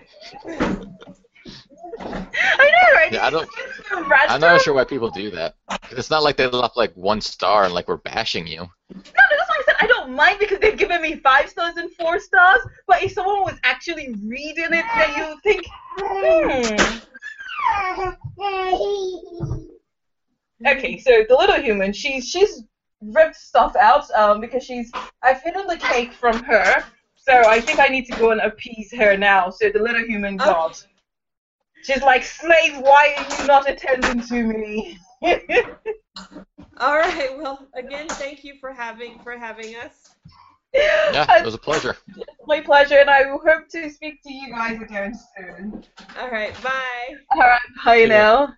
know, 2.00 2.94
right? 2.94 3.12
Yeah, 3.12 3.26
I 3.26 3.30
don't. 3.30 3.48
I'm 3.92 4.40
not 4.40 4.62
sure 4.62 4.72
why 4.72 4.84
people 4.84 5.10
do 5.10 5.30
that. 5.32 5.56
It's 5.90 6.08
not 6.10 6.22
like 6.22 6.36
they 6.36 6.46
left 6.46 6.76
like 6.76 6.94
one 6.94 7.20
star 7.20 7.64
and 7.64 7.74
like 7.74 7.88
we're 7.88 7.98
bashing 7.98 8.46
you. 8.46 8.60
No, 8.94 9.02
that's 9.14 9.43
why 10.12 10.30
I 10.30 10.32
said 10.32 10.38
I 10.38 10.38
don't 10.38 10.38
mind 10.38 10.38
because 10.40 10.58
they've 10.58 10.78
given 10.78 11.02
me 11.02 11.16
five 11.16 11.48
stars 11.48 11.76
and 11.76 11.90
four 11.92 12.20
stars. 12.20 12.60
But 12.86 13.02
if 13.02 13.12
someone 13.12 13.42
was 13.42 13.58
actually 13.64 14.14
reading 14.26 14.68
it, 14.72 14.84
then 14.96 15.16
you 15.16 15.38
think, 15.42 15.66
hmm. 15.96 16.98
Okay, 20.66 20.98
so 20.98 21.24
the 21.28 21.36
little 21.36 21.60
human, 21.60 21.92
she's 21.92 22.28
she's 22.28 22.64
ripped 23.00 23.36
stuff 23.36 23.76
out 23.76 24.10
um, 24.12 24.40
because 24.40 24.64
she's 24.64 24.90
I've 25.22 25.42
hidden 25.42 25.66
the 25.66 25.76
cake 25.76 26.12
from 26.12 26.42
her, 26.44 26.84
so 27.16 27.32
I 27.32 27.60
think 27.60 27.78
I 27.78 27.88
need 27.88 28.06
to 28.06 28.18
go 28.18 28.30
and 28.30 28.40
appease 28.40 28.92
her 28.92 29.16
now. 29.16 29.50
So 29.50 29.70
the 29.70 29.80
little 29.80 30.04
human 30.04 30.36
god. 30.36 30.76
She's 31.82 32.02
like, 32.02 32.24
slave, 32.24 32.78
why 32.78 33.14
are 33.18 33.42
you 33.42 33.46
not 33.46 33.68
attending 33.68 34.22
to 34.22 34.42
me? 34.42 34.98
All 36.78 36.96
right. 36.96 37.36
Well, 37.36 37.68
again, 37.74 38.08
thank 38.08 38.44
you 38.44 38.54
for 38.60 38.72
having 38.72 39.18
for 39.20 39.36
having 39.38 39.76
us. 39.76 40.10
Yeah, 40.74 41.26
it 41.38 41.44
was 41.44 41.54
a 41.54 41.58
pleasure. 41.58 41.96
My 42.46 42.60
pleasure, 42.60 42.98
and 42.98 43.08
I 43.08 43.22
hope 43.24 43.68
to 43.70 43.90
speak 43.90 44.22
to 44.24 44.32
you 44.32 44.50
guys 44.50 44.80
again 44.82 45.18
soon. 45.36 45.84
All 46.18 46.30
right. 46.30 46.52
Bye. 46.62 47.14
All 47.30 47.40
right. 47.40 47.60
Bye 47.84 48.04
now. 48.06 48.54